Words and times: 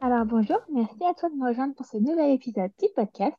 Alors 0.00 0.24
bonjour, 0.26 0.58
merci 0.72 1.04
à 1.04 1.14
toi 1.14 1.28
de 1.30 1.36
me 1.36 1.46
rejoindre 1.48 1.74
pour 1.76 1.86
ce 1.86 1.98
nouvel 1.98 2.32
épisode 2.32 2.72
du 2.80 2.88
podcast. 2.96 3.36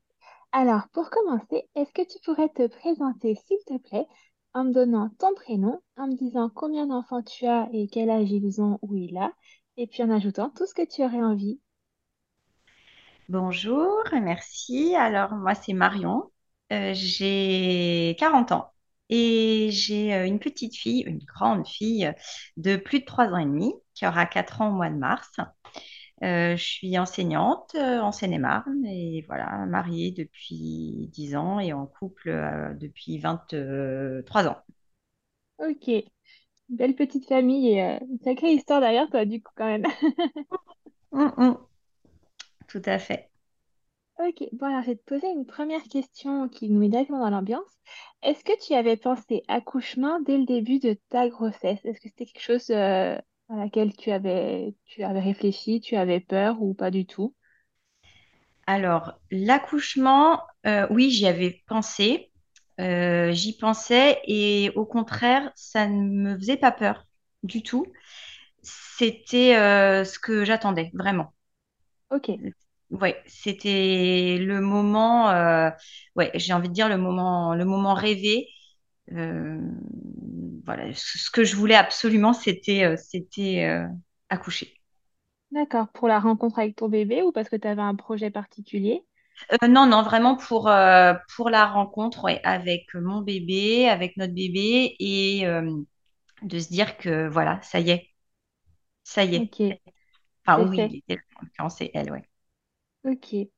Alors 0.54 0.88
pour 0.94 1.10
commencer, 1.10 1.68
est-ce 1.76 1.92
que 1.92 2.02
tu 2.10 2.18
pourrais 2.24 2.48
te 2.48 2.66
présenter 2.68 3.36
s'il 3.36 3.58
te 3.68 3.78
plaît 3.78 4.08
en 4.54 4.64
me 4.64 4.72
donnant 4.74 5.10
ton 5.20 5.34
prénom, 5.36 5.82
en 5.98 6.08
me 6.08 6.16
disant 6.16 6.50
combien 6.54 6.88
d'enfants 6.88 7.24
tu 7.24 7.46
as 7.46 7.68
et 7.74 7.90
quel 7.90 8.10
âge 8.10 8.32
ils 8.32 8.62
ont 8.62 8.80
ou 8.82 8.96
il 8.96 9.18
a, 9.18 9.34
et 9.76 9.86
puis 9.88 10.02
en 10.04 10.10
ajoutant 10.10 10.50
tout 10.52 10.66
ce 10.66 10.74
que 10.74 10.86
tu 10.88 11.04
aurais 11.04 11.22
envie. 11.22 11.60
Bonjour, 13.28 14.04
merci. 14.14 14.96
Alors 14.96 15.32
moi 15.34 15.56
c'est 15.56 15.74
Marion, 15.74 16.32
Euh, 16.72 16.94
j'ai 16.94 18.16
40 18.20 18.52
ans 18.52 18.72
et 19.10 19.70
j'ai 19.72 20.14
euh, 20.14 20.26
une 20.28 20.38
petite 20.40 20.76
fille, 20.76 21.02
une 21.08 21.18
grande 21.20 21.68
fille 21.68 22.12
de 22.58 22.76
plus 22.78 23.00
de 23.00 23.06
3 23.06 23.28
ans 23.30 23.38
et 23.40 23.46
demi 23.46 23.74
qui 23.96 24.06
aura 24.08 24.26
4 24.28 24.62
ans 24.62 24.70
au 24.70 24.74
mois 24.74 24.90
de 24.90 24.96
mars. 24.96 25.32
Euh, 26.24 26.56
je 26.58 26.64
suis 26.64 26.98
enseignante 27.00 27.76
euh, 27.76 28.00
en 28.00 28.12
Seine-et-Marne 28.12 28.86
et 28.86 29.24
voilà, 29.28 29.66
mariée 29.68 30.12
depuis 30.12 31.10
10 31.14 31.36
ans 31.36 31.60
et 31.60 31.72
en 31.74 31.86
couple 31.88 32.30
euh, 32.30 32.74
depuis 32.76 33.20
23 33.20 34.48
ans. 34.48 34.58
Ok, 35.58 35.90
belle 36.70 36.96
petite 36.96 37.28
famille 37.28 37.70
et 37.74 37.84
euh, 37.84 38.00
une 38.10 38.20
sacrée 38.20 38.54
histoire 38.54 38.82
derrière 38.82 39.10
toi 39.10 39.26
du 39.26 39.42
coup 39.44 39.52
quand 39.58 39.66
même. 39.68 39.86
Mm, 41.12 41.32
mm, 41.38 41.58
tout 42.68 42.82
à 42.86 43.00
fait. 43.00 43.30
Ok, 44.20 44.44
bon 44.52 44.68
alors 44.68 44.82
je 44.82 44.88
vais 44.92 44.96
te 44.98 45.04
poser 45.04 45.28
une 45.28 45.46
première 45.46 45.82
question 45.84 46.50
qui 46.50 46.70
nous 46.70 46.80
met 46.80 46.90
directement 46.90 47.20
dans 47.20 47.30
l'ambiance. 47.30 47.72
Est-ce 48.22 48.44
que 48.44 48.52
tu 48.66 48.74
avais 48.74 48.98
pensé 48.98 49.44
accouchement 49.48 50.20
dès 50.20 50.38
le 50.38 50.46
début 50.46 50.80
de 50.80 50.98
ta 51.10 51.30
grossesse? 51.30 51.80
Est-ce 51.86 52.00
que 52.02 52.10
c'était 52.10 52.26
quelque 52.26 52.42
chose 52.42 52.70
euh, 52.70 53.18
à 53.50 53.56
laquelle 53.58 53.96
tu 53.96 54.12
avais, 54.12 54.76
tu 54.86 55.04
avais 55.04 55.20
réfléchi, 55.20 55.82
tu 55.82 55.96
avais 55.96 56.20
peur 56.20 56.62
ou 56.64 56.74
pas 56.74 56.90
du 56.92 57.06
tout? 57.06 57.36
Alors, 58.68 59.20
l'accouchement, 59.32 60.42
euh, 60.68 60.88
oui, 60.92 61.10
j'y 61.12 61.28
avais 61.28 61.64
pensé. 61.68 62.32
Euh, 62.80 63.32
j'y 63.32 63.58
pensais 63.58 64.20
et 64.26 64.72
au 64.76 64.86
contraire, 64.86 65.52
ça 65.56 65.88
ne 65.88 66.04
me 66.34 66.38
faisait 66.38 66.58
pas 66.58 66.72
peur 66.72 67.06
du 67.44 67.64
tout. 67.64 67.86
C'était 68.64 69.58
euh, 69.58 70.06
ce 70.06 70.20
que 70.20 70.46
j'attendais, 70.46 70.92
vraiment. 70.94 71.34
Ok, 72.10 72.30
Ouais, 72.92 73.22
c'était 73.28 74.38
le 74.40 74.62
moment, 74.62 75.28
ouais, 76.16 76.32
j'ai 76.36 76.54
envie 76.54 76.70
de 76.70 76.74
dire 76.74 76.90
le 76.90 76.98
moment, 76.98 77.54
le 77.54 77.64
moment 77.66 77.94
rêvé. 77.94 78.48
Euh, 79.14 79.60
voilà, 80.66 80.94
ce 80.94 81.30
que 81.32 81.44
je 81.44 81.56
voulais 81.56 81.76
absolument, 81.76 82.34
c'était, 82.34 82.84
euh, 82.86 82.96
c'était 82.98 83.66
euh, 83.66 83.88
accoucher. 84.30 84.74
d'accord. 85.52 85.90
Pour 85.90 86.08
la 86.08 86.20
rencontre 86.20 86.58
avec 86.58 86.76
ton 86.76 86.90
bébé 86.90 87.22
ou 87.22 87.32
parce 87.32 87.50
que 87.50 87.56
tu 87.56 87.68
avais 87.68 87.84
un 87.84 87.94
projet 87.94 88.32
particulier? 88.32 89.06
Euh, 89.64 89.68
non, 89.68 89.86
non, 89.88 90.04
vraiment 90.04 90.36
pour, 90.36 90.68
euh, 90.70 91.14
pour 91.36 91.50
la 91.50 91.66
rencontre 91.66 92.24
ouais, 92.24 92.42
avec 92.44 92.94
mon 92.94 93.22
bébé, 93.22 93.88
avec 93.90 94.18
notre 94.18 94.34
bébé, 94.34 94.96
et 95.00 95.46
euh, 95.48 95.72
de 96.44 96.60
se 96.60 96.70
dire 96.70 96.98
que 96.98 97.28
voilà, 97.30 97.62
ça 97.64 97.80
y 97.80 97.92
est, 97.92 98.10
ça 99.04 99.24
y 99.26 99.36
est. 99.38 99.46
Ok, 99.46 99.62
Enfin, 100.46 100.62
oui, 100.64 100.80
fait. 100.80 100.92
il 100.92 100.98
était 100.98 101.16
là, 101.16 101.22
en 101.38 101.44
l'occurrence, 101.46 101.78
c'est 101.78 101.92
elle, 101.94 102.12
ouais. 102.12 102.24
Ok, 103.04 103.50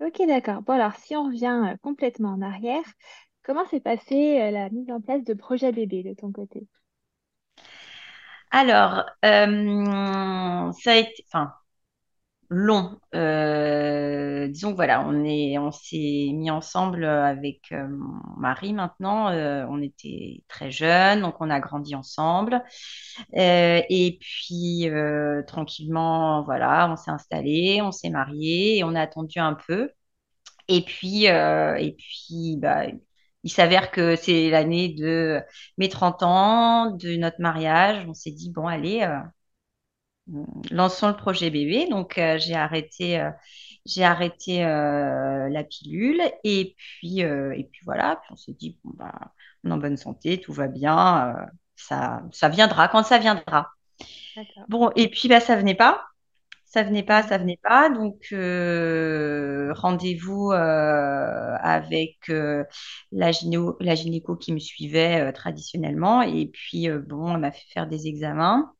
ok, 0.00 0.22
d'accord. 0.26 0.62
Bon 0.62 0.74
alors 0.74 0.94
si 0.96 1.16
on 1.16 1.24
revient 1.26 1.76
complètement 1.82 2.30
en 2.30 2.42
arrière, 2.42 2.84
comment 3.44 3.66
s'est 3.66 3.80
passée 3.80 4.40
euh, 4.40 4.50
la 4.50 4.70
mise 4.70 4.90
en 4.90 5.00
place 5.00 5.22
de 5.22 5.34
projet 5.34 5.70
bébé 5.70 6.02
de 6.02 6.14
ton 6.14 6.32
côté? 6.32 6.66
Alors, 8.50 9.04
euh, 9.24 10.72
ça 10.72 10.92
a 10.92 10.96
été, 10.96 11.24
long. 12.50 13.00
Euh, 13.14 14.46
disons 14.48 14.74
voilà, 14.74 15.04
on 15.06 15.24
est, 15.24 15.58
on 15.58 15.72
s'est 15.72 16.30
mis 16.32 16.50
ensemble 16.50 17.04
avec 17.04 17.72
mon 17.72 18.20
mari 18.38 18.72
maintenant. 18.72 19.32
On 19.68 19.82
était 19.82 20.44
très 20.46 20.70
jeunes, 20.70 21.22
donc 21.22 21.36
on 21.40 21.50
a 21.50 21.58
grandi 21.58 21.96
ensemble. 21.96 22.62
Et 23.32 24.18
puis 24.20 24.86
tranquillement, 25.48 26.42
voilà, 26.44 26.88
on 26.92 26.96
s'est 26.96 27.10
installé, 27.10 27.80
on 27.82 27.90
s'est 27.90 28.10
marié 28.10 28.84
on 28.84 28.94
a 28.94 29.00
attendu 29.00 29.40
un 29.40 29.54
peu. 29.54 29.90
Et 30.68 30.82
puis, 30.82 31.24
et 31.24 31.96
puis, 31.98 32.56
bah, 32.58 32.86
il 33.44 33.50
s'avère 33.52 33.90
que 33.92 34.16
c'est 34.16 34.50
l'année 34.50 34.90
de 34.94 35.40
mes 35.78 35.88
30 35.90 36.22
ans, 36.24 36.90
de 36.92 37.16
notre 37.16 37.40
mariage. 37.40 38.04
On 38.08 38.14
s'est 38.14 38.32
dit, 38.32 38.50
bon, 38.50 38.66
allez. 38.68 39.02
euh, 39.02 39.18
lançons 40.70 41.08
le 41.08 41.16
projet 41.16 41.50
bébé. 41.50 41.88
Donc, 41.88 42.18
euh, 42.18 42.38
j'ai 42.38 42.54
arrêté, 42.54 43.20
euh, 43.20 43.30
j'ai 43.86 44.04
arrêté 44.04 44.64
euh, 44.64 45.48
la 45.50 45.64
pilule. 45.64 46.20
Et 46.44 46.74
puis, 46.78 47.22
euh, 47.24 47.52
et 47.56 47.64
puis 47.64 47.80
voilà. 47.84 48.16
Puis 48.16 48.28
on 48.32 48.36
s'est 48.36 48.52
dit, 48.54 48.78
bon, 48.84 48.92
bah, 48.96 49.12
on 49.64 49.70
est 49.70 49.72
en 49.74 49.78
bonne 49.78 49.96
santé, 49.96 50.40
tout 50.40 50.52
va 50.52 50.68
bien. 50.68 51.36
euh, 51.36 51.46
ça, 51.76 52.22
ça 52.32 52.48
viendra 52.48 52.88
quand 52.88 53.02
ça 53.04 53.18
viendra. 53.18 53.70
Bon, 54.68 54.90
et 54.96 55.08
puis, 55.10 55.28
bah, 55.28 55.40
ça 55.40 55.56
venait 55.56 55.74
pas. 55.74 56.04
Ça 56.74 56.82
venait 56.82 57.04
pas, 57.04 57.22
ça 57.22 57.38
venait 57.38 57.58
pas. 57.62 57.88
Donc, 57.88 58.26
euh, 58.32 59.72
rendez-vous 59.74 60.50
euh, 60.52 61.56
avec 61.60 62.28
euh, 62.30 62.64
la 63.12 63.30
la 63.80 63.94
gynéco 63.94 64.34
qui 64.36 64.52
me 64.52 64.58
suivait 64.58 65.32
traditionnellement. 65.32 66.22
Et 66.22 66.46
puis, 66.48 66.88
bon, 66.90 67.32
elle 67.34 67.40
m'a 67.40 67.52
fait 67.52 67.66
faire 67.72 67.86
des 67.86 68.08
examens. 68.08 68.74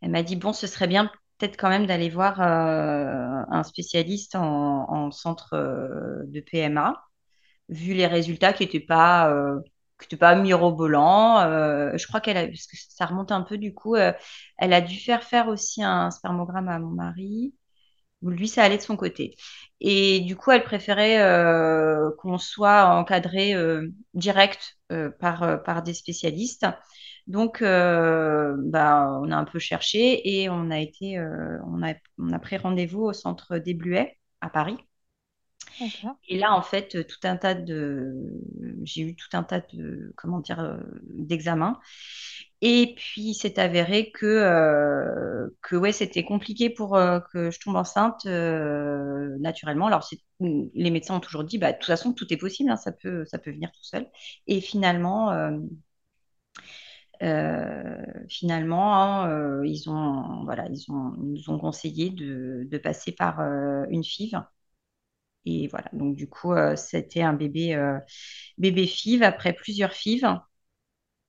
Elle 0.00 0.10
m'a 0.10 0.22
dit, 0.22 0.36
bon, 0.36 0.52
ce 0.52 0.66
serait 0.66 0.86
bien 0.88 1.10
peut-être 1.38 1.56
quand 1.58 1.68
même 1.68 1.86
d'aller 1.86 2.08
voir 2.10 2.40
un 2.40 3.62
spécialiste 3.62 4.34
en, 4.36 4.90
en 4.90 5.10
centre 5.10 5.54
de 6.26 6.40
PMA, 6.40 7.02
vu 7.68 7.94
les 7.94 8.06
résultats 8.06 8.52
qui 8.52 8.64
n'étaient 8.64 8.80
pas, 8.80 9.30
étaient 10.04 10.16
pas 10.16 10.34
mirobolants. 10.34 11.40
Euh, 11.40 11.96
je 11.96 12.06
crois 12.06 12.20
qu'elle 12.20 12.36
a, 12.36 12.46
parce 12.46 12.66
que 12.66 12.76
ça 12.76 13.06
remonte 13.06 13.32
un 13.32 13.42
peu 13.42 13.58
du 13.58 13.74
coup, 13.74 13.96
euh, 13.96 14.12
elle 14.58 14.72
a 14.72 14.80
dû 14.80 14.98
faire 14.98 15.22
faire 15.24 15.48
aussi 15.48 15.82
un 15.82 16.10
spermogramme 16.10 16.68
à 16.68 16.78
mon 16.78 16.90
mari. 16.90 17.54
Lui, 18.22 18.48
ça 18.48 18.64
allait 18.64 18.78
de 18.78 18.82
son 18.82 18.96
côté. 18.96 19.36
Et 19.80 20.20
du 20.20 20.36
coup, 20.36 20.50
elle 20.50 20.64
préférait 20.64 21.22
euh, 21.22 22.10
qu'on 22.18 22.38
soit 22.38 22.86
encadré 22.86 23.54
euh, 23.54 23.88
direct 24.14 24.78
par, 25.20 25.82
des 25.84 25.94
spécialistes. 25.94 26.66
Donc, 27.26 27.62
bah, 27.62 29.20
on 29.22 29.30
a 29.30 29.36
un 29.36 29.44
peu 29.44 29.58
cherché 29.58 30.42
et 30.42 30.48
on 30.48 30.70
a 30.70 30.78
été, 30.78 31.20
on 31.20 31.82
a, 31.82 31.94
on 32.18 32.32
a 32.32 32.38
pris 32.38 32.56
rendez-vous 32.56 33.02
au 33.02 33.12
centre 33.12 33.58
des 33.58 33.74
Bluets 33.74 34.16
à 34.40 34.50
Paris. 34.50 34.76
Et 36.28 36.38
là, 36.38 36.52
en 36.54 36.62
fait, 36.62 37.06
tout 37.06 37.18
un 37.24 37.36
tas 37.36 37.54
de, 37.54 38.14
j'ai 38.82 39.02
eu 39.02 39.14
tout 39.16 39.28
un 39.34 39.44
tas 39.44 39.60
de, 39.60 40.12
comment 40.16 40.40
dire, 40.40 40.58
euh, 40.60 40.78
d'examens. 41.10 41.78
Et 42.62 42.94
puis, 42.96 43.34
c'est 43.34 43.58
avéré 43.58 44.10
que, 44.12 44.26
euh, 44.26 45.48
que 45.62 45.76
ouais, 45.76 45.92
c'était 45.92 46.24
compliqué 46.24 46.70
pour 46.70 46.96
euh, 46.96 47.20
que 47.32 47.50
je 47.50 47.60
tombe 47.60 47.76
enceinte 47.76 48.26
euh, 48.26 49.36
naturellement. 49.40 49.86
Alors, 49.88 50.08
les 50.40 50.90
médecins 50.90 51.16
ont 51.16 51.20
toujours 51.20 51.44
dit, 51.44 51.58
bah, 51.58 51.72
de 51.72 51.78
toute 51.78 51.86
façon, 51.86 52.12
tout 52.12 52.32
est 52.32 52.36
possible, 52.38 52.70
hein, 52.70 52.76
ça 52.76 52.92
peut, 52.92 53.24
ça 53.26 53.38
peut 53.38 53.52
venir 53.52 53.70
tout 53.72 53.84
seul. 53.84 54.06
Et 54.48 54.60
finalement, 54.60 55.30
euh, 55.32 55.52
euh, 57.22 57.96
finalement, 58.28 58.94
hein, 58.96 59.30
euh, 59.30 59.66
ils 59.66 59.88
ont, 59.90 60.44
voilà, 60.44 60.66
ils 60.68 60.90
ont, 60.90 61.12
nous 61.18 61.50
ont 61.50 61.58
conseillé 61.58 62.10
de, 62.10 62.66
de 62.70 62.78
passer 62.78 63.12
par 63.12 63.40
euh, 63.40 63.84
une 63.90 64.04
FIV. 64.04 64.38
Et 65.46 65.68
voilà, 65.68 65.88
donc 65.92 66.16
du 66.16 66.28
coup, 66.28 66.52
euh, 66.52 66.76
c'était 66.76 67.22
un 67.22 67.32
bébé, 67.34 67.74
euh, 67.74 67.98
bébé 68.58 68.86
FIV 68.86 69.22
après 69.24 69.52
plusieurs 69.54 69.92
FIV 69.92 70.26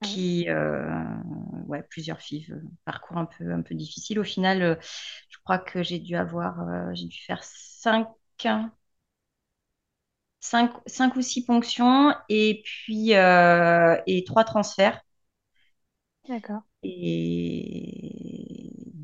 Ouais. 0.02 0.18
qui, 0.18 0.48
euh, 0.50 0.84
ouais, 1.68 1.82
plusieurs 1.84 2.20
FIV, 2.20 2.54
parcours 2.86 3.18
un 3.18 3.26
peu, 3.26 3.52
un 3.52 3.62
peu 3.62 3.74
difficile. 3.76 4.20
Au 4.20 4.24
final, 4.24 4.78
je 5.30 5.38
crois 5.44 5.58
que 5.58 5.82
j'ai 5.82 5.98
dû 6.00 6.16
avoir, 6.16 6.94
j'ai 6.94 7.06
dû 7.06 7.18
faire 7.20 7.42
cinq, 7.44 8.08
cinq, 10.40 10.72
cinq 10.86 11.14
ou 11.16 11.22
six 11.22 11.44
ponctions 11.44 12.12
et 12.28 12.62
puis 12.64 13.12
et 13.12 14.24
trois 14.26 14.44
transferts. 14.44 15.00
D'accord. 16.28 16.62
Et 16.82 18.47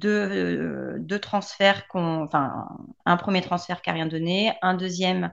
deux, 0.05 0.99
deux 0.99 1.19
transferts, 1.19 1.85
enfin, 1.93 2.69
un 3.07 3.17
premier 3.17 3.41
transfert 3.41 3.83
qui 3.83 3.91
n'a 3.91 3.95
rien 3.95 4.07
donné, 4.07 4.53
un 4.63 4.75
deuxième 4.75 5.33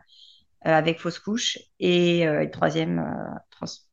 avec 0.62 1.00
fausse 1.00 1.20
couche 1.20 1.60
et, 1.80 2.26
le 2.26 2.50
troisième 2.50 3.04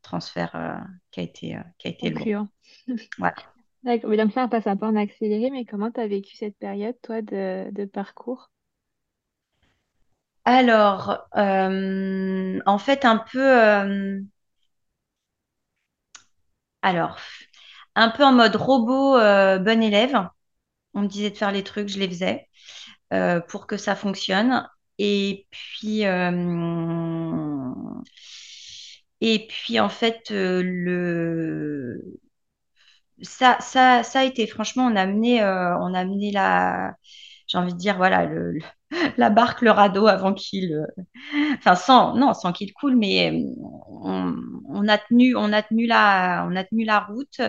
transfert 0.02 0.82
qui 1.10 1.20
a 1.20 1.22
été, 1.22 1.58
qui 1.78 1.88
a 1.88 1.90
été. 1.90 2.10
D'accord. 3.18 3.54
donc 3.84 4.34
là, 4.34 4.44
on 4.44 4.48
passe 4.48 4.66
un 4.66 4.76
peu 4.76 4.86
en 4.86 4.96
accéléré, 4.96 5.50
mais 5.50 5.64
comment 5.64 5.90
tu 5.90 6.00
as 6.00 6.06
vécu 6.06 6.36
cette 6.36 6.58
période, 6.58 6.96
toi, 7.02 7.22
de, 7.22 7.70
de 7.72 7.84
parcours? 7.86 8.50
Alors, 10.44 11.26
en 11.34 12.78
fait, 12.78 13.04
un 13.04 13.24
peu, 13.30 14.22
alors, 16.82 17.18
un 17.94 18.10
peu 18.10 18.24
en 18.24 18.32
mode 18.32 18.56
robot, 18.56 19.18
bon 19.60 19.82
élève. 19.82 20.28
On 20.94 21.02
me 21.02 21.08
disait 21.08 21.30
de 21.30 21.36
faire 21.36 21.52
les 21.52 21.64
trucs, 21.64 21.88
je 21.88 21.98
les 21.98 22.08
faisais 22.08 22.48
pour 23.48 23.66
que 23.66 23.76
ça 23.76 23.96
fonctionne. 23.96 24.68
Et 24.98 25.46
puis, 25.50 26.04
et 29.20 29.46
puis 29.48 29.80
en 29.80 29.88
fait, 29.88 30.30
le 30.30 32.18
ça, 33.22 33.58
a 34.14 34.24
été 34.24 34.46
franchement, 34.46 34.86
on 34.86 34.96
a 34.96 35.02
amené, 35.02 36.30
la, 36.32 36.94
j'ai 37.46 37.58
envie 37.58 37.72
de 37.72 37.78
dire, 37.78 37.96
voilà, 37.96 38.28
la 39.18 39.30
barque, 39.30 39.62
le 39.62 39.70
radeau 39.70 40.06
avant 40.06 40.34
qu'il, 40.34 40.86
enfin 41.58 41.74
sans, 41.74 42.14
non, 42.16 42.34
sans 42.34 42.52
qu'il 42.52 42.72
coule, 42.72 42.96
mais 42.96 43.32
on, 44.00 44.88
a 44.88 44.98
tenu, 44.98 45.34
on 45.36 45.52
a 45.52 45.62
tenu 45.62 45.86
la 45.86 47.00
route, 47.08 47.40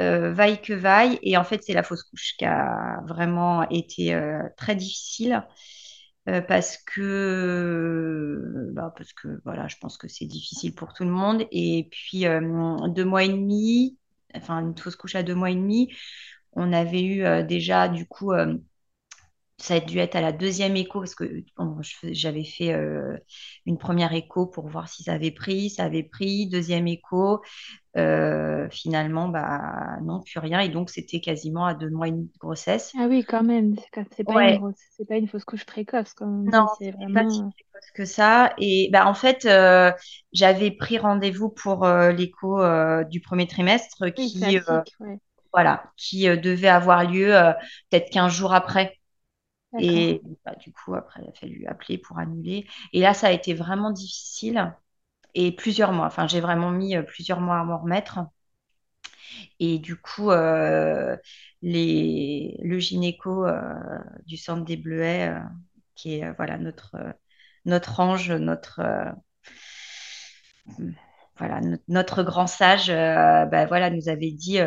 euh, 0.00 0.32
vaille 0.32 0.60
que 0.60 0.72
vaille, 0.74 1.18
et 1.22 1.36
en 1.36 1.44
fait 1.44 1.62
c'est 1.64 1.74
la 1.74 1.82
fausse 1.82 2.02
couche 2.04 2.34
qui 2.38 2.44
a 2.44 3.00
vraiment 3.06 3.68
été 3.70 4.14
euh, 4.14 4.42
très 4.56 4.76
difficile. 4.76 5.44
Euh, 6.28 6.42
parce 6.42 6.76
que, 6.76 8.70
bah, 8.74 8.92
parce 8.96 9.12
que 9.14 9.40
voilà, 9.44 9.66
je 9.68 9.76
pense 9.80 9.96
que 9.96 10.08
c'est 10.08 10.26
difficile 10.26 10.74
pour 10.74 10.92
tout 10.92 11.04
le 11.04 11.10
monde. 11.10 11.46
Et 11.52 11.88
puis, 11.90 12.24
deux 12.24 13.04
mois 13.04 13.24
et 13.24 13.28
demi, 13.28 13.98
enfin, 14.34 14.60
une 14.60 14.76
fausse 14.76 14.96
couche 14.96 15.14
à 15.14 15.22
deux 15.22 15.34
mois 15.34 15.50
et 15.50 15.54
demi, 15.54 15.90
on 16.52 16.72
avait 16.74 17.02
eu 17.04 17.44
déjà, 17.46 17.88
du 17.88 18.06
coup, 18.06 18.32
ça 19.58 19.74
a 19.74 19.80
dû 19.80 19.98
être 19.98 20.14
à 20.14 20.20
la 20.20 20.30
deuxième 20.30 20.76
écho 20.76 21.00
parce 21.00 21.16
que 21.16 21.42
j'avais 22.04 22.44
fait 22.44 22.72
euh, 22.72 23.16
une 23.66 23.76
première 23.76 24.12
écho 24.12 24.46
pour 24.46 24.68
voir 24.68 24.88
si 24.88 25.02
ça 25.02 25.14
avait 25.14 25.32
pris, 25.32 25.68
ça 25.68 25.84
avait 25.84 26.04
pris, 26.04 26.48
deuxième 26.48 26.86
écho, 26.86 27.42
euh, 27.96 28.68
finalement, 28.70 29.28
bah 29.28 29.98
non, 30.04 30.20
plus 30.20 30.38
rien. 30.38 30.60
Et 30.60 30.68
donc, 30.68 30.90
c'était 30.90 31.20
quasiment 31.20 31.66
à 31.66 31.74
deux 31.74 31.90
mois 31.90 32.06
et 32.06 32.12
demi 32.12 32.26
de 32.26 32.38
grossesse. 32.38 32.92
Ah 32.96 33.06
oui, 33.08 33.24
quand 33.24 33.42
même, 33.42 33.74
c'est 34.16 34.22
pas, 34.22 34.48
une 34.48 34.72
pas 35.08 35.16
une 35.16 35.26
fausse 35.26 35.44
couche 35.44 35.64
précoce. 35.64 36.14
Quand 36.14 36.26
même. 36.26 36.50
Non, 36.52 36.66
c'est 36.78 36.92
pas 36.92 37.28
si 37.28 37.40
précoce 37.40 37.90
que 37.96 38.04
ça. 38.04 38.54
Et 38.58 38.90
bah, 38.92 39.08
en 39.08 39.14
fait, 39.14 39.44
euh, 39.44 39.90
j'avais 40.32 40.70
pris 40.70 40.98
rendez-vous 40.98 41.48
pour 41.48 41.84
l'écho 41.84 42.60
du 43.10 43.20
premier 43.20 43.48
trimestre 43.48 44.06
qui, 44.14 44.60
voilà, 45.52 45.82
qui 45.96 46.28
devait 46.28 46.68
avoir 46.68 47.10
lieu 47.10 47.34
peut-être 47.90 48.10
15 48.10 48.32
jours 48.32 48.54
après. 48.54 48.97
Et 49.78 50.22
bah, 50.44 50.54
du 50.56 50.72
coup, 50.72 50.94
après, 50.94 51.20
il 51.22 51.28
a 51.28 51.32
fallu 51.32 51.66
appeler 51.66 51.98
pour 51.98 52.18
annuler. 52.18 52.66
Et 52.92 53.00
là, 53.00 53.14
ça 53.14 53.28
a 53.28 53.32
été 53.32 53.54
vraiment 53.54 53.90
difficile. 53.90 54.74
Et 55.34 55.52
plusieurs 55.52 55.92
mois. 55.92 56.06
Enfin, 56.06 56.26
j'ai 56.26 56.40
vraiment 56.40 56.70
mis 56.70 56.96
euh, 56.96 57.02
plusieurs 57.02 57.40
mois 57.40 57.58
à 57.58 57.64
m'en 57.64 57.78
remettre. 57.78 58.20
Et 59.60 59.78
du 59.78 59.96
coup, 59.96 60.30
euh, 60.30 61.16
les, 61.62 62.56
le 62.62 62.78
gynéco 62.78 63.46
euh, 63.46 63.74
du 64.26 64.36
centre 64.36 64.64
des 64.64 64.76
Bleuets, 64.76 65.34
qui 65.94 66.18
est 66.18 66.32
voilà, 66.32 66.58
notre, 66.58 66.96
notre 67.64 68.00
ange, 68.00 68.30
notre, 68.32 68.80
voilà, 71.36 71.60
notre, 71.88 72.22
grand 72.22 72.46
sage, 72.46 72.88
bah, 72.88 73.66
voilà, 73.66 73.90
nous 73.90 74.08
avait 74.08 74.32
dit 74.32 74.58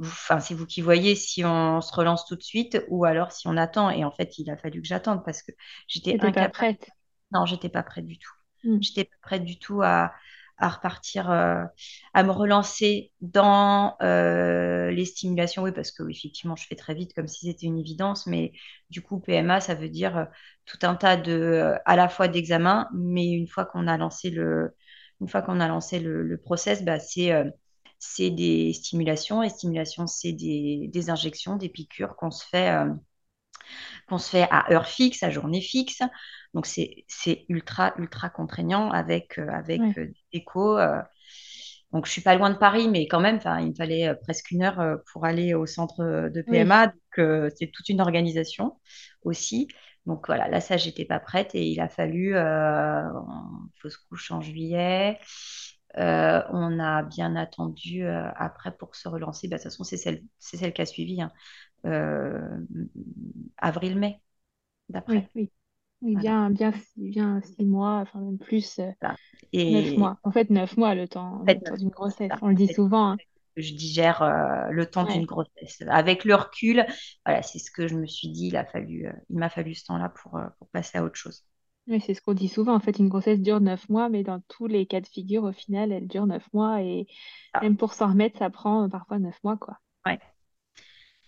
enfin, 0.00 0.40
c'est 0.40 0.54
vous 0.54 0.66
qui 0.66 0.80
voyez 0.80 1.14
si 1.14 1.44
on 1.44 1.80
se 1.80 1.92
relance 1.94 2.26
tout 2.26 2.36
de 2.36 2.42
suite 2.42 2.82
ou 2.88 3.04
alors 3.04 3.32
si 3.32 3.48
on 3.48 3.56
attend. 3.56 3.90
Et 3.90 4.04
en 4.04 4.10
fait, 4.12 4.38
il 4.38 4.50
a 4.50 4.56
fallu 4.56 4.80
que 4.82 4.88
j'attende 4.88 5.24
parce 5.24 5.42
que 5.42 5.52
j'étais 5.88 6.16
incapable. 6.20 6.32
Pas 6.32 6.48
prête. 6.48 6.90
Non, 7.32 7.46
j'étais 7.46 7.68
pas 7.68 7.82
prête 7.82 8.06
du 8.06 8.18
tout. 8.18 8.32
Hmm. 8.64 8.78
J'étais 8.80 9.04
pas 9.04 9.16
prête 9.22 9.44
du 9.44 9.58
tout 9.58 9.82
à, 9.82 10.12
à 10.58 10.68
repartir, 10.68 11.30
euh, 11.30 11.64
à 12.14 12.22
me 12.24 12.30
relancer 12.30 13.12
dans 13.20 13.96
euh, 14.02 14.90
les 14.90 15.04
stimulations. 15.04 15.62
Oui, 15.62 15.72
parce 15.72 15.92
que 15.92 16.08
effectivement, 16.10 16.56
je 16.56 16.66
fais 16.66 16.76
très 16.76 16.94
vite 16.94 17.14
comme 17.14 17.28
si 17.28 17.46
c'était 17.46 17.66
une 17.66 17.78
évidence, 17.78 18.26
mais 18.26 18.52
du 18.90 19.02
coup, 19.02 19.20
PMA, 19.20 19.60
ça 19.60 19.74
veut 19.74 19.88
dire 19.88 20.16
euh, 20.16 20.24
tout 20.64 20.78
un 20.82 20.94
tas 20.94 21.16
de, 21.16 21.74
à 21.84 21.96
la 21.96 22.08
fois 22.08 22.28
d'examens, 22.28 22.88
mais 22.94 23.26
une 23.30 23.48
fois 23.48 23.64
qu'on 23.64 23.86
a 23.86 23.96
lancé 23.96 24.30
le, 24.30 24.74
une 25.20 25.28
fois 25.28 25.42
qu'on 25.42 25.60
a 25.60 25.68
lancé 25.68 25.98
le, 26.00 26.22
le 26.22 26.38
process, 26.38 26.84
bah, 26.84 26.98
c'est 26.98 27.32
c'est 27.98 28.30
des 28.30 28.72
stimulations. 28.72 29.42
Et 29.42 29.48
stimulations, 29.48 30.06
c'est 30.06 30.32
des, 30.32 31.10
injections, 31.10 31.56
des 31.56 31.68
piqûres 31.68 32.16
qu'on 32.16 32.30
se 32.30 32.46
fait. 32.46 32.70
Euh, 32.70 32.92
qu'on 34.08 34.18
se 34.18 34.30
fait 34.30 34.48
à 34.50 34.72
heure 34.72 34.86
fixe, 34.86 35.22
à 35.22 35.30
journée 35.30 35.60
fixe. 35.60 36.00
Donc, 36.54 36.66
c'est 36.66 37.44
ultra, 37.48 37.92
ultra 37.98 38.30
contraignant 38.30 38.90
avec, 38.90 39.38
euh, 39.38 39.48
avec 39.50 39.80
euh, 39.80 40.06
des 40.06 40.14
échos. 40.32 40.78
donc, 41.92 42.06
je 42.06 42.10
suis 42.12 42.22
pas 42.22 42.34
loin 42.34 42.50
de 42.50 42.56
Paris, 42.56 42.88
mais 42.88 43.06
quand 43.06 43.20
même, 43.20 43.40
il 43.60 43.68
me 43.68 43.74
fallait 43.74 44.14
presque 44.22 44.50
une 44.52 44.62
heure 44.62 45.00
pour 45.12 45.26
aller 45.26 45.52
au 45.52 45.66
centre 45.66 46.30
de 46.30 46.42
PMA. 46.42 46.86
Donc, 46.86 47.50
c'est 47.56 47.70
toute 47.70 47.90
une 47.90 48.00
organisation 48.00 48.78
aussi. 49.22 49.68
Donc, 50.06 50.26
voilà, 50.26 50.48
là, 50.48 50.62
ça, 50.62 50.78
j'étais 50.78 51.04
pas 51.04 51.20
prête 51.20 51.54
et 51.54 51.66
il 51.66 51.80
a 51.80 51.88
fallu 51.90 52.34
fausse 53.82 53.98
couche 53.98 54.30
en 54.30 54.40
juillet. 54.40 55.18
Euh, 55.96 56.42
on 56.50 56.78
a 56.78 57.02
bien 57.02 57.34
attendu 57.34 58.04
euh, 58.04 58.28
après 58.36 58.72
pour 58.76 58.94
se 58.94 59.08
relancer. 59.08 59.48
Bah, 59.48 59.56
de 59.56 59.62
toute 59.62 59.70
façon, 59.70 59.84
c'est 59.84 59.96
celle, 59.96 60.22
c'est 60.38 60.56
celle 60.56 60.72
qui 60.72 60.82
a 60.82 60.86
suivi, 60.86 61.20
hein. 61.22 61.32
euh, 61.86 62.40
avril-mai, 63.56 64.20
d'après. 64.88 65.28
Oui, 65.34 65.50
oui. 66.02 66.16
bien, 66.16 66.50
bien, 66.50 66.72
bien 66.96 67.40
six 67.40 67.64
mois, 67.64 68.00
enfin 68.00 68.20
même 68.20 68.38
plus, 68.38 68.80
Et 69.52 69.72
neuf 69.72 69.96
mois. 69.96 70.18
En 70.22 70.30
fait, 70.30 70.50
neuf 70.50 70.76
mois 70.76 70.94
le 70.94 71.08
temps, 71.08 71.42
d'une 71.76 71.88
grossesse. 71.88 72.30
On 72.42 72.48
le 72.48 72.54
dit 72.54 72.72
souvent. 72.72 73.12
Hein. 73.12 73.16
Je 73.56 73.74
digère 73.74 74.22
le 74.70 74.86
temps 74.86 75.04
d'une 75.04 75.24
grossesse. 75.24 75.82
Avec 75.88 76.24
le 76.24 76.34
recul, 76.34 76.86
voilà, 77.24 77.42
c'est 77.42 77.58
ce 77.58 77.70
que 77.70 77.88
je 77.88 77.96
me 77.96 78.06
suis 78.06 78.28
dit. 78.28 78.48
Il 78.48 78.56
a 78.56 78.64
fallu, 78.64 79.10
il 79.30 79.38
m'a 79.38 79.48
fallu 79.48 79.74
ce 79.74 79.86
temps-là 79.86 80.10
pour, 80.10 80.38
pour 80.58 80.68
passer 80.68 80.98
à 80.98 81.02
autre 81.02 81.16
chose. 81.16 81.44
Oui, 81.88 82.02
c'est 82.04 82.12
ce 82.12 82.20
qu'on 82.20 82.34
dit 82.34 82.48
souvent. 82.48 82.74
En 82.74 82.80
fait, 82.80 82.98
une 82.98 83.08
grossesse 83.08 83.40
dure 83.40 83.60
neuf 83.60 83.88
mois, 83.88 84.10
mais 84.10 84.22
dans 84.22 84.40
tous 84.48 84.66
les 84.66 84.84
cas 84.84 85.00
de 85.00 85.06
figure, 85.06 85.44
au 85.44 85.52
final, 85.52 85.90
elle 85.90 86.06
dure 86.06 86.26
neuf 86.26 86.46
mois. 86.52 86.82
Et 86.82 87.06
ah. 87.54 87.60
même 87.62 87.78
pour 87.78 87.94
s'en 87.94 88.08
remettre, 88.08 88.38
ça 88.38 88.50
prend 88.50 88.84
euh, 88.84 88.88
parfois 88.88 89.18
neuf 89.18 89.42
mois, 89.42 89.56
quoi. 89.56 89.78
Ouais. 90.04 90.18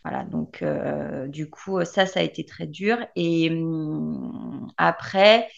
Voilà, 0.05 0.25
donc 0.25 0.63
euh, 0.63 1.29
du 1.29 1.49
coup, 1.49 1.83
ça, 1.85 2.05
ça 2.05 2.21
a 2.21 2.23
été 2.23 2.45
très 2.45 2.67
dur. 2.67 2.99
Et 3.17 3.51
hum, 3.51 4.71
après, 4.77 5.49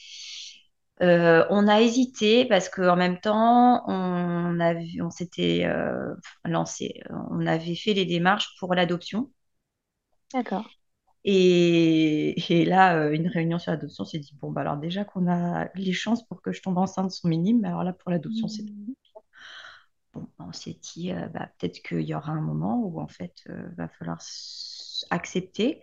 euh, 1.02 1.44
on 1.50 1.66
a 1.66 1.80
hésité 1.80 2.44
parce 2.44 2.68
qu'en 2.68 2.94
même 2.94 3.18
temps, 3.18 3.82
on, 3.88 4.56
on 5.00 5.10
s'était 5.10 5.66
lancé, 6.44 7.00
on 7.30 7.44
avait 7.46 7.74
fait 7.74 7.94
les 7.94 8.04
démarches 8.04 8.54
pour 8.60 8.72
l'adoption. 8.74 9.30
D'accord. 10.32 10.81
Et, 11.24 12.64
là, 12.66 12.96
euh, 12.96 13.12
une 13.12 13.28
réunion 13.28 13.58
sur 13.58 13.70
l'adoption 13.70 14.04
s'est 14.04 14.18
dit, 14.18 14.34
bon, 14.40 14.50
bah 14.50 14.62
alors 14.62 14.76
déjà 14.76 15.04
qu'on 15.04 15.30
a 15.30 15.68
les 15.74 15.92
chances 15.92 16.26
pour 16.26 16.42
que 16.42 16.52
je 16.52 16.62
tombe 16.62 16.78
enceinte 16.78 17.10
sont 17.12 17.28
minimes, 17.28 17.60
mais 17.60 17.68
alors 17.68 17.84
là, 17.84 17.92
pour 17.92 18.10
l'adoption, 18.10 18.48
c'est... 18.48 18.62
Mmh. 18.62 18.94
Bon, 20.12 20.28
on 20.38 20.52
s'est 20.52 20.78
dit, 20.82 21.12
euh, 21.12 21.28
bah, 21.28 21.50
peut-être 21.58 21.82
qu'il 21.82 22.02
y 22.02 22.14
aura 22.14 22.32
un 22.32 22.40
moment 22.40 22.82
où, 22.84 23.00
en 23.00 23.08
fait, 23.08 23.42
il 23.46 23.52
euh, 23.52 23.68
va 23.78 23.88
falloir 23.88 24.20
accepter 25.10 25.80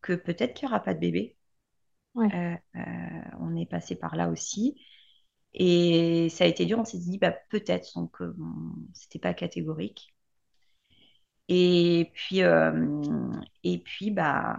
que 0.00 0.14
peut-être 0.14 0.54
qu'il 0.54 0.66
n'y 0.66 0.72
aura 0.72 0.82
pas 0.82 0.94
de 0.94 1.00
bébé. 1.00 1.36
on 3.40 3.56
est 3.56 3.66
passé 3.66 3.94
par 3.94 4.16
là 4.16 4.30
aussi. 4.30 4.80
Et 5.54 6.28
ça 6.30 6.44
a 6.44 6.46
été 6.46 6.66
dur, 6.66 6.78
on 6.78 6.84
s'est 6.84 6.98
dit, 6.98 7.18
bah, 7.18 7.34
peut-être, 7.50 7.92
donc 7.94 8.16
c'était 8.94 9.18
pas 9.18 9.34
catégorique. 9.34 10.14
Et 11.48 12.10
puis, 12.14 12.42
euh, 12.42 12.72
et 13.64 13.78
puis 13.78 14.10
bah, 14.10 14.58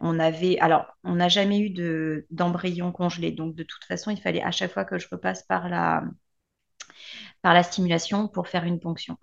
on 0.00 0.18
avait. 0.18 0.58
Alors, 0.58 0.86
on 1.04 1.14
n'a 1.16 1.28
jamais 1.28 1.60
eu 1.60 1.70
de, 1.70 2.26
d'embryon 2.30 2.92
congelé. 2.92 3.32
Donc, 3.32 3.54
de 3.54 3.62
toute 3.62 3.84
façon, 3.84 4.10
il 4.10 4.20
fallait 4.20 4.42
à 4.42 4.50
chaque 4.50 4.72
fois 4.72 4.84
que 4.84 4.98
je 4.98 5.08
repasse 5.10 5.42
par 5.44 5.68
la, 5.68 6.02
par 7.42 7.54
la 7.54 7.62
stimulation 7.62 8.28
pour 8.28 8.48
faire 8.48 8.64
une 8.64 8.80
ponction. 8.80 9.16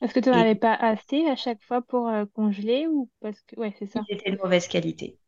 Est-ce 0.00 0.12
que 0.12 0.18
tu 0.20 0.28
n'en 0.28 0.34
avais 0.36 0.56
pas 0.56 0.74
assez 0.74 1.24
à 1.28 1.36
chaque 1.36 1.62
fois 1.62 1.82
pour 1.82 2.08
euh, 2.08 2.24
congeler 2.26 2.86
ou 2.88 3.08
parce 3.20 3.40
que. 3.42 3.54
Ouais, 3.56 3.72
c'est 3.78 3.86
ça. 3.86 4.08
C'était 4.08 4.32
de 4.32 4.38
mauvaise 4.38 4.66
qualité. 4.66 5.18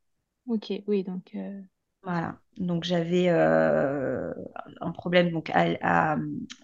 Ok, 0.46 0.72
oui, 0.86 1.02
donc. 1.04 1.34
Euh, 1.34 1.62
Voilà. 2.02 2.38
Donc 2.56 2.84
j'avais 2.84 3.28
euh, 3.28 4.32
un 4.80 4.90
problème. 4.92 5.30
Donc 5.32 5.50
à, 5.54 6.16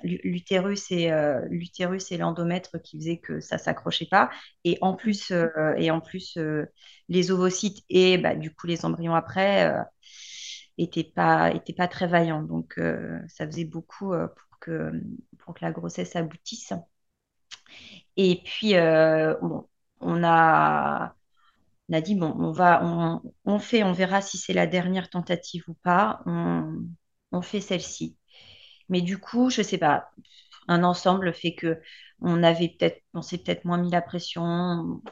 l'utérus 0.02 0.90
et 0.90 1.10
euh, 1.12 1.40
l'utérus 1.50 2.10
et 2.12 2.16
l'endomètre 2.16 2.78
qui 2.82 2.98
faisait 2.98 3.18
que 3.18 3.40
ça 3.40 3.58
s'accrochait 3.58 4.06
pas. 4.10 4.30
Et 4.64 4.78
en 4.80 4.94
plus 4.94 5.30
euh, 5.32 5.74
et 5.76 5.90
en 5.90 6.00
plus 6.00 6.38
les 7.08 7.30
ovocytes 7.30 7.84
et 7.90 8.18
bah, 8.18 8.34
du 8.34 8.54
coup 8.54 8.66
les 8.66 8.84
embryons 8.84 9.14
après 9.14 9.70
euh, 9.70 9.82
étaient 10.78 11.04
pas 11.04 11.50
étaient 11.52 11.74
pas 11.74 11.88
très 11.88 12.06
vaillants. 12.06 12.42
Donc 12.42 12.80
ça 13.28 13.46
faisait 13.46 13.64
beaucoup 13.64 14.10
pour 14.10 14.58
que 14.60 14.92
pour 15.38 15.54
que 15.54 15.64
la 15.64 15.72
grossesse 15.72 16.16
aboutisse. 16.16 16.72
Et 18.16 18.42
puis 18.44 18.74
bon, 18.74 19.68
on 20.00 20.24
a 20.24 21.15
on 21.88 21.94
a 21.94 22.00
dit, 22.00 22.14
bon, 22.14 22.34
on 22.38 22.52
va, 22.52 22.80
on, 22.84 23.22
on 23.44 23.58
fait, 23.58 23.82
on 23.84 23.92
verra 23.92 24.20
si 24.20 24.38
c'est 24.38 24.52
la 24.52 24.66
dernière 24.66 25.10
tentative 25.10 25.64
ou 25.68 25.74
pas. 25.74 26.22
On, 26.26 26.80
on 27.32 27.42
fait 27.42 27.60
celle-ci. 27.60 28.16
Mais 28.88 29.02
du 29.02 29.18
coup, 29.18 29.50
je 29.50 29.62
sais 29.62 29.78
pas, 29.78 30.10
un 30.68 30.84
ensemble 30.84 31.32
fait 31.34 31.54
que 31.54 31.80
on 32.20 32.42
avait 32.44 32.68
peut-être, 32.78 33.02
on 33.14 33.22
s'est 33.22 33.38
peut-être 33.38 33.64
moins 33.66 33.78
mis 33.78 33.90
la 33.90 34.02
pression. 34.02 35.02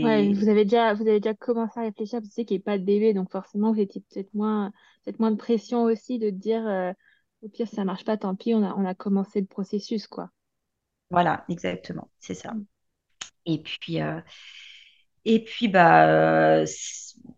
Ouais, 0.00 0.28
Et 0.28 0.34
vous 0.34 0.48
avez 0.48 0.64
déjà, 0.64 0.92
vous 0.94 1.02
avez 1.02 1.18
déjà 1.20 1.34
commencé 1.34 1.80
à 1.80 1.82
réfléchir, 1.84 2.20
parce 2.20 2.34
que 2.34 2.42
qu'il 2.42 2.56
n'y 2.58 2.62
a 2.62 2.64
pas 2.64 2.78
de 2.78 2.84
bébé, 2.84 3.14
donc 3.14 3.30
forcément, 3.32 3.72
vous 3.72 3.80
étiez 3.80 4.00
peut-être 4.02 4.32
moins, 4.34 4.70
peut-être 5.04 5.18
moins 5.20 5.30
de 5.30 5.36
pression 5.36 5.82
aussi 5.84 6.18
de 6.18 6.30
dire, 6.30 6.66
euh, 6.66 6.92
au 7.42 7.48
pire, 7.48 7.66
si 7.68 7.76
ça 7.76 7.84
marche 7.84 8.04
pas, 8.04 8.16
tant 8.16 8.34
pis, 8.36 8.54
on 8.54 8.62
a, 8.62 8.74
on 8.76 8.84
a 8.84 8.94
commencé 8.94 9.40
le 9.40 9.46
processus, 9.46 10.06
quoi. 10.06 10.30
voilà, 11.10 11.44
exactement, 11.48 12.10
c'est 12.18 12.34
ça. 12.34 12.54
Mm. 12.54 12.64
Et 13.46 13.62
puis, 13.62 14.02
euh, 14.02 14.20
et 15.24 15.44
puis 15.44 15.68
bah, 15.68 16.08
euh, 16.08 16.66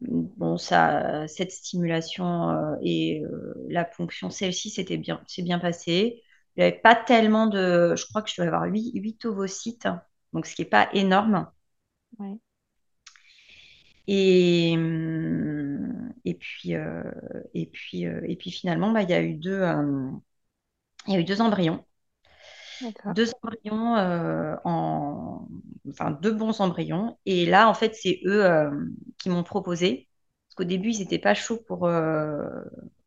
bon, 0.01 0.59
ça, 0.59 1.27
cette 1.29 1.53
stimulation 1.53 2.51
euh, 2.51 2.77
et 2.83 3.23
euh, 3.25 3.55
la 3.69 3.85
ponction, 3.85 4.31
celle-ci, 4.31 4.71
c'était 4.71 4.97
bien, 4.97 5.23
c'est 5.27 5.43
bien 5.43 5.59
passé. 5.59 6.23
Il 6.57 6.61
n'y 6.61 6.65
avait 6.69 6.79
pas 6.81 6.95
tellement 6.97 7.47
de, 7.47 7.95
je 7.97 8.07
crois 8.07 8.23
que 8.23 8.31
je 8.31 8.37
dois 8.37 8.47
avoir 8.47 8.65
8 8.65 8.93
8 8.95 9.25
ovocytes, 9.27 9.89
donc 10.33 10.47
ce 10.47 10.55
qui 10.55 10.63
n'est 10.63 10.69
pas 10.69 10.89
énorme. 10.95 11.49
Ouais, 12.19 12.39
Et, 14.09 14.77
et 16.25 16.35
puis, 16.35 16.75
euh, 16.75 17.03
et 17.55 17.67
puis, 17.67 18.03
et 18.05 18.37
puis 18.37 18.51
finalement, 18.51 18.91
bah, 18.93 19.03
il 19.03 19.11
y 19.11 19.15
a 19.15 19.23
eu 19.23 19.35
deux, 19.35 19.63
il 21.09 21.13
y 21.15 21.17
a 21.17 21.21
eu 21.21 21.25
deux 21.25 21.41
embryons. 21.41 21.85
Deux 23.09 23.31
embryons 23.43 23.97
euh, 23.97 24.57
en... 24.65 25.49
Enfin, 25.89 26.11
deux 26.13 26.33
bons 26.33 26.61
embryons. 26.61 27.19
Et 27.27 27.47
là, 27.47 27.69
en 27.69 27.75
fait, 27.75 27.95
c'est 27.95 28.21
eux 28.27 28.45
euh, 28.45 28.71
qui 29.19 29.31
m'ont 29.31 29.45
proposé. 29.45 30.09
Parce 30.49 30.57
qu'au 30.57 30.65
début, 30.65 30.91
ils 30.91 30.99
n'étaient 31.01 31.19
pas 31.19 31.35
chauds 31.35 31.59
pour... 31.67 31.87
euh, 31.87 32.49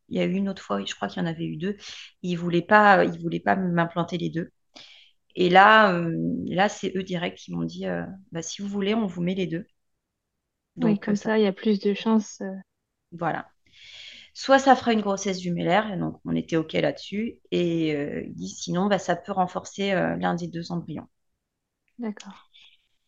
Il 0.10 0.18
y 0.18 0.22
a 0.22 0.26
eu 0.26 0.34
une 0.34 0.50
autre 0.50 0.62
fois, 0.64 0.84
je 0.86 0.96
crois 0.96 1.08
qu'il 1.10 1.22
y 1.22 1.26
en 1.26 1.30
avait 1.30 1.46
eu 1.46 1.58
deux. 1.58 1.78
Ils 2.24 2.34
ne 2.36 2.40
voulaient 2.40 2.62
pas, 2.62 3.06
ils 3.06 3.20
voulaient 3.22 3.40
pas 3.42 3.56
m'implanter 3.56 4.18
les 4.18 4.30
deux. 4.30 4.52
Et 5.36 5.50
là, 5.50 6.00
là 6.48 6.70
c'est 6.70 6.94
eux 6.98 7.04
direct 7.04 7.38
qui 7.40 7.54
m'ont 7.54 7.64
dit, 7.66 7.86
bah, 8.32 8.42
si 8.44 8.62
vous 8.62 8.68
voulez, 8.70 8.96
on 8.96 9.08
vous 9.08 9.22
met 9.24 9.36
les 9.36 9.48
deux. 9.48 9.66
Oui, 10.78 10.98
Donc, 10.98 11.10
euh, 11.10 11.14
comme 11.14 11.16
ça, 11.16 11.38
il 11.38 11.44
y 11.44 11.48
a 11.48 11.54
plus 11.54 11.80
de 11.80 11.94
chances. 11.94 12.42
voilà. 13.12 13.52
Soit 14.34 14.60
ça 14.60 14.76
fera 14.76 14.94
une 14.94 15.02
grossesse 15.02 15.42
jumellaire, 15.42 15.92
et 15.92 15.98
donc 15.98 16.20
on 16.26 16.36
était 16.36 16.56
OK 16.58 16.74
là-dessus, 16.74 17.40
et 17.52 17.96
euh, 17.96 18.24
il 18.26 18.34
dit 18.34 18.50
sinon, 18.50 18.88
bah, 18.88 19.00
ça 19.00 19.16
peut 19.16 19.32
renforcer 19.32 19.92
euh, 19.92 20.16
l'un 20.18 20.36
des 20.36 20.48
deux 20.48 20.72
embryons. 20.72 21.08
D'accord. 21.98 22.50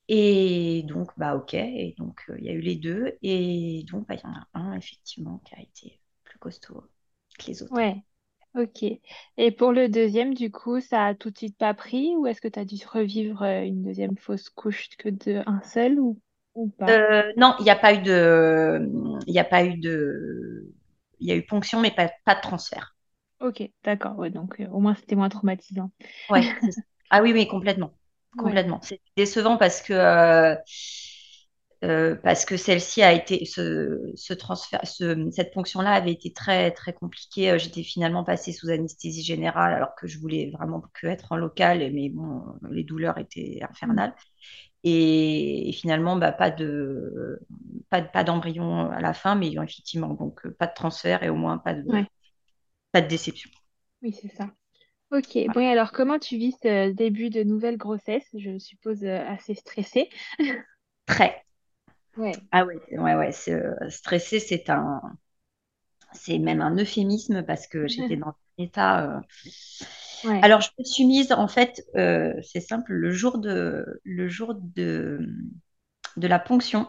Et 0.08 0.84
donc, 0.88 1.10
bah 1.18 1.36
OK, 1.36 1.54
et 1.54 1.96
donc 1.98 2.22
euh, 2.30 2.36
il 2.40 2.46
y 2.46 2.50
a 2.50 2.54
eu 2.54 2.60
les 2.60 2.76
deux, 2.76 3.18
et 3.22 3.86
donc 3.90 4.08
bah, 4.08 4.16
il 4.16 4.22
y 4.22 4.28
en 4.28 4.34
a 4.34 4.48
un 4.54 4.74
effectivement 4.74 5.42
qui 5.46 5.56
a 5.56 5.62
été 5.62 6.00
plus 6.26 6.38
costaud 6.40 6.84
que 7.40 7.48
les 7.48 7.64
autres. 7.64 7.72
Ouais, 7.72 8.04
ok. 8.56 8.84
Et 9.38 9.52
pour 9.52 9.72
le 9.72 9.88
deuxième, 9.88 10.34
du 10.34 10.52
coup, 10.52 10.82
ça 10.82 11.08
a 11.08 11.16
tout 11.16 11.30
de 11.32 11.38
suite 11.38 11.58
pas 11.58 11.74
pris, 11.74 12.16
ou 12.18 12.28
est-ce 12.28 12.42
que 12.42 12.48
tu 12.50 12.60
as 12.60 12.66
dû 12.66 12.76
revivre 12.86 13.44
une 13.44 13.84
deuxième 13.84 14.18
fausse 14.18 14.50
couche 14.50 14.90
que 14.98 15.10
de 15.10 15.42
un 15.46 15.62
seul, 15.62 16.00
ou, 16.00 16.20
ou 16.56 16.70
pas? 16.70 17.00
Non, 17.38 17.56
il 17.60 17.64
n'y 17.64 17.70
a 17.70 17.76
pas 17.76 17.94
eu 17.94 18.02
de, 18.02 18.90
il 19.28 19.34
n'y 19.34 19.40
a 19.40 19.46
pas 19.46 19.64
eu 19.64 19.78
de, 19.78 20.74
il 21.22 21.28
y 21.30 21.32
a 21.32 21.36
eu 21.36 21.46
ponction, 21.46 21.82
mais 21.82 21.92
pas, 21.92 22.12
pas 22.26 22.36
de 22.36 22.42
transfert. 22.42 22.96
Ok, 23.42 23.64
d'accord. 23.84 24.18
Ouais, 24.18 24.30
donc 24.30 24.60
euh, 24.62 24.68
au 24.70 24.80
moins 24.80 24.94
c'était 24.96 25.16
moins 25.16 25.30
traumatisant. 25.30 25.92
Ouais. 26.30 26.48
Ah 27.10 27.22
oui, 27.22 27.34
oui, 27.34 27.48
complètement. 27.48 27.94
Ouais, 28.36 28.58
Complètement. 28.58 28.82
C'est 28.84 29.02
décevant 29.18 29.58
parce 29.58 29.82
que, 29.82 29.94
euh, 29.94 30.56
euh, 31.84 32.16
parce 32.24 32.46
que 32.46 32.58
celle-ci 32.58 33.02
a 33.02 33.12
été, 33.12 33.44
ce, 33.46 34.12
ce 34.16 34.34
transfert, 34.34 34.82
ce- 34.86 35.30
cette 35.32 35.52
ponction-là 35.54 35.92
avait 35.94 36.12
été 36.12 36.32
très, 36.32 36.70
très 36.72 36.94
compliquée. 36.94 37.58
J'étais 37.58 37.82
finalement 37.84 38.24
passée 38.24 38.54
sous 38.54 38.70
anesthésie 38.70 39.24
générale 39.24 39.74
alors 39.74 39.96
que 39.96 40.08
je 40.08 40.20
voulais 40.20 40.52
vraiment 40.54 40.84
que 40.94 41.08
être 41.08 41.32
en 41.32 41.38
local, 41.38 41.80
mais 41.94 42.10
bon, 42.10 42.44
les 42.70 42.84
douleurs 42.84 43.18
étaient 43.18 43.60
Mm. 43.86 44.02
infernales. 44.02 44.14
Et, 44.84 45.70
et 45.70 45.74
finalement, 45.74 46.16
bah, 46.18 46.32
pas 46.32 46.52
de, 46.52 47.40
pas 47.90 48.02
de, 48.02 48.08
pas 48.08 48.24
d'embryon 48.24 48.90
à 48.92 49.02
la 49.02 49.14
fin, 49.14 49.36
mais 49.36 49.52
effectivement, 49.54 50.10
donc 50.14 50.46
euh, 50.46 50.52
pas 50.58 50.68
de 50.68 50.74
transfert 50.74 51.24
et 51.24 51.30
au 51.30 51.36
moins 51.36 51.58
pas 51.60 51.74
de, 51.76 51.84
ouais, 51.86 52.08
pas 52.92 53.02
de 53.02 53.08
déception. 53.08 53.50
oui, 54.02 54.14
c'est 54.14 54.30
ça. 54.36 54.50
Ok, 55.12 55.38
bon, 55.54 55.62
et 55.62 55.68
alors 55.70 55.92
comment 55.94 56.20
tu 56.20 56.38
vis 56.38 56.54
ce 56.64 56.92
début 56.92 57.30
de 57.30 57.44
nouvelle 57.44 57.78
grossesse? 57.78 58.28
Je 58.36 58.60
suppose 58.60 59.04
euh, 59.06 59.26
assez 59.28 59.56
stressée. 59.56 60.10
Très. 61.06 61.46
Ouais. 62.16 62.42
Ah 62.52 62.66
ouais, 62.66 62.80
ouais, 62.98 63.16
ouais. 63.16 63.32
c'est, 63.32 63.54
euh, 63.54 63.90
stressé, 63.90 64.40
c'est 64.40 64.70
un, 64.70 65.02
C'est 66.14 66.40
même 66.40 66.62
un 66.62 66.76
euphémisme 66.78 67.44
parce 67.44 67.68
que 67.68 67.88
j'étais 67.88 68.16
dans 68.18 68.30
un 68.30 68.64
état. 68.64 69.18
euh, 69.18 69.22
Ouais, 70.24 70.42
Alors, 70.42 70.62
je 70.62 70.70
me 70.80 70.84
suis 70.84 71.06
mise, 71.06 71.32
en 71.32 71.48
fait, 71.48 71.84
euh, 71.96 72.34
c'est 72.44 72.62
simple, 72.62 72.94
le 72.94 73.12
jour 73.12 73.40
de, 73.40 74.02
le 74.04 74.28
jour 74.30 74.56
de, 74.56 75.20
de 76.18 76.28
la 76.28 76.40
ponction, 76.40 76.88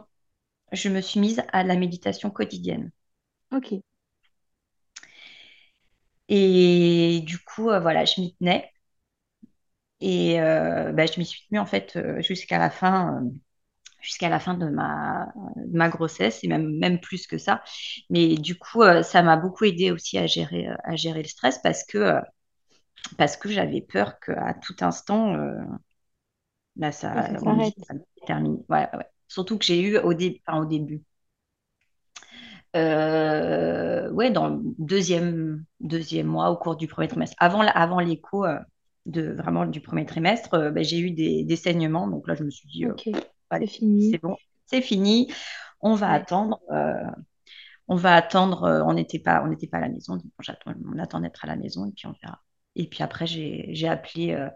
je 0.73 0.89
me 0.91 1.01
suis 1.03 1.21
mise 1.21 1.43
à 1.53 1.65
la 1.65 1.77
méditation 1.77 2.31
quotidienne. 2.31 2.93
ok, 3.51 3.83
Et 6.29 7.21
du 7.27 7.39
coup, 7.39 7.71
euh, 7.71 7.79
voilà, 7.81 8.05
je 8.05 8.21
m'y 8.21 8.35
tenais. 8.37 8.73
Et 10.01 10.41
euh, 10.41 10.93
bah, 10.93 11.07
je 11.07 11.19
m'y 11.19 11.25
suis 11.27 11.47
tenue, 11.49 11.61
en 11.61 11.67
fait, 11.67 11.95
euh, 11.97 12.21
jusqu'à 12.23 12.59
la 12.59 12.71
fin, 12.71 13.23
jusqu'à 14.01 14.29
la 14.31 14.41
fin 14.41 14.55
de 14.55 14.69
ma, 14.69 15.29
de 15.57 15.77
ma 15.77 15.89
grossesse, 15.91 16.45
et 16.45 16.49
même, 16.49 16.79
même 16.79 17.01
plus 17.01 17.27
que 17.29 17.39
ça. 17.39 17.63
Mais 18.11 18.37
du 18.37 18.59
coup, 18.59 18.83
euh, 18.83 19.03
ça 19.03 19.23
m'a 19.23 19.37
beaucoup 19.37 19.65
aidé 19.67 19.91
aussi 19.93 20.19
à 20.19 20.27
gérer, 20.29 20.69
à 20.85 20.97
gérer 20.97 21.23
le 21.23 21.29
stress 21.29 21.59
parce 21.63 21.85
que 21.85 21.99
euh, 21.99 22.21
parce 23.19 23.37
que 23.37 23.49
j'avais 23.51 23.81
peur 23.81 24.21
qu'à 24.21 24.55
tout 24.55 24.77
instant, 24.81 25.35
euh, 25.35 25.55
là, 26.77 26.93
que 27.13 27.23
ça, 27.23 27.23
ça 27.23 27.39
on 27.43 27.57
terminé. 28.27 28.59
Ouais. 28.69 28.89
Surtout 29.29 29.59
que 29.59 29.65
j'ai 29.65 29.81
eu 29.83 29.99
au, 29.99 30.13
dé- 30.15 30.43
enfin, 30.47 30.61
au 30.61 30.67
début, 30.67 31.03
euh, 32.77 34.11
ouais, 34.13 34.31
dans 34.31 34.49
le 34.49 34.61
deuxième, 34.79 35.65
deuxième 35.81 36.27
mois, 36.27 36.51
au 36.51 36.57
cours 36.57 36.77
du 36.77 36.89
premier 36.89 37.09
trimestre, 37.09 37.37
avant, 37.39 37.61
avant 37.61 38.01
l'écho 38.01 38.45
euh, 38.45 38.59
de 39.07 39.33
vraiment 39.33 39.67
du 39.67 39.81
premier 39.81 40.07
trimestre, 40.07 40.55
euh, 40.55 40.71
ben, 40.71 40.85
j'ai 40.85 40.99
eu 41.01 41.11
des, 41.11 41.45
des 41.45 41.57
saignements. 41.57 42.09
Donc 42.09 42.27
là, 42.29 42.35
je 42.35 42.45
me 42.45 42.51
suis 42.51 42.69
dit, 42.69 42.87
euh, 42.87 42.95
c'est 43.59 43.67
fini. 43.67 44.19
c'est 44.19 44.21
bon, 44.23 44.37
c'est 44.67 44.83
fini, 44.83 45.33
on 45.81 45.95
va 45.95 46.11
Ouais. 46.11 46.13
attendre. 46.13 46.61
euh, 46.73 46.95
on 47.89 47.97
va 47.97 48.15
attendre, 48.17 48.65
euh, 48.65 48.83
on 48.87 48.95
n'était 48.95 49.19
pas, 49.21 49.43
on 49.45 49.49
n'était 49.49 49.67
pas 49.69 49.79
à 49.79 49.81
la 49.83 49.89
maison, 49.91 50.19
on 50.95 50.99
attend 50.99 51.21
d'être 51.21 51.45
à 51.45 51.49
la 51.49 51.57
maison 51.57 51.87
et 51.87 51.93
puis 51.93 52.07
on 52.07 52.15
verra. 52.23 52.41
Et 52.75 52.87
puis 52.87 53.03
après, 53.03 53.27
j'ai 53.27 53.89
appelé 53.89 54.33
euh, 54.33 54.49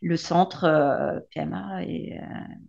le 0.00 0.16
centre 0.16 0.64
euh, 0.64 1.20
PMA 1.34 1.84
et 1.84 2.18
euh, 2.18 2.24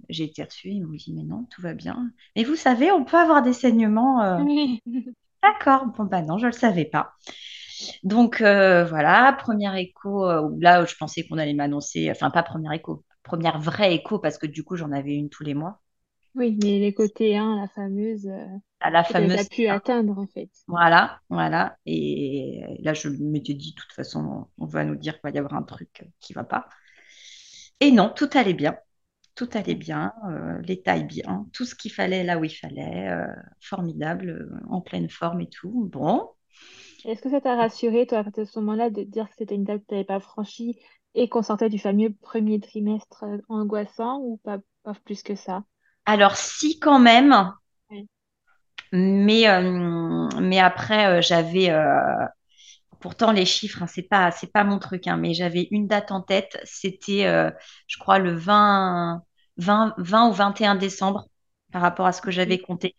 j'ai 0.09 0.25
été 0.25 0.43
reçue. 0.43 0.69
Ils 0.69 0.85
m'ont 0.85 0.93
dit, 0.93 1.13
mais 1.13 1.23
non, 1.23 1.45
tout 1.49 1.61
va 1.61 1.73
bien. 1.73 2.11
Mais 2.35 2.43
vous 2.43 2.55
savez, 2.55 2.91
on 2.91 3.05
peut 3.05 3.17
avoir 3.17 3.41
des 3.41 3.53
saignements. 3.53 4.43
Oui. 4.43 4.81
D'accord, 5.43 5.87
bon, 5.87 6.03
bah 6.05 6.21
non, 6.21 6.37
je 6.37 6.45
ne 6.45 6.51
le 6.51 6.57
savais 6.57 6.85
pas. 6.85 7.13
Donc 8.03 8.41
voilà, 8.41 9.35
première 9.39 9.75
écho, 9.75 10.25
euh, 10.25 10.41
où 10.41 10.59
là, 10.59 10.85
je 10.85 10.95
pensais 10.95 11.25
qu'on 11.25 11.37
allait 11.37 11.53
m'annoncer, 11.53 12.11
enfin 12.11 12.29
pas 12.29 12.43
première 12.43 12.73
écho, 12.73 13.03
première 13.23 13.59
vraie 13.59 13.95
écho, 13.95 14.19
parce 14.19 14.37
que 14.37 14.45
du 14.45 14.63
coup, 14.63 14.75
j'en 14.75 14.91
avais 14.91 15.15
une 15.15 15.29
tous 15.29 15.43
les 15.43 15.53
mois. 15.53 15.79
Oui, 16.35 16.57
mais 16.61 16.79
les 16.79 16.93
côtés 16.93 17.37
1, 17.37 17.55
la 17.55 17.67
fameuse, 17.69 18.27
euh, 18.27 18.45
À 18.79 18.89
la 18.91 19.03
que 19.07 19.13
tu 19.13 19.19
n'avais 19.21 19.31
pas 19.31 19.45
fameuse 19.45 19.45
pu 19.45 19.67
atteindre 19.67 20.17
en 20.19 20.27
fait. 20.27 20.49
Voilà, 20.67 21.19
voilà. 21.29 21.77
Et 21.85 22.61
là, 22.79 22.93
je 22.93 23.09
m'étais 23.09 23.53
dit, 23.53 23.71
de 23.73 23.75
toute 23.81 23.91
façon, 23.91 24.47
on 24.57 24.65
va 24.65 24.85
nous 24.85 24.95
dire 24.95 25.13
qu'il 25.15 25.21
va 25.23 25.29
y 25.31 25.37
avoir 25.37 25.55
un 25.55 25.63
truc 25.63 26.03
qui 26.19 26.33
va 26.33 26.43
pas. 26.45 26.69
Et 27.79 27.91
non, 27.91 28.09
tout 28.15 28.29
allait 28.33 28.53
bien. 28.53 28.77
Tout 29.35 29.49
allait 29.53 29.75
bien, 29.75 30.13
euh, 30.29 30.61
les 30.63 30.81
tailles 30.81 31.05
bien, 31.05 31.47
tout 31.53 31.65
ce 31.65 31.75
qu'il 31.75 31.91
fallait 31.91 32.23
là 32.23 32.37
où 32.37 32.43
il 32.45 32.49
fallait, 32.51 33.09
euh, 33.09 33.27
formidable, 33.61 34.29
euh, 34.29 34.59
en 34.69 34.81
pleine 34.81 35.09
forme 35.09 35.41
et 35.41 35.49
tout. 35.49 35.89
Bon, 35.91 36.29
Est-ce 37.05 37.21
que 37.21 37.29
ça 37.29 37.41
t'a 37.41 37.55
rassuré, 37.55 38.07
toi, 38.07 38.19
à 38.19 38.23
partir 38.23 38.43
de 38.43 38.49
ce 38.49 38.57
moment-là, 38.59 38.89
de 38.89 39.03
dire 39.03 39.29
que 39.29 39.35
c'était 39.37 39.53
une 39.55 39.63
étape 39.63 39.81
que 39.81 39.87
tu 39.87 39.93
n'avais 39.93 40.03
pas 40.05 40.19
franchie 40.19 40.79
et 41.13 41.29
qu'on 41.29 41.43
sortait 41.43 41.69
du 41.69 41.77
fameux 41.77 42.11
premier 42.11 42.59
trimestre 42.59 43.23
euh, 43.23 43.37
angoissant 43.49 44.19
ou 44.21 44.37
pas, 44.37 44.57
pas 44.83 44.93
plus 45.05 45.21
que 45.23 45.35
ça? 45.35 45.63
Alors 46.05 46.37
si 46.37 46.79
quand 46.79 46.99
même. 46.99 47.33
Mais, 48.93 49.47
euh, 49.47 50.29
mais 50.41 50.59
après, 50.59 51.19
euh, 51.19 51.21
j'avais, 51.21 51.69
euh, 51.71 52.25
pourtant 52.99 53.31
les 53.31 53.45
chiffres, 53.45 53.83
hein, 53.83 53.87
c'est 53.87 54.03
pas, 54.03 54.31
c'est 54.31 54.51
pas 54.51 54.63
mon 54.63 54.79
truc, 54.79 55.07
hein, 55.07 55.17
mais 55.17 55.33
j'avais 55.33 55.67
une 55.71 55.87
date 55.87 56.11
en 56.11 56.21
tête, 56.21 56.59
c'était, 56.65 57.23
je 57.87 57.97
crois, 57.99 58.19
le 58.19 58.35
20, 58.35 59.23
20, 59.57 59.93
20 59.97 60.29
ou 60.29 60.33
21 60.33 60.75
décembre, 60.75 61.27
par 61.71 61.81
rapport 61.81 62.05
à 62.07 62.13
ce 62.13 62.21
que 62.21 62.31
j'avais 62.31 62.59
compté. 62.59 62.95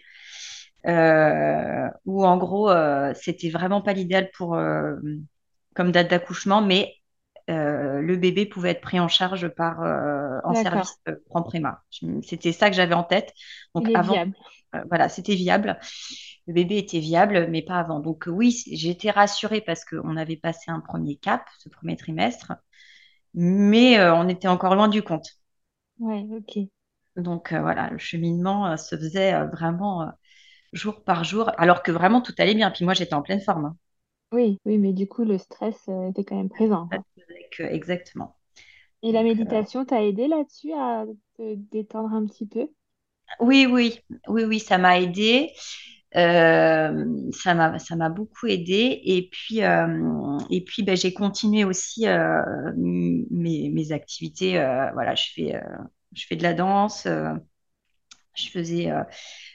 Où 0.87 2.25
en 2.26 2.37
gros, 2.38 2.71
c'était 3.14 3.50
vraiment 3.50 3.82
pas 3.82 3.92
l'idéal 3.92 4.30
pour, 4.37 4.56
comme 5.75 5.92
date 5.92 6.11
d'accouchement, 6.11 6.62
mais 6.62 6.94
euh, 7.51 8.01
le 8.03 8.17
bébé 8.17 8.47
pouvait 8.47 8.71
être 8.71 8.81
pris 8.83 9.01
en 9.01 9.09
charge 9.09 9.49
par, 9.49 9.83
euh, 9.83 10.39
en 10.45 10.55
service 10.55 10.99
euh. 11.09 11.17
Je- 11.91 12.07
C'était 12.23 12.53
ça 12.53 12.71
que 12.71 12.77
j'avais 12.77 12.95
en 12.95 13.05
tête. 13.05 13.33
Donc 13.75 13.87
Il 13.87 13.91
est 13.91 13.97
avant, 13.97 14.21
viable. 14.21 14.35
euh, 14.75 14.83
voilà, 14.89 15.09
c'était 15.09 15.35
viable. 15.35 15.79
Le 16.47 16.55
bébé 16.55 16.79
était 16.79 17.01
viable, 17.01 17.49
mais 17.51 17.63
pas 17.63 17.79
avant. 17.79 18.01
Donc 18.01 18.25
oui, 18.29 18.63
été 18.91 19.11
rassurée 19.11 19.61
parce 19.63 19.85
qu'on 19.85 20.17
avait 20.17 20.37
passé 20.37 20.71
un 20.71 20.81
premier 20.81 21.17
cap, 21.17 21.45
ce 21.59 21.69
premier 21.69 21.97
trimestre, 21.97 22.55
mais 23.35 24.01
on 24.13 24.29
était 24.29 24.49
encore 24.49 24.75
loin 24.77 24.89
du 24.89 25.03
compte. 25.03 25.27
Ouais, 25.99 26.27
ok. 26.37 26.69
Donc 27.17 27.53
voilà, 27.55 27.89
le 27.91 27.97
cheminement 27.99 28.77
se 28.77 28.97
faisait 28.97 29.47
vraiment 29.47 30.11
jour 30.75 31.05
par 31.05 31.25
jour, 31.25 31.51
alors 31.59 31.83
que 31.85 31.93
vraiment 31.93 32.23
tout 32.23 32.35
allait 32.39 32.55
bien. 32.57 32.71
Puis 32.73 32.85
moi, 32.87 32.95
j'étais 32.95 33.15
en 33.15 33.23
pleine 33.23 33.41
forme. 33.43 33.67
hein. 33.67 33.77
Oui, 34.33 34.59
oui, 34.65 34.79
mais 34.79 34.93
du 34.93 35.07
coup, 35.07 35.25
le 35.25 35.39
stress 35.39 35.89
était 35.89 36.25
quand 36.25 36.37
même 36.37 36.49
présent, 36.49 36.93
Que- 37.52 37.62
exactement. 37.64 38.37
Et 39.04 39.12
la 39.12 39.23
euh, 39.47 39.62
méditation 39.62 39.85
t'a 39.85 40.02
aidé 40.02 40.26
là-dessus 40.26 40.73
à 40.73 41.06
te 41.37 41.54
détendre 41.54 42.12
un 42.14 42.26
petit 42.26 42.47
peu? 42.47 42.68
oui, 43.40 43.66
oui, 43.71 43.99
oui, 44.28 44.44
oui, 44.44 44.61
ça 44.61 44.78
m'a 44.78 45.00
aidé. 45.00 45.52
Euh, 46.16 47.06
ça 47.32 47.54
m'a, 47.54 48.09
beaucoup 48.11 48.47
aidé. 48.47 49.00
Et 49.04 49.28
puis, 49.32 49.62
euh, 49.62 50.38
et 50.50 50.62
puis 50.64 50.82
ben, 50.82 50.97
j'ai 50.97 51.14
continué 51.14 51.64
aussi 51.64 52.06
euh, 52.06 52.42
mes, 52.76 53.71
mes 53.71 53.92
activités. 53.92 54.59
euh, 54.59 54.90
voilà, 54.92 55.14
je 55.14 55.25
fais, 55.35 55.54
euh, 55.56 55.61
je 56.14 56.26
fais 56.26 56.37
de 56.37 56.42
la 56.42 56.54
danse. 56.54 57.06
euh, 57.06 57.32
je 58.35 58.49
faisais, 58.50 58.90
euh, 58.90 59.02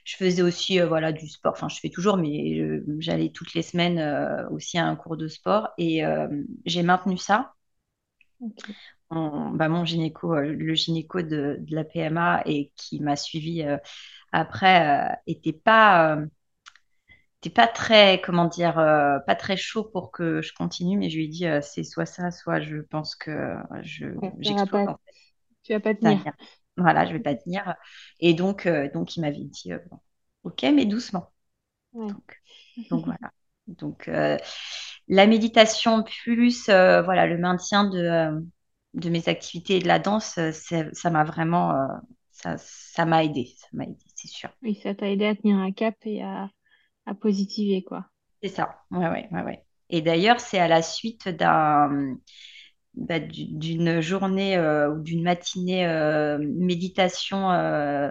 je 0.05 0.15
faisais 0.17 0.41
aussi 0.43 0.79
euh, 0.79 0.87
voilà, 0.87 1.11
du 1.11 1.27
sport. 1.27 1.53
Enfin, 1.53 1.69
je 1.69 1.79
fais 1.79 1.89
toujours, 1.89 2.17
mais 2.17 2.59
euh, 2.59 2.85
j'allais 2.99 3.29
toutes 3.31 3.53
les 3.55 3.63
semaines 3.63 3.99
euh, 3.99 4.47
aussi 4.51 4.77
à 4.77 4.85
un 4.85 4.95
cours 4.95 5.17
de 5.17 5.27
sport. 5.27 5.69
Et 5.77 6.05
euh, 6.05 6.27
j'ai 6.65 6.83
maintenu 6.83 7.17
ça. 7.17 7.53
Bah, 9.09 9.69
mon 9.69 9.85
gynéco, 9.85 10.33
euh, 10.35 10.41
le 10.53 10.73
gynéco 10.75 11.21
de, 11.21 11.57
de 11.59 11.75
la 11.75 11.83
PMA 11.85 12.41
et 12.45 12.71
qui 12.75 12.99
m'a 12.99 13.15
suivi 13.15 13.63
euh, 13.63 13.77
après, 14.33 15.11
euh, 15.13 15.15
était 15.27 15.53
pas, 15.53 16.15
euh, 16.17 16.25
était 17.41 17.49
pas 17.53 17.67
très, 17.67 18.21
comment 18.21 18.45
dire, 18.45 18.75
pas 18.75 19.35
très 19.35 19.57
chaud 19.57 19.83
pour 19.83 20.11
que 20.11 20.41
je 20.41 20.53
continue, 20.53 20.97
mais 20.97 21.09
je 21.09 21.17
lui 21.17 21.25
ai 21.25 21.27
dit, 21.27 21.45
c'est 21.61 21.83
soit 21.83 22.05
ça, 22.05 22.31
soit 22.31 22.61
je 22.61 22.77
pense 22.77 23.15
que 23.15 23.55
je, 23.83 24.05
j'explose 24.39 24.81
pas, 24.85 24.93
en 24.93 24.97
fait. 25.05 25.13
tu 25.63 25.73
vas 25.73 25.79
pas 25.79 25.95
tenir. 25.95 26.19
Voilà, 26.77 27.05
je 27.05 27.13
vais 27.13 27.19
pas 27.19 27.35
tenir. 27.35 27.75
Et 28.19 28.33
donc, 28.33 28.67
donc 28.93 29.15
il 29.17 29.21
m'avait 29.21 29.43
dit, 29.45 29.71
bon, 29.91 29.99
ok, 30.43 30.63
mais 30.73 30.85
doucement. 30.85 31.31
Ouais. 31.93 32.07
Donc, 32.07 32.41
donc 32.91 33.05
voilà. 33.05 33.31
Donc, 33.67 34.09
la 35.07 35.27
méditation 35.27 36.03
plus 36.03 36.69
euh, 36.69 37.01
voilà, 37.01 37.27
le 37.27 37.37
maintien 37.37 37.85
de, 37.85 37.99
euh, 37.99 38.39
de 38.93 39.09
mes 39.09 39.27
activités 39.29 39.77
et 39.77 39.79
de 39.79 39.87
la 39.87 39.99
danse, 39.99 40.37
euh, 40.37 40.51
ça 40.93 41.09
m'a 41.09 41.23
vraiment 41.23 41.73
ça, 42.31 43.05
m'a 43.05 43.23
aidé, 43.23 43.53
ça 43.57 43.67
m'a 43.73 43.83
aidé, 43.85 43.97
c'est 44.15 44.27
sûr. 44.27 44.49
Oui, 44.61 44.75
ça 44.75 44.93
t'a 44.93 45.09
aidé 45.09 45.25
à 45.25 45.35
tenir 45.35 45.57
un 45.57 45.71
cap 45.71 45.95
et 46.05 46.21
à, 46.21 46.51
à 47.05 47.15
positiver, 47.15 47.83
quoi. 47.83 48.09
C'est 48.41 48.49
ça. 48.49 48.81
Ouais, 48.91 49.07
ouais, 49.09 49.27
ouais, 49.31 49.41
ouais. 49.43 49.65
Et 49.89 50.01
d'ailleurs, 50.01 50.39
c'est 50.39 50.59
à 50.59 50.67
la 50.67 50.81
suite 50.81 51.27
d'un 51.29 52.17
bah, 52.95 53.19
du- 53.19 53.47
d'une 53.47 54.01
journée 54.01 54.57
euh, 54.57 54.91
ou 54.95 55.01
d'une 55.03 55.23
matinée 55.23 55.87
euh, 55.87 56.37
méditation 56.39 57.51
euh, 57.51 58.09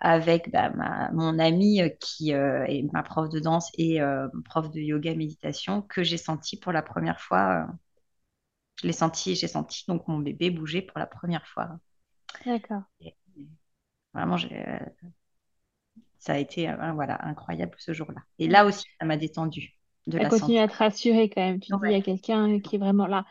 avec 0.00 0.50
bah, 0.52 0.70
ma- 0.70 1.10
mon 1.12 1.38
amie 1.38 1.82
euh, 1.82 1.88
qui 2.00 2.32
euh, 2.34 2.64
est 2.66 2.82
ma 2.92 3.02
prof 3.02 3.28
de 3.28 3.40
danse 3.40 3.70
et 3.78 4.00
euh, 4.00 4.28
prof 4.44 4.70
de 4.70 4.80
yoga 4.80 5.14
méditation 5.14 5.82
que 5.82 6.02
j'ai 6.04 6.16
senti 6.18 6.56
pour 6.58 6.72
la 6.72 6.82
première 6.82 7.20
fois. 7.20 7.66
euh, 7.70 7.72
Je 8.82 8.86
l'ai 8.88 8.92
senti, 8.94 9.36
j'ai 9.36 9.46
senti 9.46 9.84
donc 9.86 10.08
mon 10.08 10.18
bébé 10.18 10.50
bouger 10.50 10.82
pour 10.82 10.98
la 10.98 11.06
première 11.06 11.46
fois. 11.46 11.78
D'accord. 12.44 12.84
Vraiment, 14.14 14.38
ça 16.18 16.34
a 16.34 16.38
été 16.38 16.66
voilà, 16.94 17.24
incroyable 17.26 17.74
ce 17.78 17.92
jour-là. 17.92 18.22
Et 18.38 18.48
Ouais. 18.48 18.58
là 18.58 18.66
aussi, 18.66 18.84
ça 19.00 19.06
m'a 19.06 19.16
détendu 19.16 19.76
de 20.06 20.18
Ça 20.18 20.26
la 20.28 20.30
continue 20.30 20.58
à 20.58 20.68
te 20.68 20.76
rassurer 20.76 21.30
quand 21.30 21.40
même. 21.40 21.60
Tu 21.60 21.70
te 21.72 21.76
dis, 21.76 21.82
il 21.86 21.90
y 21.90 21.94
a 21.94 22.02
Ouais, 22.02 22.02
quelqu'un 22.02 22.60
qui 22.60 22.76
est 22.76 22.78
vraiment 22.78 23.06
là. 23.06 23.24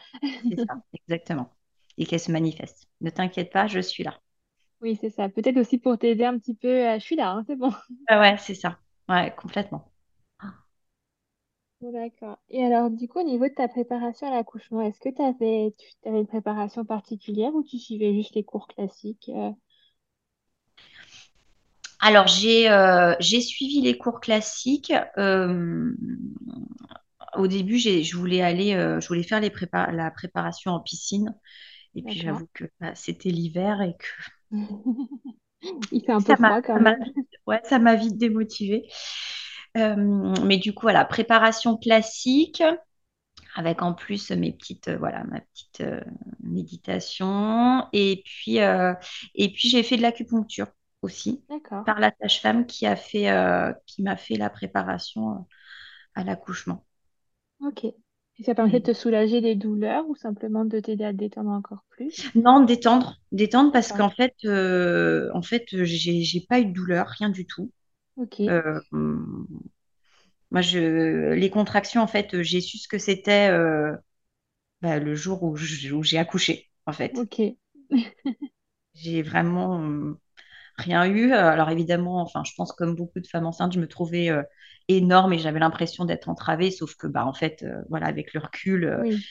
c'est 0.49 0.57
ça, 0.67 0.81
exactement. 0.93 1.53
Et 1.97 2.05
qu'elle 2.05 2.19
se 2.19 2.31
manifeste. 2.31 2.87
Ne 3.01 3.09
t'inquiète 3.09 3.51
pas, 3.51 3.67
je 3.67 3.79
suis 3.79 4.03
là. 4.03 4.19
Oui, 4.81 4.95
c'est 4.99 5.09
ça. 5.09 5.29
Peut-être 5.29 5.57
aussi 5.57 5.77
pour 5.77 5.97
t'aider 5.97 6.25
un 6.25 6.37
petit 6.39 6.53
peu. 6.55 6.85
à- 6.87 6.99
Je 6.99 7.03
suis 7.05 7.15
là, 7.15 7.31
hein, 7.31 7.43
c'est 7.47 7.55
bon. 7.55 7.71
Ouais, 8.09 8.17
ouais, 8.19 8.37
c'est 8.37 8.53
ça. 8.55 8.79
Ouais, 9.09 9.33
complètement. 9.35 9.91
Bon, 11.81 11.91
D'accord. 11.91 12.37
Et 12.49 12.63
alors, 12.63 12.89
du 12.91 13.07
coup, 13.07 13.19
au 13.19 13.23
niveau 13.23 13.47
de 13.47 13.53
ta 13.53 13.67
préparation 13.67 14.27
à 14.27 14.31
l'accouchement, 14.31 14.81
est-ce 14.81 14.99
que 14.99 15.09
tu 15.09 15.21
avais, 15.23 15.73
tu 15.77 16.07
avais 16.09 16.19
une 16.19 16.27
préparation 16.27 16.85
particulière 16.85 17.53
ou 17.55 17.63
tu 17.63 17.79
suivais 17.79 18.13
juste 18.13 18.35
les 18.35 18.43
cours 18.43 18.67
classiques? 18.67 19.29
euh? 19.29 19.51
Alors, 21.99 22.27
j'ai 22.27 22.69
euh, 22.71 23.13
j'ai 23.19 23.41
suivi 23.41 23.81
les 23.81 23.97
cours 23.97 24.19
classiques. 24.19 24.93
Euh, 25.17 25.91
au 27.35 27.47
début, 27.47 27.77
j'ai, 27.77 28.03
je 28.03 28.17
voulais 28.17 28.41
aller, 28.41 28.73
euh, 28.75 28.99
je 28.99 29.07
voulais 29.07 29.23
faire 29.23 29.39
les 29.41 29.49
prépa- 29.49 29.91
la 29.91 30.11
préparation 30.11 30.71
en 30.71 30.79
piscine. 30.79 31.35
Et 31.95 32.03
puis, 32.03 32.19
D'accord. 32.19 32.21
j'avoue 32.21 32.49
que 32.53 32.65
bah, 32.81 32.95
c'était 32.95 33.29
l'hiver 33.29 33.81
et 33.81 33.95
que 33.97 34.07
Il 35.91 36.03
fait 36.05 36.11
un 36.13 36.21
peu 36.21 36.35
ça 36.35 36.37
froid 36.37 36.61
quand 36.61 36.79
même. 36.79 37.03
vite, 37.03 37.15
ouais, 37.47 37.61
ça 37.65 37.79
m'a 37.79 37.95
vite 37.95 38.17
démotivée. 38.17 38.87
Euh, 39.77 39.95
mais 40.45 40.57
du 40.57 40.73
coup, 40.73 40.83
voilà, 40.83 41.05
préparation 41.05 41.77
classique, 41.77 42.63
avec 43.55 43.81
en 43.81 43.93
plus 43.93 44.31
mes 44.31 44.53
petites, 44.53 44.87
euh, 44.89 44.97
voilà, 44.97 45.23
ma 45.25 45.41
petite 45.41 45.81
euh, 45.81 46.01
méditation. 46.41 47.87
Et 47.93 48.23
puis, 48.25 48.61
euh, 48.61 48.93
et 49.35 49.51
puis 49.51 49.69
j'ai 49.69 49.83
fait 49.83 49.97
de 49.97 50.01
l'acupuncture 50.01 50.67
aussi 51.01 51.43
par 51.85 51.99
la 51.99 52.11
sage-femme 52.21 52.65
qui 52.67 52.85
a 52.85 52.95
fait, 52.95 53.27
qui 53.85 54.03
m'a 54.03 54.17
fait 54.17 54.35
la 54.35 54.49
préparation 54.49 55.47
à 56.15 56.23
l'accouchement. 56.23 56.85
Ok. 57.59 57.93
Et 58.39 58.43
ça 58.43 58.53
permettait 58.53 58.79
de 58.79 58.85
te 58.85 58.93
soulager 58.93 59.41
des 59.41 59.55
douleurs 59.55 60.07
ou 60.07 60.15
simplement 60.15 60.65
de 60.65 60.79
t'aider 60.79 61.03
à 61.03 61.11
te 61.11 61.17
détendre 61.17 61.49
encore 61.49 61.83
plus? 61.89 62.31
Non, 62.35 62.63
détendre, 62.63 63.19
détendre 63.31 63.71
parce 63.71 63.91
qu'en 63.91 64.09
fait, 64.09 64.35
euh, 64.45 65.29
en 65.33 65.41
fait, 65.41 65.65
j'ai, 65.71 66.45
pas 66.47 66.59
eu 66.59 66.65
de 66.65 66.71
douleur, 66.71 67.07
rien 67.07 67.29
du 67.29 67.45
tout. 67.45 67.71
Ok. 68.17 68.41
Euh, 68.41 68.79
moi, 70.51 70.61
je, 70.61 71.33
les 71.33 71.49
contractions, 71.49 72.01
en 72.01 72.07
fait, 72.07 72.41
j'ai 72.41 72.61
su 72.61 72.77
ce 72.77 72.87
que 72.87 72.97
c'était 72.97 73.49
euh, 73.49 73.95
bah, 74.81 74.99
le 74.99 75.15
jour 75.15 75.43
où 75.43 75.55
j'ai 75.57 76.17
accouché, 76.17 76.69
en 76.85 76.93
fait. 76.93 77.17
Ok. 77.17 77.41
J'ai 78.93 79.21
vraiment 79.21 79.79
euh, 79.79 80.19
rien 80.77 81.05
eu. 81.05 81.31
Alors 81.31 81.69
évidemment, 81.69 82.19
enfin, 82.19 82.43
je 82.43 82.51
pense 82.57 82.71
comme 82.71 82.95
beaucoup 82.95 83.19
de 83.19 83.27
femmes 83.27 83.45
enceintes, 83.45 83.73
je 83.73 83.79
me 83.79 83.87
trouvais 83.87 84.31
énorme 84.87 85.33
et 85.33 85.39
j'avais 85.39 85.59
l'impression 85.59 86.05
d'être 86.05 86.29
entravée, 86.29 86.71
sauf 86.71 86.95
que 86.95 87.07
bah 87.07 87.25
en 87.25 87.33
fait, 87.33 87.63
euh, 87.63 87.81
voilà, 87.89 88.07
avec 88.07 88.33
le 88.33 88.39
recul, 88.41 88.85
euh, 88.85 89.03
Oui. 89.03 89.23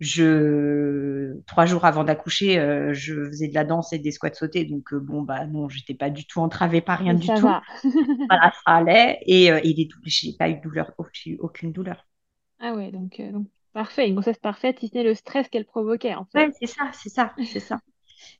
je 0.00 1.40
trois 1.46 1.66
jours 1.66 1.84
avant 1.84 2.04
d'accoucher, 2.04 2.58
euh, 2.58 2.94
je 2.94 3.26
faisais 3.26 3.48
de 3.48 3.54
la 3.54 3.64
danse 3.64 3.92
et 3.92 3.98
des 3.98 4.12
squats 4.12 4.34
sautés, 4.34 4.64
donc 4.64 4.94
bon 4.94 5.22
bah 5.22 5.46
non, 5.46 5.68
j'étais 5.68 5.94
pas 5.94 6.10
du 6.10 6.26
tout 6.26 6.40
entravée 6.40 6.80
par 6.80 6.98
rien 7.00 7.14
du 7.14 7.32
ça 7.32 7.34
tout. 7.34 7.40
va. 7.40 7.62
Voilà, 8.30 8.52
ça 8.66 8.76
allait 8.76 9.20
et, 9.26 9.46
et 9.48 9.88
j'ai 10.06 10.34
pas 10.38 10.48
eu 10.50 10.56
de 10.56 10.62
douleur, 10.62 10.92
aucune 10.98 11.72
douleur. 11.72 12.06
Ah 12.60 12.72
ouais, 12.74 12.92
donc, 12.92 13.20
donc 13.20 13.48
parfait. 13.72 14.06
Une 14.08 14.14
grossesse 14.14 14.38
parfaite, 14.38 14.78
si 14.78 14.86
ce 14.88 14.94
n'est 14.94 15.02
le 15.02 15.14
stress 15.16 15.48
qu'elle 15.48 15.64
provoquait 15.66 16.14
en 16.14 16.24
Ouais, 16.34 16.46
fait. 16.46 16.52
c'est 16.58 16.66
ça, 16.66 16.90
c'est 16.94 17.08
ça, 17.10 17.34
c'est 17.42 17.60
ça. 17.60 17.78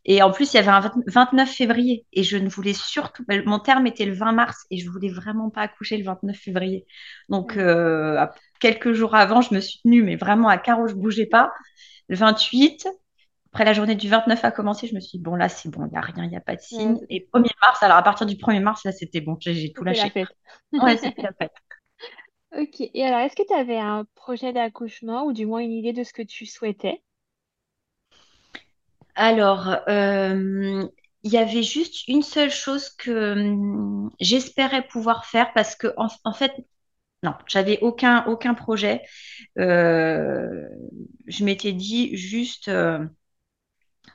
Et 0.05 0.23
en 0.23 0.31
plus, 0.31 0.53
il 0.53 0.57
y 0.57 0.61
avait 0.61 0.71
un 0.71 0.81
20 0.81 0.93
29 1.07 1.51
février 1.51 2.07
et 2.13 2.23
je 2.23 2.37
ne 2.37 2.49
voulais 2.49 2.73
surtout, 2.73 3.25
mon 3.47 3.59
terme 3.59 3.87
était 3.87 4.05
le 4.05 4.15
20 4.15 4.33
mars 4.33 4.67
et 4.71 4.79
je 4.79 4.89
voulais 4.91 5.11
vraiment 5.11 5.51
pas 5.51 5.63
accoucher 5.63 5.97
le 5.97 6.05
29 6.05 6.37
février. 6.37 6.87
Donc, 7.29 7.57
euh, 7.57 8.27
quelques 8.61 8.93
jours 8.93 9.15
avant, 9.15 9.41
je 9.41 9.55
me 9.55 9.61
suis 9.61 9.81
tenue, 9.83 10.03
mais 10.03 10.17
vraiment 10.17 10.49
à 10.49 10.59
carreau, 10.59 10.87
je 10.87 10.95
bougeais 10.95 11.27
pas. 11.27 11.53
Le 12.09 12.17
28, 12.17 12.89
après 13.53 13.65
la 13.65 13.73
journée 13.73 13.95
du 13.95 14.09
29 14.09 14.45
a 14.45 14.51
commencé, 14.51 14.87
je 14.87 14.95
me 14.95 15.01
suis 15.01 15.19
dit, 15.19 15.25
bon, 15.25 15.35
là, 15.35 15.49
c'est 15.49 15.69
bon, 15.71 15.87
il 15.87 15.91
n'y 15.91 15.97
a 15.97 16.01
rien, 16.01 16.25
il 16.25 16.31
n'y 16.31 16.37
a 16.37 16.41
pas 16.41 16.57
de 16.57 16.61
signe. 16.61 16.99
Et 17.09 17.21
1er 17.21 17.51
mars, 17.61 17.83
alors 17.83 17.97
à 17.97 18.03
partir 18.03 18.27
du 18.27 18.37
1er 18.37 18.61
mars, 18.61 18.85
là, 18.85 18.93
c'était 18.93 19.21
bon, 19.21 19.37
j'ai 19.41 19.73
tout 19.73 19.85
la 19.85 19.93
lâché. 19.93 20.11
fête. 20.11 20.29
Ouais, 20.73 20.97
c'était 20.97 21.23
la 21.23 21.33
fête. 21.33 21.53
Ok. 22.57 22.81
Et 22.81 23.05
alors, 23.05 23.21
est-ce 23.21 23.37
que 23.37 23.47
tu 23.47 23.53
avais 23.53 23.79
un 23.79 24.07
projet 24.15 24.55
d'accouchement 24.55 25.25
ou 25.27 25.33
du 25.35 25.45
moins 25.45 25.61
une 25.61 25.73
idée 25.73 25.93
de 25.93 26.03
ce 26.03 26.15
que 26.15 26.23
tu 26.23 26.47
souhaitais? 26.47 27.03
Alors, 29.19 29.69
euh, 29.89 30.87
il 31.25 31.33
y 31.33 31.39
avait 31.39 31.63
juste 31.65 32.07
une 32.09 32.23
seule 32.23 32.51
chose 32.53 32.89
que 32.91 33.33
hum, 33.33 34.11
j'espérais 34.21 34.87
pouvoir 34.87 35.27
faire 35.27 35.53
parce 35.55 35.75
que 35.75 35.89
en, 35.97 36.33
fait, 36.33 36.53
non, 37.25 37.35
j'avais 37.49 37.79
aucun 37.83 38.25
aucun 38.27 38.55
projet. 38.55 39.03
Euh, 39.59 40.69
je 41.27 41.45
m'étais 41.45 41.73
dit 41.73 42.17
juste, 42.17 42.69
euh, 42.69 43.01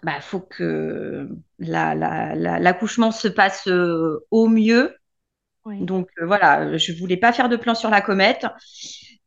bah, 0.04 0.20
faut 0.22 0.42
que 0.42 1.30
l'accouchement 1.60 3.12
se 3.12 3.28
passe 3.28 3.68
euh, 3.68 4.26
au 4.32 4.48
mieux. 4.48 4.96
Donc 5.80 6.10
voilà, 6.22 6.78
je 6.78 6.94
voulais 6.94 7.18
pas 7.18 7.34
faire 7.34 7.50
de 7.50 7.58
plan 7.58 7.76
sur 7.76 7.90
la 7.90 8.02
comète. 8.02 8.46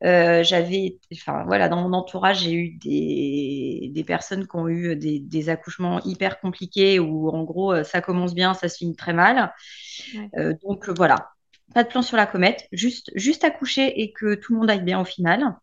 Euh, 0.04 0.42
j'avais, 0.42 0.98
enfin 1.14 1.44
voilà, 1.46 1.68
dans 1.68 1.80
mon 1.80 1.94
entourage, 1.94 2.40
j'ai 2.40 2.52
eu 2.52 2.70
des, 2.70 3.90
des, 3.94 4.04
personnes 4.04 4.46
qui 4.46 4.56
ont 4.56 4.68
eu 4.68 4.94
des, 4.94 5.20
des, 5.20 5.48
accouchements 5.48 6.02
hyper 6.04 6.38
compliqués 6.38 6.98
où 6.98 7.30
en 7.30 7.44
gros 7.44 7.72
euh, 7.72 7.82
ça 7.82 8.02
commence 8.02 8.35
bien, 8.35 8.52
ça 8.52 8.68
se 8.68 8.76
finit 8.76 8.94
très 8.94 9.14
mal. 9.14 9.54
Euh, 10.37 10.52
donc 10.62 10.90
voilà, 10.90 11.30
pas 11.74 11.82
de 11.82 11.88
plan 11.88 12.02
sur 12.02 12.18
la 12.18 12.26
comète, 12.26 12.68
juste, 12.72 13.11
juste 13.14 13.42
accoucher 13.42 14.02
et 14.02 14.12
que 14.12 14.35
tout 14.35 14.52
le 14.52 14.61
monde 14.61 14.70
aille 14.70 14.82
bien 14.82 15.00
au 15.00 15.06
final. 15.06 15.56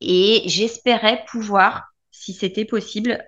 Et 0.00 0.42
j'espérais 0.46 1.24
pouvoir, 1.28 1.94
si 2.10 2.32
c'était 2.32 2.64
possible, 2.64 3.24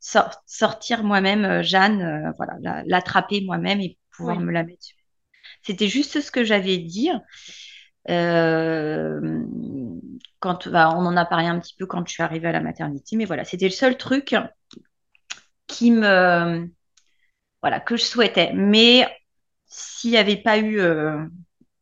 sortir 0.00 1.04
moi-même 1.04 1.62
Jeanne, 1.62 2.32
voilà, 2.38 2.82
l'attraper 2.86 3.42
moi-même 3.42 3.80
et 3.82 3.98
pouvoir 4.10 4.40
me 4.40 4.50
la 4.50 4.64
mettre. 4.64 4.86
C'était 5.62 5.88
juste 5.88 6.22
ce 6.22 6.30
que 6.30 6.44
j'avais 6.44 6.78
dit. 6.78 7.10
Euh, 8.10 9.42
quand 10.40 10.68
bah, 10.68 10.90
on 10.94 11.06
en 11.06 11.16
a 11.16 11.24
parlé 11.24 11.46
un 11.46 11.58
petit 11.58 11.74
peu 11.74 11.86
quand 11.86 12.06
je 12.06 12.12
suis 12.12 12.22
arrivée 12.22 12.48
à 12.48 12.52
la 12.52 12.60
maternité, 12.60 13.16
mais 13.16 13.24
voilà, 13.24 13.44
c'était 13.44 13.66
le 13.66 13.70
seul 13.70 13.96
truc 13.96 14.34
qui 15.66 15.90
me 15.90 16.68
voilà 17.62 17.80
que 17.80 17.96
je 17.96 18.04
souhaitais. 18.04 18.52
Mais 18.54 19.06
s'il 19.66 20.10
n'y 20.10 20.16
avait 20.18 20.36
pas 20.42 20.58
eu 20.58 20.80
euh, 20.80 21.26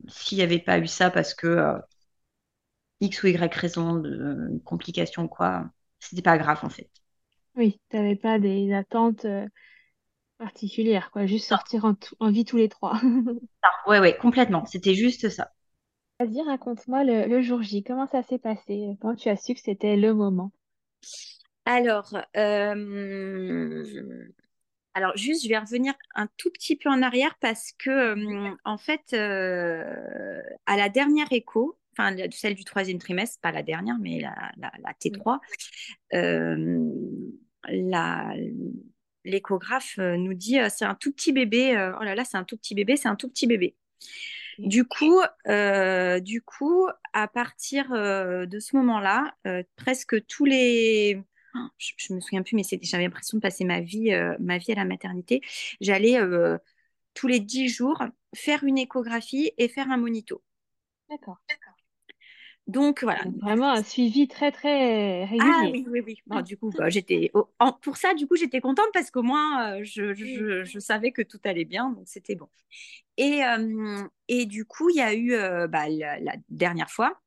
s'il 0.09 0.39
y 0.39 0.43
avait 0.43 0.61
pas 0.61 0.79
eu 0.79 0.87
ça 0.87 1.11
parce 1.11 1.35
que 1.35 1.47
euh, 1.47 1.79
X 3.01 3.23
ou 3.23 3.27
Y 3.27 3.55
raison 3.55 3.97
de 3.97 4.59
complication 4.65 5.29
quoi, 5.29 5.71
c'était 5.99 6.23
pas 6.23 6.39
grave 6.39 6.61
en 6.63 6.71
fait. 6.71 6.91
Oui, 7.57 7.81
tu 7.91 7.97
n'avais 7.97 8.17
pas 8.17 8.39
des 8.39 8.73
attentes 8.75 9.27
particulières, 10.39 11.11
quoi, 11.11 11.25
juste 11.25 11.49
sortir 11.49 11.87
en, 11.87 11.95
en 12.21 12.31
vie 12.31 12.45
tous 12.45 12.59
les 12.59 12.69
trois. 12.69 13.01
ah, 13.63 13.71
ouais, 13.89 13.99
ouais, 14.01 14.17
complètement. 14.17 14.67
C'était 14.67 14.95
juste 14.95 15.29
ça. 15.29 15.53
Vas-y, 16.23 16.41
raconte-moi 16.43 17.03
le, 17.03 17.43
jour 17.43 17.63
J. 17.63 17.83
Comment 17.83 18.07
ça 18.07 18.23
s'est 18.23 18.39
passé? 18.39 18.97
Quand 19.01 19.17
tu 19.17 19.29
as 19.29 19.37
su 19.37 19.55
que 19.55 19.61
c'était 19.61 19.97
le 19.97 20.15
moment? 20.15 20.53
Alors, 21.65 22.17
euh, 22.37 23.85
alors 24.95 25.17
juste, 25.17 25.43
je 25.43 25.49
vais 25.49 25.59
revenir 25.59 25.95
un 26.15 26.29
tout 26.37 26.51
petit 26.53 26.77
peu 26.77 26.89
en 26.91 27.03
arrière 27.03 27.37
parce 27.41 27.73
que, 27.77 27.91
euh, 27.91 28.55
en 28.65 28.79
fait, 28.79 29.01
euh, 29.15 30.41
à 30.67 30.77
la 30.77 30.89
dernière 30.89 31.27
écho, 31.33 31.77
enfin 31.99 32.15
celle 32.31 32.55
du 32.55 32.63
troisième 32.63 32.99
trimestre, 32.99 33.41
pas 33.41 33.51
la 33.51 33.65
dernière, 33.65 33.97
mais 33.99 34.21
la, 34.21 34.53
la, 34.59 34.93
T3, 34.93 35.41
la, 37.69 38.35
l'échographe 39.25 39.99
nous 39.99 40.35
dit 40.35 40.59
c'est 40.71 40.85
un 40.85 40.95
tout 40.95 41.11
petit 41.11 41.33
bébé, 41.33 41.73
oh 42.01 42.05
là 42.05 42.15
là, 42.15 42.25
c'est 42.25 42.37
un 42.37 42.45
tout 42.45 42.57
petit 42.57 42.77
bébé, 42.77 42.97
c'est 42.97 43.09
un 43.09 43.17
tout 43.17 43.29
petit 43.29 43.49
bébé. 43.49 43.75
Du 44.59 44.85
coup, 44.85 45.21
euh, 45.49 46.21
du 46.21 46.43
coup, 46.43 46.87
à 47.13 47.29
partir 47.29 47.93
euh, 47.93 48.47
de 48.47 48.59
ce 48.59 48.77
moment-là, 48.77 49.35
euh, 49.47 49.63
presque 49.77 50.25
tous 50.27 50.45
les, 50.45 51.21
oh, 51.55 51.59
je, 51.79 51.93
je, 51.97 52.15
me 52.15 52.21
souviens 52.21 52.43
plus, 52.43 52.57
mais 52.57 52.63
j'avais 52.83 53.05
l'impression 53.05 53.39
de 53.39 53.43
passer 53.43 53.65
ma 53.65 53.81
vie, 53.81 54.13
ma 54.41 54.59
vie 54.59 54.73
à 54.73 54.77
la 54.77 54.85
maternité. 54.85 55.41
J'allais 55.81 56.19
tous 57.15 57.29
les 57.29 57.41
dix 57.41 57.69
jours 57.69 58.03
faire 58.35 58.65
une 58.65 58.79
échographie 58.79 59.53
et 59.59 59.69
faire 59.69 59.91
un 59.91 59.97
monito. 59.97 60.43
D'accord. 61.09 61.39
Donc 62.69 63.03
voilà. 63.03 63.23
Vraiment 63.41 63.71
un 63.71 63.83
suivi 63.83 64.29
très 64.29 64.53
très 64.53 65.25
régulier. 65.25 65.53
Ah 65.53 65.69
oui, 65.71 65.85
oui, 65.89 66.01
oui. 66.07 66.17
Bon, 66.27 66.41
du 66.41 66.57
coup, 66.57 66.71
bah, 66.71 66.89
j'étais 66.89 67.33
pour 67.83 67.97
ça, 67.97 68.15
du 68.15 68.27
coup, 68.27 68.37
j'étais 68.37 68.61
contente 68.61 68.89
parce 68.93 69.11
qu'au 69.11 69.23
moins, 69.23 69.73
euh, 69.73 69.81
je, 69.85 70.15
je, 70.15 70.63
je, 70.63 70.79
savais 70.79 71.11
que 71.11 71.23
tout 71.23 71.41
allait 71.45 71.65
bien, 71.65 71.91
donc 71.91 72.05
c'était 72.07 72.37
bon. 72.37 72.49
Et, 73.17 73.45
euh, 73.45 74.05
et 74.29 74.47
du 74.47 74.65
coup, 74.65 74.91
il 74.91 74.97
y 74.97 75.01
a 75.01 75.13
eu 75.13 75.35
euh, 75.35 75.67
bah, 75.67 75.89
la, 75.89 76.37
dernière 76.49 76.91
fois, 76.91 77.21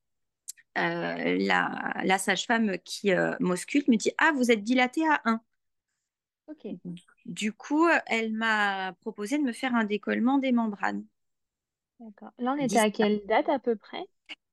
la, 0.76 1.94
la 2.04 2.18
sage-femme 2.18 2.78
qui 2.84 3.12
m'ausculte 3.40 3.88
me 3.90 3.98
dit 3.98 4.12
Ah, 4.18 4.32
vous 4.36 4.52
êtes 4.52 4.64
dilatée 4.64 5.06
à 5.08 5.22
1. 5.26 5.42
Ok. 6.48 6.68
Du 7.26 7.52
coup, 7.54 7.88
elle 8.06 8.32
m'a 8.32 8.94
proposé 9.02 9.38
de 9.38 9.44
me 9.44 9.52
faire 9.52 9.76
un 9.76 9.84
décollement 9.84 10.38
des 10.38 10.52
membranes. 10.52 11.04
D'accord. 12.00 12.32
Là, 12.40 12.56
on 12.58 12.62
était 12.62 12.78
à 12.78 12.90
quelle 12.90 13.26
date 13.26 13.50
à 13.50 13.60
peu 13.60 13.76
près? 13.76 14.06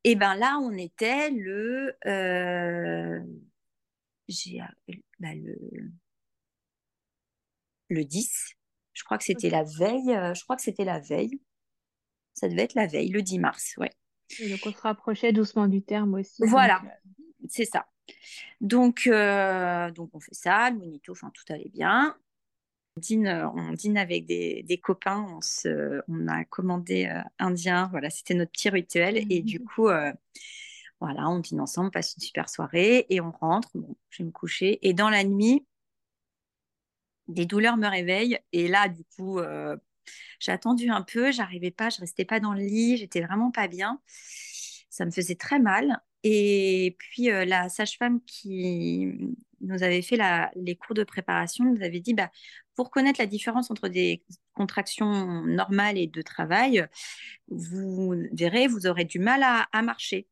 Et 0.04 0.14
bien 0.16 0.34
là, 0.34 0.58
on 0.60 0.72
était 0.72 1.30
le, 1.30 1.96
euh, 2.06 3.20
bah, 5.20 5.34
le, 5.34 5.56
le 7.88 8.04
10. 8.04 8.54
Je 8.92 9.04
crois 9.04 9.18
que 9.18 9.24
c'était 9.24 9.50
la 9.50 9.62
veille. 9.62 10.14
Euh, 10.14 10.34
je 10.34 10.42
crois 10.42 10.56
que 10.56 10.62
c'était 10.62 10.84
la 10.84 11.00
veille. 11.00 11.40
Ça 12.34 12.48
devait 12.48 12.62
être 12.62 12.74
la 12.74 12.86
veille, 12.86 13.10
le 13.10 13.22
10 13.22 13.38
mars, 13.38 13.74
ouais. 13.76 13.90
Et 14.40 14.50
donc 14.50 14.60
on 14.64 14.72
se 14.72 14.80
rapprochait 14.80 15.32
doucement 15.32 15.68
du 15.68 15.82
terme 15.82 16.14
aussi. 16.14 16.42
Voilà, 16.46 16.82
euh, 16.84 17.10
c'est 17.48 17.66
ça. 17.66 17.86
Donc, 18.60 19.06
donc 19.06 20.10
on 20.14 20.20
fait 20.20 20.34
ça, 20.34 20.70
le 20.70 20.78
monito, 20.78 21.12
enfin 21.12 21.30
tout 21.34 21.44
allait 21.52 21.70
bien. 21.72 22.16
On 22.96 23.00
dîne, 23.00 23.28
on 23.28 23.72
dîne 23.72 23.96
avec 23.96 24.26
des, 24.26 24.62
des 24.64 24.78
copains, 24.78 25.26
on, 25.37 25.40
se, 25.40 26.02
on 26.09 26.28
a 26.28 26.44
commandé 26.44 27.07
euh, 27.07 27.22
indien, 27.38 27.88
voilà, 27.90 28.11
c'était 28.11 28.35
notre 28.35 28.52
petit 28.52 28.68
rituel. 28.68 29.24
Et 29.33 29.40
du 29.40 29.61
coup, 29.61 29.88
euh, 29.88 30.12
voilà, 31.00 31.28
on 31.31 31.38
dîne 31.38 31.61
ensemble, 31.61 31.88
on 31.88 31.90
passe 31.90 32.14
une 32.16 32.22
super 32.22 32.50
soirée 32.50 33.07
et 33.09 33.20
on 33.22 33.31
rentre. 33.31 33.70
Bon, 33.74 33.96
je 34.11 34.22
vais 34.22 34.26
me 34.26 34.31
coucher. 34.33 34.78
Et 34.87 34.92
dans 34.92 35.09
la 35.09 35.24
nuit, 35.24 35.66
des 37.28 37.46
douleurs 37.46 37.78
me 37.78 37.88
réveillent. 37.88 38.38
Et 38.52 38.68
là, 38.68 38.88
du 38.88 39.05
coup, 39.16 39.38
euh, 39.38 39.76
j'ai 40.38 40.52
attendu 40.52 40.90
un 40.90 41.02
peu, 41.02 41.33
j'arrivais 41.33 41.70
pas, 41.70 41.88
je 41.88 42.00
restais 42.00 42.24
pas 42.26 42.40
dans 42.40 42.52
le 42.52 42.61
lit, 42.61 42.98
j'étais 42.98 43.22
vraiment 43.22 43.50
pas 43.50 43.68
bien. 43.68 44.00
Ça 44.90 45.07
me 45.07 45.11
faisait 45.11 45.37
très 45.37 45.59
mal. 45.59 46.02
Et 46.24 46.96
puis, 46.98 47.26
la 47.28 47.68
sage-femme 47.68 48.20
qui 48.26 49.35
nous 49.62 49.83
avait 49.83 50.02
fait 50.02 50.18
les 50.57 50.76
cours 50.76 50.94
de 50.94 51.05
préparation 51.05 51.64
nous 51.64 51.83
avait 51.83 52.00
dit 52.00 52.14
bah, 52.14 52.31
pour 52.74 52.90
connaître 52.90 53.20
la 53.20 53.26
différence 53.26 53.70
entre 53.70 53.88
des 53.88 54.22
contractions 54.54 55.42
normales 55.44 55.98
et 55.98 56.06
de 56.06 56.22
travail, 56.22 56.87
vous 57.48 58.14
verrez, 58.32 58.66
vous 58.66 58.87
aurez 58.87 59.04
du 59.04 59.18
mal 59.18 59.42
à, 59.42 59.82
marcher. 59.82 60.28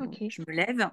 je 0.00 0.42
me 0.46 0.52
lève. 0.52 0.90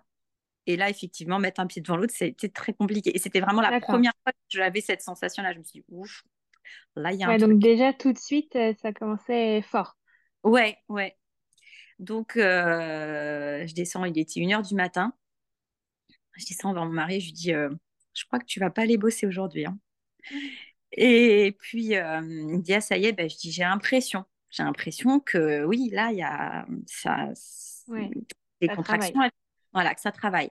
Et 0.67 0.77
là, 0.77 0.89
effectivement, 0.89 1.39
mettre 1.39 1.61
un 1.61 1.67
pied 1.67 1.81
devant 1.81 1.95
l'autre, 1.95 2.13
c'était 2.15 2.49
très 2.49 2.73
compliqué. 2.73 3.15
Et 3.15 3.19
c'était 3.19 3.39
vraiment 3.39 3.61
la 3.61 3.79
première 3.79 4.13
fois 4.23 4.31
que 4.31 4.39
j'avais 4.49 4.81
cette 4.81 5.01
sensation-là. 5.01 5.53
Je 5.53 5.59
me 5.59 5.63
suis 5.63 5.79
dit, 5.81 5.85
ouf, 5.89 6.23
là, 6.95 7.11
il 7.13 7.19
y 7.19 7.23
a 7.23 7.29
un 7.29 7.37
Donc 7.37 7.59
déjà, 7.59 7.93
tout 7.93 8.11
de 8.11 8.17
suite, 8.17 8.55
euh, 8.55 8.73
ça 8.81 8.91
commençait 8.91 9.61
fort. 9.61 9.95
Ouais, 10.43 10.77
ouais. 10.89 11.15
Donc, 11.99 12.35
euh, 12.35 13.65
je 13.65 13.73
descends, 13.73 14.05
il 14.05 14.17
était 14.17 14.39
1h 14.39 14.67
du 14.67 14.75
matin. 14.75 15.13
Je 16.33 16.45
descends 16.45 16.73
vers 16.73 16.85
mon 16.85 16.91
mari, 16.91 17.21
je 17.21 17.27
lui 17.27 17.33
dis, 17.33 17.53
euh, 17.53 17.69
je 18.13 18.25
crois 18.25 18.39
que 18.39 18.45
tu 18.45 18.59
vas 18.59 18.69
pas 18.69 18.81
aller 18.81 18.97
bosser 18.97 19.27
aujourd'hui. 19.27 19.65
Hein. 19.65 19.77
Et 20.91 21.55
puis, 21.59 21.95
euh, 21.95 22.21
il 22.21 22.57
me 22.57 22.61
dit, 22.61 22.73
ah, 22.73 22.81
ça 22.81 22.97
y 22.97 23.05
est, 23.05 23.13
ben, 23.13 23.29
je 23.29 23.35
dis, 23.35 23.51
j'ai 23.51 23.63
l'impression. 23.63 24.25
J'ai 24.49 24.63
l'impression 24.63 25.19
que 25.19 25.65
oui, 25.65 25.89
là, 25.91 26.11
il 26.11 26.17
y 26.17 26.23
a 26.23 26.65
ça, 26.87 27.29
des 28.61 28.67
contractions, 28.69 29.19
voilà, 29.73 29.93
que 29.93 30.01
ça 30.01 30.11
travaille. 30.11 30.49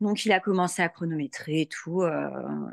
Donc, 0.00 0.24
il 0.24 0.32
a 0.32 0.40
commencé 0.40 0.82
à 0.82 0.88
chronométrer 0.88 1.62
et 1.62 1.66
tout. 1.66 2.02
Euh, 2.02 2.30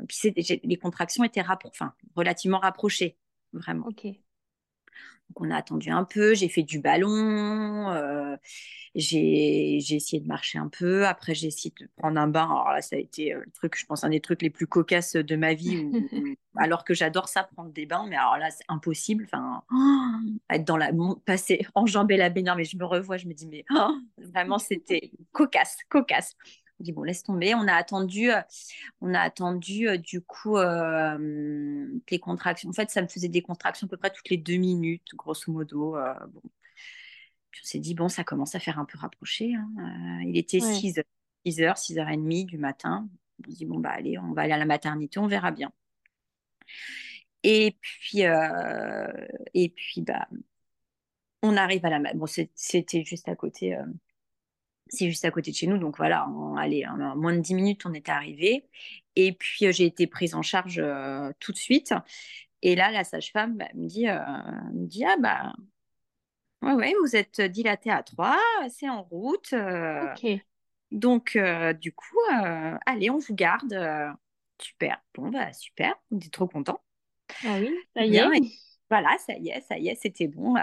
puis, 0.08 0.32
les 0.62 0.76
contractions 0.76 1.24
étaient 1.24 1.42
enfin, 1.42 1.94
relativement 2.14 2.58
rapprochées, 2.58 3.18
vraiment. 3.52 3.86
Ok. 3.86 4.06
Donc, 5.28 5.46
on 5.46 5.50
a 5.50 5.56
attendu 5.56 5.90
un 5.90 6.04
peu, 6.04 6.34
j'ai 6.34 6.48
fait 6.48 6.62
du 6.62 6.78
ballon, 6.80 7.90
euh, 7.90 8.36
j'ai 8.94 9.76
essayé 9.76 10.20
de 10.20 10.28
marcher 10.28 10.58
un 10.58 10.68
peu. 10.68 11.06
Après, 11.06 11.34
j'ai 11.34 11.48
essayé 11.48 11.74
de 11.80 11.88
prendre 11.96 12.20
un 12.20 12.28
bain. 12.28 12.44
Alors 12.44 12.70
là, 12.70 12.80
ça 12.82 12.96
a 12.96 12.98
été 12.98 13.34
euh, 13.34 13.40
le 13.44 13.50
truc, 13.52 13.76
je 13.76 13.84
pense, 13.86 14.04
un 14.04 14.10
des 14.10 14.20
trucs 14.20 14.42
les 14.42 14.50
plus 14.50 14.66
cocasses 14.66 15.16
de 15.16 15.36
ma 15.36 15.54
vie. 15.54 15.90
alors 16.56 16.84
que 16.84 16.94
j'adore 16.94 17.28
ça, 17.28 17.44
prendre 17.44 17.72
des 17.72 17.86
bains, 17.86 18.06
mais 18.08 18.16
alors 18.16 18.36
là, 18.36 18.50
c'est 18.50 18.64
impossible. 18.68 19.24
Enfin, 19.24 19.62
être 20.50 20.64
dans 20.64 20.76
la. 20.76 20.90
passer, 21.24 21.66
enjamber 21.74 22.16
la 22.16 22.30
baignoire, 22.30 22.56
mais 22.56 22.64
je 22.64 22.76
me 22.76 22.84
revois, 22.84 23.16
je 23.16 23.26
me 23.26 23.34
dis, 23.34 23.46
mais 23.46 23.64
oh, 23.74 23.96
vraiment, 24.18 24.58
c'était 24.58 25.10
cocasse, 25.32 25.78
cocasse. 25.88 26.36
On 26.80 26.84
dit 26.84 26.92
bon, 26.92 27.02
laisse 27.02 27.22
tomber. 27.22 27.54
On 27.54 27.68
a 27.68 27.74
attendu, 27.74 28.30
euh, 28.32 28.40
on 29.00 29.14
a 29.14 29.20
attendu 29.20 29.88
euh, 29.88 29.96
du 29.96 30.20
coup 30.20 30.56
euh, 30.56 31.86
les 32.10 32.18
contractions. 32.18 32.68
En 32.68 32.72
fait, 32.72 32.90
ça 32.90 33.02
me 33.02 33.06
faisait 33.08 33.28
des 33.28 33.42
contractions 33.42 33.86
à 33.86 33.90
peu 33.90 33.96
près 33.96 34.10
toutes 34.10 34.28
les 34.30 34.36
deux 34.36 34.56
minutes, 34.56 35.14
grosso 35.14 35.52
modo. 35.52 35.96
bon. 36.28 36.42
Puis 37.50 37.60
on 37.62 37.66
s'est 37.66 37.78
dit 37.78 37.94
bon, 37.94 38.08
ça 38.08 38.24
commence 38.24 38.54
à 38.56 38.60
faire 38.60 38.78
un 38.78 38.84
peu 38.84 38.98
rapproché. 38.98 39.54
Hein. 39.54 40.20
il 40.26 40.36
était 40.36 40.60
6 40.60 40.94
h 40.98 41.04
6h, 41.46 41.76
6h30 41.76 42.46
du 42.46 42.58
matin. 42.58 43.08
On 43.40 43.50
s'est 43.50 43.56
dit 43.56 43.66
bon 43.66 43.78
bah 43.78 43.90
allez, 43.90 44.18
on 44.18 44.32
va 44.32 44.42
aller 44.42 44.52
à 44.52 44.58
la 44.58 44.64
maternité, 44.64 45.18
on 45.20 45.28
verra 45.28 45.52
bien. 45.52 45.72
Et 47.44 47.76
puis, 47.80 48.20
et 48.22 49.68
puis 49.68 50.00
bah, 50.00 50.26
on 51.42 51.56
arrive 51.56 51.84
à 51.84 51.90
la... 51.90 52.14
Bon, 52.14 52.26
c'était 52.26 53.04
juste 53.04 53.28
à 53.28 53.36
côté 53.36 53.76
c'est 54.88 55.08
juste 55.08 55.24
à 55.24 55.30
côté 55.30 55.50
de 55.50 55.56
chez 55.56 55.66
nous. 55.66 55.78
Donc 55.78 55.96
voilà, 55.96 56.26
en, 56.28 56.56
allez, 56.56 56.86
en 56.86 57.16
moins 57.16 57.34
de 57.34 57.40
10 57.40 57.54
minutes, 57.54 57.86
on 57.86 57.94
était 57.94 58.12
arrivé. 58.12 58.68
Et 59.16 59.32
puis, 59.32 59.72
j'ai 59.72 59.86
été 59.86 60.06
prise 60.06 60.34
en 60.34 60.42
charge 60.42 60.82
tout 61.40 61.52
de 61.52 61.56
suite. 61.56 61.94
Et 62.62 62.74
là, 62.74 62.90
la 62.90 63.04
sage-femme 63.04 63.56
bah, 63.56 63.68
me, 63.74 63.86
dit, 63.86 64.06
me 64.06 64.86
dit 64.86 65.04
Ah, 65.04 65.16
bah, 65.18 65.52
ouais, 66.62 66.72
ouais, 66.72 66.94
vous 67.02 67.16
êtes 67.16 67.40
dilatée 67.40 67.90
à 67.90 68.02
3, 68.02 68.38
c'est 68.70 68.88
en 68.88 69.02
route. 69.02 69.52
ok. 69.52 70.40
Donc, 70.90 71.38
du 71.80 71.92
coup, 71.92 72.18
allez, 72.86 73.10
on 73.10 73.18
vous 73.18 73.34
garde. 73.34 73.74
super. 74.60 75.00
Bon, 75.14 75.30
bah, 75.30 75.52
super. 75.52 75.94
On 76.10 76.18
est 76.18 76.32
trop 76.32 76.46
content. 76.48 76.80
Ah 77.44 77.56
oui, 77.58 77.74
ça 77.96 78.04
y 78.04 78.16
est. 78.16 78.28
voilà, 78.90 79.16
ça 79.18 79.34
y 79.34 79.48
est, 79.48 79.60
ça 79.62 79.78
y 79.78 79.88
est, 79.88 79.94
c'était 79.94 80.28
bon. 80.28 80.54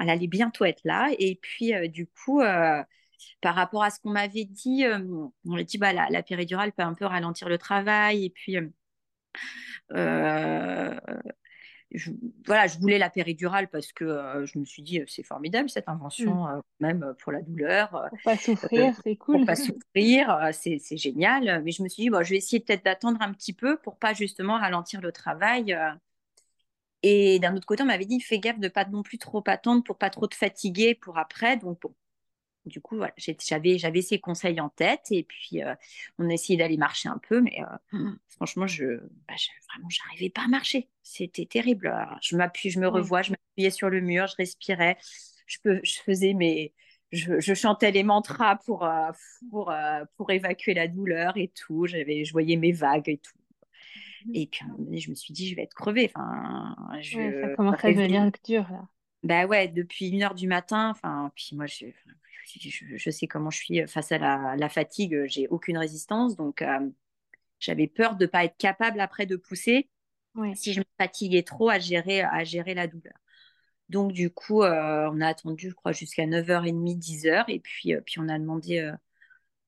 Elle 0.00 0.10
allait 0.10 0.26
bientôt 0.26 0.64
être 0.64 0.82
là. 0.84 1.10
Et 1.18 1.36
puis, 1.36 1.72
du 1.90 2.06
coup, 2.06 2.40
par 3.40 3.54
rapport 3.54 3.82
à 3.82 3.90
ce 3.90 4.00
qu'on 4.00 4.10
m'avait 4.10 4.44
dit, 4.44 4.84
on 4.86 5.32
m'a 5.44 5.62
dit 5.62 5.78
bah, 5.78 5.92
la, 5.92 6.22
péridurale 6.22 6.72
peut 6.72 6.82
un 6.82 6.94
peu 6.94 7.04
ralentir 7.04 7.48
le 7.48 7.58
travail. 7.58 8.24
Et 8.24 8.30
puis, 8.30 8.56
je, 11.90 12.10
voilà, 12.46 12.66
je 12.66 12.78
voulais 12.78 12.98
la 12.98 13.08
péridurale 13.08 13.68
parce 13.68 13.92
que 13.92 14.04
euh, 14.04 14.46
je 14.46 14.58
me 14.58 14.64
suis 14.64 14.82
dit, 14.82 15.00
c'est 15.06 15.22
formidable 15.22 15.70
cette 15.70 15.88
invention, 15.88 16.44
mm. 16.44 16.48
euh, 16.48 16.60
même 16.80 17.14
pour 17.22 17.32
la 17.32 17.40
douleur. 17.40 17.94
Euh, 17.94 18.08
pour 18.08 18.18
pas 18.24 18.36
souffrir, 18.36 18.94
c'est 19.02 19.16
cool. 19.16 19.38
Pour 19.38 19.46
pas 19.46 19.56
souffrir, 19.56 20.50
c'est 20.52 20.96
génial. 20.96 21.62
Mais 21.64 21.72
je 21.72 21.82
me 21.82 21.88
suis 21.88 22.02
dit, 22.04 22.10
bon, 22.10 22.22
je 22.22 22.30
vais 22.30 22.36
essayer 22.36 22.60
peut-être 22.60 22.84
d'attendre 22.84 23.20
un 23.22 23.32
petit 23.32 23.52
peu 23.52 23.78
pour 23.78 23.98
pas 23.98 24.12
justement 24.12 24.58
ralentir 24.58 25.00
le 25.00 25.12
travail. 25.12 25.76
Et 27.02 27.38
d'un 27.38 27.56
autre 27.56 27.66
côté, 27.66 27.82
on 27.82 27.86
m'avait 27.86 28.06
dit, 28.06 28.20
fais 28.20 28.38
gaffe 28.38 28.58
de 28.58 28.68
pas 28.68 28.84
non 28.84 29.02
plus 29.02 29.18
trop 29.18 29.42
attendre 29.46 29.82
pour 29.84 29.96
pas 29.96 30.10
trop 30.10 30.26
te 30.26 30.34
fatiguer 30.34 30.94
pour 30.94 31.16
après. 31.16 31.56
Donc, 31.56 31.80
bon, 31.80 31.94
du 32.68 32.80
coup, 32.80 33.00
j'avais, 33.16 33.78
j'avais 33.78 34.02
ces 34.02 34.18
conseils 34.18 34.60
en 34.60 34.68
tête 34.68 35.06
et 35.10 35.24
puis 35.24 35.62
euh, 35.62 35.74
on 36.18 36.28
a 36.28 36.32
essayé 36.32 36.58
d'aller 36.58 36.76
marcher 36.76 37.08
un 37.08 37.18
peu, 37.18 37.40
mais 37.40 37.60
euh, 37.60 37.98
mmh. 37.98 38.18
franchement, 38.28 38.66
je, 38.66 38.98
bah, 39.26 39.34
je, 39.36 39.48
vraiment, 39.72 39.88
j'arrivais 39.88 40.30
pas 40.30 40.42
à 40.44 40.48
marcher. 40.48 40.88
C'était 41.02 41.46
terrible. 41.46 41.92
je 42.22 42.36
m'appuie, 42.36 42.70
je 42.70 42.78
me 42.80 42.88
revois, 42.88 43.22
je 43.22 43.32
m'appuyais 43.32 43.70
sur 43.70 43.90
le 43.90 44.00
mur, 44.00 44.26
je 44.26 44.36
respirais, 44.36 44.98
je, 45.46 45.58
peux, 45.62 45.80
je 45.82 46.00
faisais 46.00 46.34
mes, 46.34 46.74
je, 47.12 47.40
je, 47.40 47.54
chantais 47.54 47.90
les 47.90 48.02
mantras 48.02 48.56
pour, 48.56 48.84
euh, 48.84 49.10
pour, 49.50 49.72
pour 50.16 50.30
évacuer 50.30 50.74
la 50.74 50.88
douleur 50.88 51.36
et 51.36 51.48
tout. 51.48 51.86
J'avais, 51.86 52.24
je 52.24 52.32
voyais 52.32 52.56
mes 52.56 52.72
vagues 52.72 53.08
et 53.08 53.18
tout. 53.18 53.38
Mmh. 54.26 54.34
Et 54.34 54.46
puis 54.46 54.60
à 54.62 54.64
un 54.64 54.68
moment 54.68 54.84
donné, 54.84 54.98
je 54.98 55.10
me 55.10 55.14
suis 55.14 55.32
dit, 55.32 55.48
je 55.48 55.56
vais 55.56 55.62
être 55.62 55.74
crevée. 55.74 56.10
Enfin, 56.14 56.76
je, 57.00 57.40
ça 57.40 57.48
commence 57.54 57.84
à 57.84 57.92
devenir 57.92 58.30
dur 58.44 58.66
là. 58.70 58.88
Bah 59.22 59.46
ouais, 59.46 59.68
depuis 59.68 60.08
une 60.10 60.22
heure 60.22 60.34
du 60.34 60.46
matin. 60.46 60.90
Enfin, 60.90 61.32
puis 61.34 61.50
moi, 61.54 61.66
je, 61.66 61.86
je, 62.56 63.10
sais 63.10 63.26
comment 63.26 63.50
je 63.50 63.58
suis 63.58 63.86
face 63.86 64.12
à 64.12 64.18
la, 64.56 64.68
fatigue, 64.68 65.24
j'ai 65.26 65.48
aucune 65.48 65.78
résistance. 65.78 66.36
Donc, 66.36 66.62
euh, 66.62 66.88
j'avais 67.60 67.86
peur 67.86 68.16
de 68.16 68.24
ne 68.24 68.30
pas 68.30 68.44
être 68.44 68.56
capable 68.56 69.00
après 69.00 69.26
de 69.26 69.36
pousser 69.36 69.88
si 70.54 70.72
je 70.72 70.80
me 70.80 70.84
fatiguais 70.98 71.42
trop 71.42 71.68
à 71.68 71.78
gérer, 71.78 72.22
à 72.22 72.44
gérer 72.44 72.74
la 72.74 72.86
douleur. 72.86 73.14
Donc, 73.88 74.12
du 74.12 74.30
coup, 74.30 74.62
euh, 74.62 75.10
on 75.12 75.20
a 75.20 75.28
attendu, 75.28 75.70
je 75.70 75.74
crois, 75.74 75.92
jusqu'à 75.92 76.26
9h30, 76.26 76.98
10h. 76.98 77.44
Et 77.48 77.58
puis, 77.58 77.94
euh, 77.94 78.00
puis 78.04 78.20
on 78.20 78.28
a 78.28 78.38
demandé, 78.38 78.92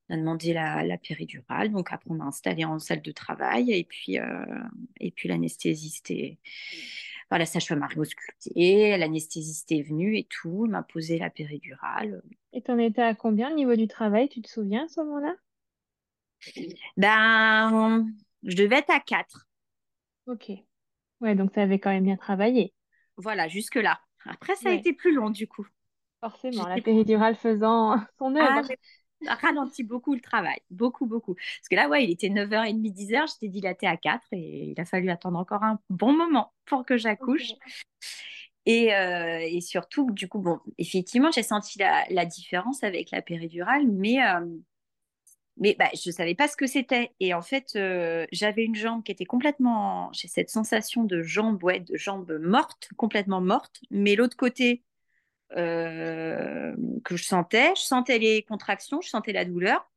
on 0.09 0.14
a 0.14 0.16
demandé 0.16 0.53
la, 0.53 0.85
la, 0.85 0.99
péridurale. 0.99 1.71
Donc, 1.73 1.93
après, 1.93 2.11
on 2.11 2.14
m'a 2.14 2.27
installé 2.27 2.64
en 2.64 2.79
salle 2.79 3.03
de 3.03 3.12
travail. 3.12 3.73
Et 3.73 3.85
puis, 3.85 4.19
et 5.01 5.11
puis 5.11 5.29
l'anesthésiste 5.29 6.11
est 6.11 6.38
la 7.38 7.47
sage-femme 7.47 7.87
l'anesthésiste 8.97 9.71
est 9.73 9.83
venu 9.83 10.16
et 10.16 10.25
tout, 10.25 10.64
il 10.66 10.71
m'a 10.71 10.83
posé 10.83 11.19
la 11.19 11.31
péridurale. 11.31 12.23
Et 12.53 12.62
tu 12.62 12.71
en 12.71 12.79
étais 12.79 13.03
à 13.03 13.14
combien 13.14 13.51
au 13.53 13.55
niveau 13.55 13.77
du 13.77 13.87
travail, 13.87 14.29
tu 14.29 14.43
te 14.43 14.49
souviens 14.49 14.85
à 14.85 14.88
ce 14.88 15.01
moment-là? 15.01 15.35
Ben, 16.97 18.07
je 18.43 18.57
devais 18.57 18.79
être 18.79 18.90
à 18.90 19.01
4. 19.01 19.47
Ok. 20.27 20.51
Ouais, 21.21 21.35
donc 21.35 21.53
ça 21.55 21.62
avait 21.62 21.79
quand 21.79 21.90
même 21.90 22.05
bien 22.05 22.16
travaillé. 22.16 22.73
Voilà, 23.16 23.49
jusque-là. 23.49 24.01
Après, 24.27 24.55
ça 24.57 24.71
a 24.71 24.73
été 24.73 24.93
plus 24.93 25.14
long 25.14 25.31
du 25.31 25.47
coup. 25.47 25.66
Forcément, 26.21 26.66
la 26.66 26.81
péridurale 26.81 27.35
faisant 27.35 27.97
son 28.19 28.35
ah, 28.37 28.62
œuvre 29.29 29.41
ralenti 29.41 29.83
beaucoup 29.83 30.15
le 30.15 30.21
travail, 30.21 30.59
beaucoup, 30.71 31.07
beaucoup. 31.07 31.35
Parce 31.35 31.69
que 31.71 31.77
là, 31.77 31.89
ouais, 31.89 32.05
il 32.05 32.11
était 32.11 32.29
9h30, 32.29 32.93
10h, 32.93 33.33
j'étais 33.33 33.49
dilatée 33.49 33.87
à 33.87 33.97
4 33.97 34.23
et 34.33 34.73
il 34.77 34.81
a 34.81 34.85
fallu 34.85 35.11
attendre 35.11 35.39
encore 35.39 35.63
un 35.63 35.79
bon 35.91 36.13
moment 36.13 36.53
pour 36.67 36.85
que 36.85 36.97
j'accouche. 36.97 37.53
Et, 38.67 38.95
euh, 38.95 39.41
et, 39.41 39.61
surtout, 39.61 40.11
du 40.11 40.29
coup, 40.29 40.39
bon, 40.39 40.61
effectivement, 40.79 41.31
j'ai 41.31 41.43
senti 41.43 41.79
la, 41.79 42.25
différence 42.27 42.85
avec 42.85 43.11
la 43.11 43.23
péridurale, 43.23 43.87
mais, 43.89 44.23
euh, 44.23 44.47
mais 45.57 45.77
bah, 45.79 45.89
je 45.95 46.11
ne 46.11 46.13
savais 46.15 46.35
pas 46.35 46.49
ce 46.49 46.57
que 46.57 46.67
c'était. 46.67 47.13
Et 47.21 47.35
en 47.35 47.43
fait, 47.43 47.73
euh, 47.77 48.27
j'avais 48.33 48.65
une 48.65 48.75
jambe 48.75 49.03
qui 49.03 49.13
était 49.13 49.25
complètement. 49.25 50.11
J'ai 50.13 50.29
cette 50.29 50.51
sensation 50.51 51.05
de 51.05 51.23
jambe, 51.23 51.63
ouais, 51.65 51.81
de 51.81 51.97
jambe 51.97 52.39
morte, 52.41 52.89
complètement 52.97 53.41
morte, 53.41 53.81
mais 53.91 54.15
l'autre 54.15 54.37
côté, 54.37 54.83
euh, 55.57 56.75
que 57.05 57.17
je 57.17 57.25
sentais. 57.25 57.73
Je 57.77 57.83
sentais 57.83 58.19
les 58.19 58.43
contractions, 58.43 59.01
je 59.01 59.09
sentais 59.09 59.33
la 59.33 59.45
douleur. 59.45 59.91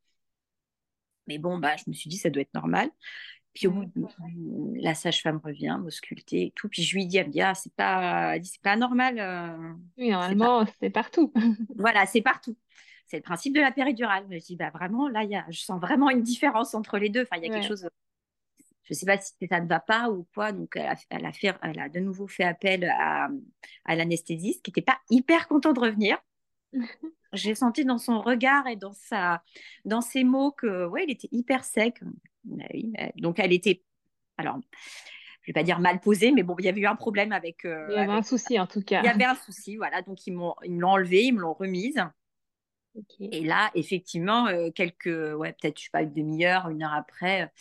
Mais 1.28 1.38
bon, 1.38 1.58
bah, 1.58 1.76
je 1.78 1.84
me 1.88 1.94
suis 1.94 2.10
dit, 2.10 2.18
ça 2.18 2.30
doit 2.30 2.42
être 2.42 2.54
normal. 2.54 2.90
Puis 3.54 3.68
au 3.68 3.72
bout, 3.72 4.10
la 4.76 4.96
sage-femme 4.96 5.40
revient, 5.44 5.78
m'ausculter 5.80 6.48
et 6.48 6.52
tout. 6.56 6.70
Puis 6.70 6.82
je 6.82 6.96
lui 6.96 7.06
dis, 7.06 7.18
elle 7.18 7.28
me 7.28 7.32
dit, 7.32 7.42
ah, 7.42 7.54
c'est 7.54 7.74
pas, 7.74 8.36
c'est 8.44 8.62
pas 8.62 8.76
normal. 8.76 9.20
Euh, 9.20 9.74
oui, 9.98 10.10
normalement, 10.10 10.66
c'est 10.80 10.90
partout. 10.90 11.32
voilà, 11.78 12.06
c'est 12.08 12.22
partout. 12.22 12.58
C'est 13.06 13.18
le 13.18 13.24
principe 13.24 13.54
de 13.54 13.62
la 13.62 13.72
péridurale. 13.72 14.26
Je 14.32 14.38
dis, 14.38 14.56
bah 14.56 14.72
vraiment, 14.72 15.08
là, 15.08 15.24
y 15.24 15.36
a, 15.36 15.46
je 15.50 15.60
sens 15.60 15.80
vraiment 15.80 16.10
une 16.10 16.24
différence 16.24 16.74
entre 16.74 16.98
les 16.98 17.10
deux. 17.10 17.22
Enfin, 17.22 17.38
il 17.38 17.44
y 17.44 17.50
a 17.50 17.54
quelque 17.54 17.68
chose 17.68 17.88
je 18.84 18.94
ne 18.94 18.96
sais 18.96 19.06
pas 19.06 19.18
si 19.18 19.34
ça 19.48 19.62
ne 19.62 19.68
va 19.68 19.80
pas 19.80 20.10
ou 20.10 20.28
quoi. 20.34 20.52
Donc, 20.52 20.76
elle 20.76 21.26
a, 21.26 21.32
fait, 21.32 21.56
elle 21.62 21.80
a 21.80 21.90
de 21.90 22.00
nouveau 22.00 22.28
fait 22.28 22.44
appel 22.44 22.84
à, 22.86 23.30
à 23.86 23.96
l'anesthésiste 23.96 24.62
qui 24.64 24.72
n'était 24.72 24.82
pas 24.82 25.00
hyper 25.10 25.48
content 25.48 25.74
de 25.74 25.80
revenir. 25.80 26.18
J'ai 27.34 27.56
senti 27.56 27.86
dans 27.86 27.98
son 27.98 28.22
regard 28.22 28.68
et 28.68 28.76
dans, 28.76 28.94
sa, 28.94 29.42
dans 29.86 30.02
ses 30.02 30.24
mots 30.24 30.52
que, 30.52 30.86
ouais, 30.86 31.06
il 31.08 31.12
était 31.12 31.30
hyper 31.32 31.64
sec. 31.64 32.00
Donc, 33.16 33.40
elle 33.40 33.54
était, 33.54 33.82
alors, 34.38 34.60
je 35.42 35.48
vais 35.48 35.54
pas 35.54 35.64
dire 35.64 35.80
mal 35.80 36.00
posée, 36.00 36.32
mais 36.32 36.44
bon, 36.44 36.56
il 36.60 36.66
y 36.66 36.70
avait 36.70 36.82
eu 36.82 36.86
un 36.86 36.96
problème 36.96 37.32
avec. 37.32 37.66
Euh, 37.66 37.88
il 37.90 37.96
y 37.96 37.98
avait 37.98 38.12
un 38.12 38.24
souci 38.24 38.60
en 38.60 38.68
tout 38.68 38.82
cas. 38.82 39.02
Il 39.02 39.06
y 39.06 39.10
avait 39.10 39.26
un 39.26 39.36
souci, 39.36 39.78
voilà. 39.78 40.02
Donc, 40.02 40.28
ils 40.28 40.34
m'ont, 40.34 40.56
ils 40.64 40.74
me 40.74 40.82
l'ont 40.82 40.92
enlevé, 40.92 41.24
ils 41.24 41.34
me 41.34 41.42
l'ont 41.42 41.54
remise. 41.54 42.02
Et 43.20 43.42
là, 43.42 43.72
effectivement, 43.74 44.48
euh, 44.48 44.70
quelques, 44.70 45.06
ouais, 45.08 45.54
peut-être, 45.54 45.80
je 45.80 45.86
sais 45.86 45.90
pas, 45.92 46.04
une 46.04 46.14
demi-heure, 46.14 46.70
une 46.70 46.84
heure 46.84 46.94
après, 46.94 47.52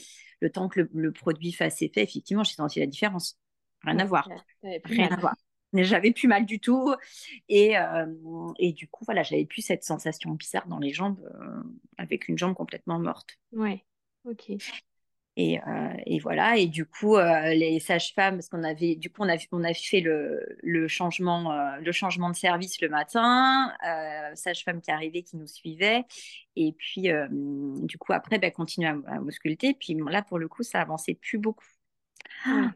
le 0.42 0.50
temps 0.50 0.68
que 0.68 0.88
le, 0.92 1.12
produit 1.12 1.52
fasse 1.52 1.80
effet, 1.82 2.02
effectivement, 2.02 2.42
j'ai 2.42 2.54
senti 2.54 2.80
la 2.80 2.86
différence. 2.86 3.38
Rien 3.82 3.98
à 4.00 4.04
voir. 4.04 4.28
Rien 4.62 5.08
à 5.08 5.16
voir. 5.16 5.34
J'avais 5.72 6.12
plus 6.12 6.28
mal 6.28 6.44
du 6.44 6.58
tout. 6.58 6.92
Et, 7.48 7.78
euh, 7.78 8.06
et 8.58 8.72
du 8.72 8.88
coup, 8.88 9.04
voilà, 9.04 9.22
j'avais 9.22 9.46
plus 9.46 9.62
cette 9.62 9.84
sensation 9.84 10.32
bizarre 10.32 10.66
dans 10.66 10.80
les 10.80 10.92
jambes, 10.92 11.20
euh, 11.40 11.62
avec 11.96 12.28
une 12.28 12.36
jambe 12.36 12.54
complètement 12.54 12.98
morte. 12.98 13.38
Ouais, 13.52 13.84
ok. 14.24 14.52
Et, 15.36 15.58
euh, 15.60 15.92
et, 16.04 16.18
voilà, 16.18 16.58
et 16.58 16.66
du 16.66 16.84
coup, 16.84 17.16
les 17.16 17.80
sages-femmes, 17.80 18.34
parce 18.36 18.50
qu'on 18.50 18.64
avait, 18.64 18.96
du 18.96 19.08
coup, 19.08 19.22
on 19.22 19.30
a, 19.30 19.36
on 19.50 19.64
a 19.64 19.72
fait 19.72 20.00
le, 20.00 20.58
le 20.62 20.88
changement, 20.88 21.76
le 21.80 21.92
changement 21.92 22.28
de 22.28 22.36
service 22.36 22.80
le 22.82 22.90
matin, 22.90 23.72
sage-femme 24.34 24.82
qui 24.82 24.90
arrivait, 24.90 25.22
qui 25.22 25.38
nous 25.38 25.46
suivait, 25.46 26.04
et 26.54 26.72
puis, 26.72 27.08
du 27.30 27.96
coup, 27.96 28.12
après, 28.12 28.38
ben, 28.38 28.50
continuer 28.50 28.88
à, 28.88 28.96
à 29.06 29.20
m'ausculter, 29.20 29.72
puis 29.72 29.96
là, 30.06 30.20
pour 30.22 30.38
le 30.38 30.48
coup, 30.48 30.62
ça 30.62 30.82
avançait 30.82 31.14
plus 31.14 31.38
beaucoup. 31.38 31.64
Ah, 32.44 32.72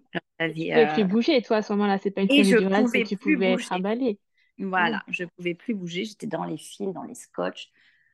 tu 0.49 0.67
pouvais 0.71 0.87
plus 0.87 1.05
bouger, 1.05 1.43
toi, 1.43 1.59
à 1.59 1.63
ce 1.63 1.73
moment-là, 1.75 1.99
c'est 1.99 2.11
pas 2.11 2.23
une 2.23 2.29
péridurale, 2.29 2.89
c'est 2.89 3.03
que 3.03 3.09
tu 3.09 3.17
pouvais 3.19 3.53
être 3.53 3.71
emballée. 3.73 4.19
Voilà, 4.59 5.03
je 5.09 5.25
pouvais 5.25 5.55
plus 5.55 5.75
bouger, 5.75 6.07
j'étais 6.07 6.27
dans 6.27 6.45
les 6.45 6.57
fils, 6.57 6.93
dans 6.95 7.03
les 7.03 7.15
scotch. 7.15 7.69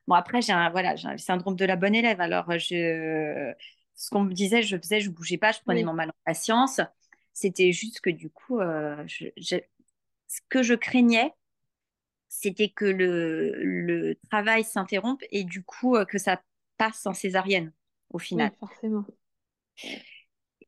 Bon, 0.07 0.15
après, 0.15 0.41
j'ai 0.41 0.51
un, 0.51 0.69
voilà, 0.69 0.97
j'ai 0.97 1.07
un 1.07 1.17
syndrome 1.17 1.55
de 1.55 1.63
la 1.63 1.77
bonne 1.77 1.95
élève, 1.95 2.19
alors 2.19 2.51
je 2.57 3.53
ce 3.95 4.09
qu'on 4.09 4.23
me 4.23 4.33
disait, 4.33 4.61
je 4.63 4.77
faisais, 4.77 4.99
je 4.99 5.09
bougeais 5.09 5.37
pas, 5.37 5.51
je 5.51 5.59
prenais 5.61 5.83
mon 5.83 5.93
mal 5.93 6.09
en 6.09 6.13
patience. 6.25 6.81
C'était 7.33 7.71
juste 7.71 8.01
que 8.01 8.09
du 8.09 8.29
coup, 8.29 8.59
euh, 8.59 9.03
ce 9.07 10.41
que 10.49 10.63
je 10.63 10.73
craignais, 10.73 11.33
c'était 12.29 12.69
que 12.69 12.85
le, 12.85 13.53
le 13.63 14.15
travail 14.29 14.63
s'interrompe 14.63 15.23
et 15.31 15.43
du 15.43 15.63
coup 15.63 15.95
euh, 15.95 16.05
que 16.05 16.17
ça 16.17 16.41
passe 16.77 17.05
en 17.05 17.13
césarienne 17.13 17.71
au 18.09 18.19
final. 18.19 18.51
forcément. 18.59 19.05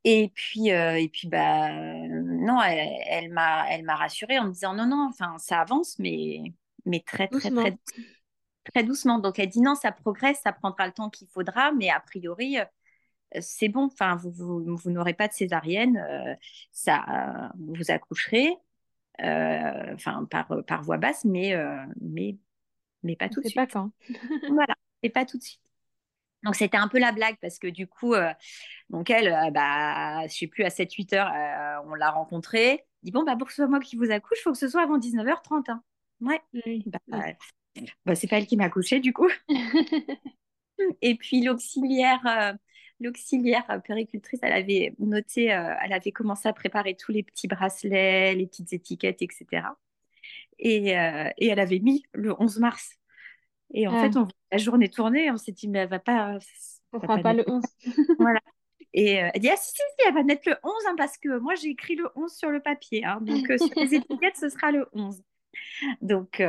Et 0.04 0.32
puis, 0.36 0.72
euh, 0.72 1.00
et 1.00 1.10
puis 1.10 1.28
bah, 1.28 1.72
non, 2.08 2.62
elle, 2.62 2.90
elle 3.08 3.32
m'a, 3.32 3.66
elle 3.72 3.84
m'a 3.84 3.96
rassurée 3.96 4.38
en 4.38 4.46
me 4.46 4.52
disant 4.52 4.76
non, 4.76 4.86
non, 4.86 5.08
enfin, 5.10 5.36
ça 5.40 5.62
avance, 5.62 5.98
mais, 5.98 6.54
mais 6.86 7.00
très, 7.00 7.28
très, 7.28 7.50
très, 7.50 7.76
très 8.72 8.84
doucement. 8.84 9.20
Donc, 9.20 9.40
elle 9.40 9.50
dit 9.50 9.62
non, 9.62 9.74
ça 9.76 9.92
progresse, 9.92 10.42
ça 10.44 10.54
prendra 10.54 10.86
le 10.86 10.94
temps 10.94 11.10
qu'il 11.10 11.28
faudra, 11.28 11.72
mais 11.72 11.90
a 11.90 12.00
priori, 12.00 12.58
c'est 13.42 13.70
bon, 13.70 13.86
enfin, 13.86 14.16
vous, 14.16 14.32
vous, 14.32 14.76
vous 14.76 14.92
n'aurez 14.92 15.14
pas 15.14 15.28
de 15.28 15.34
césarienne, 15.34 16.04
ça, 16.72 17.52
vous 17.58 17.92
accoucherez, 17.92 18.56
enfin, 19.20 20.26
par, 20.30 20.64
par 20.66 20.84
voie 20.84 20.98
basse, 20.98 21.26
mais, 21.26 21.56
mais, 22.02 22.38
mais 23.04 23.16
pas 23.16 23.30
tout 23.30 23.42
de 23.42 23.46
suite. 23.46 23.56
pas 23.56 23.68
quand. 23.68 23.92
voilà, 24.50 24.76
et 25.04 25.10
pas 25.10 25.26
tout 25.26 25.38
de 25.38 25.44
suite. 25.44 25.62
Donc 26.44 26.56
c'était 26.56 26.78
un 26.78 26.88
peu 26.88 27.00
la 27.00 27.12
blague 27.12 27.38
parce 27.42 27.58
que 27.58 27.68
du 27.68 27.88
coup, 27.88 28.14
donc 28.90 29.10
elle, 29.10 29.52
bah, 29.52 30.28
je 30.28 30.34
sais 30.34 30.48
plus, 30.48 30.64
à 30.64 30.70
7-8 30.70 31.16
heures, 31.16 31.84
on 31.88 31.96
l'a 31.96 32.12
rencontrée. 32.12 32.86
dit 33.02 33.12
bon, 33.12 33.24
bah, 33.24 33.36
pour 33.36 33.48
que 33.48 33.54
ce 33.54 33.58
soit 33.58 33.68
moi 33.68 33.80
qui 33.80 33.96
vous 33.96 34.12
accouche, 34.12 34.38
il 34.40 34.44
faut 34.44 34.52
que 34.52 34.58
ce 34.58 34.68
soit 34.68 34.84
avant 34.84 35.00
19h30. 35.00 35.70
Hein. 35.70 35.84
Ouais. 36.22 36.42
Bah, 36.86 37.00
bah, 38.06 38.16
c'est 38.16 38.28
pas 38.28 38.38
elle 38.38 38.48
qui 38.48 38.58
m'a 38.58 38.66
accouchée 38.66 39.00
du 39.00 39.14
coup. 39.14 39.30
Et 41.02 41.16
puis 41.16 41.42
l'auxiliaire, 41.42 42.58
l'auxiliaire 43.00 43.82
péricultrice, 43.84 44.40
elle 44.42 44.54
avait 44.54 44.96
noté, 45.00 45.46
elle 45.46 45.94
avait 45.94 46.12
commencé 46.12 46.48
à 46.48 46.54
préparer 46.54 46.96
tous 46.96 47.12
les 47.12 47.24
petits 47.24 47.48
bracelets, 47.48 48.36
les 48.36 48.48
petites 48.48 48.74
étiquettes, 48.74 49.22
etc. 49.22 49.68
Et, 50.60 50.92
et 50.92 51.48
elle 51.48 51.60
avait 51.60 51.80
mis 51.80 52.06
le 52.14 52.34
11 52.40 52.60
mars. 52.60 52.98
Et 53.74 53.88
en 53.88 54.02
fait, 54.02 54.12
ah. 54.16 54.22
on, 54.22 54.28
la 54.52 54.58
journée 54.58 54.90
tournée, 54.90 55.32
on 55.32 55.38
s'est 55.38 55.52
dit, 55.52 55.68
mais 55.68 55.80
elle 55.80 55.90
va 55.90 56.00
pas. 56.00 56.40
Ça 56.40 57.00
sera 57.02 57.18
pas, 57.18 57.34
le 57.34 57.44
11. 57.48 57.64
voilà. 58.20 58.40
Et 58.98 59.16
elle 59.16 59.42
dit, 59.42 59.50
ah 59.50 59.58
si, 59.58 59.72
si, 59.72 59.76
si, 59.76 60.08
elle 60.08 60.14
va 60.14 60.24
mettre 60.24 60.48
le 60.48 60.56
11, 60.64 60.74
hein, 60.88 60.96
parce 60.98 61.18
que 61.18 61.38
moi, 61.40 61.56
j'ai 61.56 61.68
écrit 61.68 61.96
le 61.96 62.08
11 62.16 62.32
sur 62.32 62.50
le 62.50 62.62
papier. 62.62 63.04
Hein, 63.04 63.20
donc, 63.22 63.46
sur 63.58 63.70
les 63.76 63.96
étiquettes, 63.96 64.38
ce 64.38 64.48
sera 64.48 64.72
le 64.72 64.88
11. 64.94 65.22
Donc, 66.02 66.42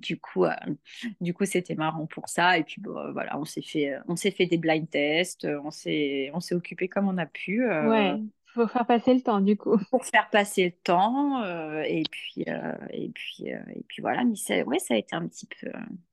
du 0.00 0.18
coup, 0.18 0.44
euh, 0.44 0.54
du 1.20 1.34
coup, 1.34 1.44
c'était 1.44 1.74
marrant 1.74 2.06
pour 2.06 2.28
ça. 2.28 2.58
Et 2.58 2.64
puis, 2.64 2.80
bon, 2.80 3.12
voilà, 3.12 3.38
on 3.38 3.44
s'est 3.44 3.62
fait, 3.62 3.94
on 4.08 4.16
s'est 4.16 4.30
fait 4.30 4.46
des 4.46 4.58
blind 4.58 4.88
tests, 4.88 5.46
on 5.64 5.70
s'est, 5.70 6.30
on 6.34 6.40
s'est 6.40 6.54
occupé 6.54 6.88
comme 6.88 7.08
on 7.08 7.18
a 7.18 7.26
pu. 7.26 7.64
Euh, 7.64 7.88
ouais, 7.88 8.20
faut 8.46 8.66
faire 8.66 8.86
passer 8.86 9.14
le 9.14 9.20
temps, 9.20 9.40
du 9.40 9.56
coup. 9.56 9.78
Pour 9.90 10.04
faire 10.04 10.28
passer 10.30 10.64
le 10.66 10.72
temps, 10.72 11.42
euh, 11.42 11.82
et 11.86 12.02
puis, 12.10 12.44
et 12.90 13.08
puis, 13.10 13.44
et 13.46 13.84
puis 13.86 14.02
voilà. 14.02 14.24
Mais 14.24 14.36
ça, 14.36 14.62
ouais, 14.62 14.78
ça 14.78 14.94
a 14.94 14.96
été 14.96 15.14
un 15.14 15.26
petit 15.28 15.46
peu, 15.46 15.70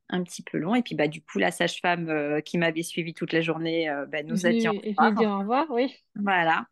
un 0.09 0.23
petit 0.23 0.43
peu 0.43 0.57
long. 0.57 0.75
Et 0.75 0.83
puis, 0.83 0.95
bah, 0.95 1.07
du 1.07 1.21
coup, 1.21 1.39
la 1.39 1.51
sage-femme 1.51 2.41
qui 2.43 2.57
m'avait 2.57 2.83
suivi 2.83 3.13
toute 3.13 3.33
la 3.33 3.41
journée, 3.41 3.89
bah, 4.09 4.23
nous 4.23 4.45
a 4.45 4.51
dit 4.51 4.67
au 4.67 4.73
revoir. 4.73 5.13
Dit 5.13 5.25
au 5.25 5.39
revoir, 5.39 5.65
oui. 5.69 5.95
Voilà, 6.15 6.67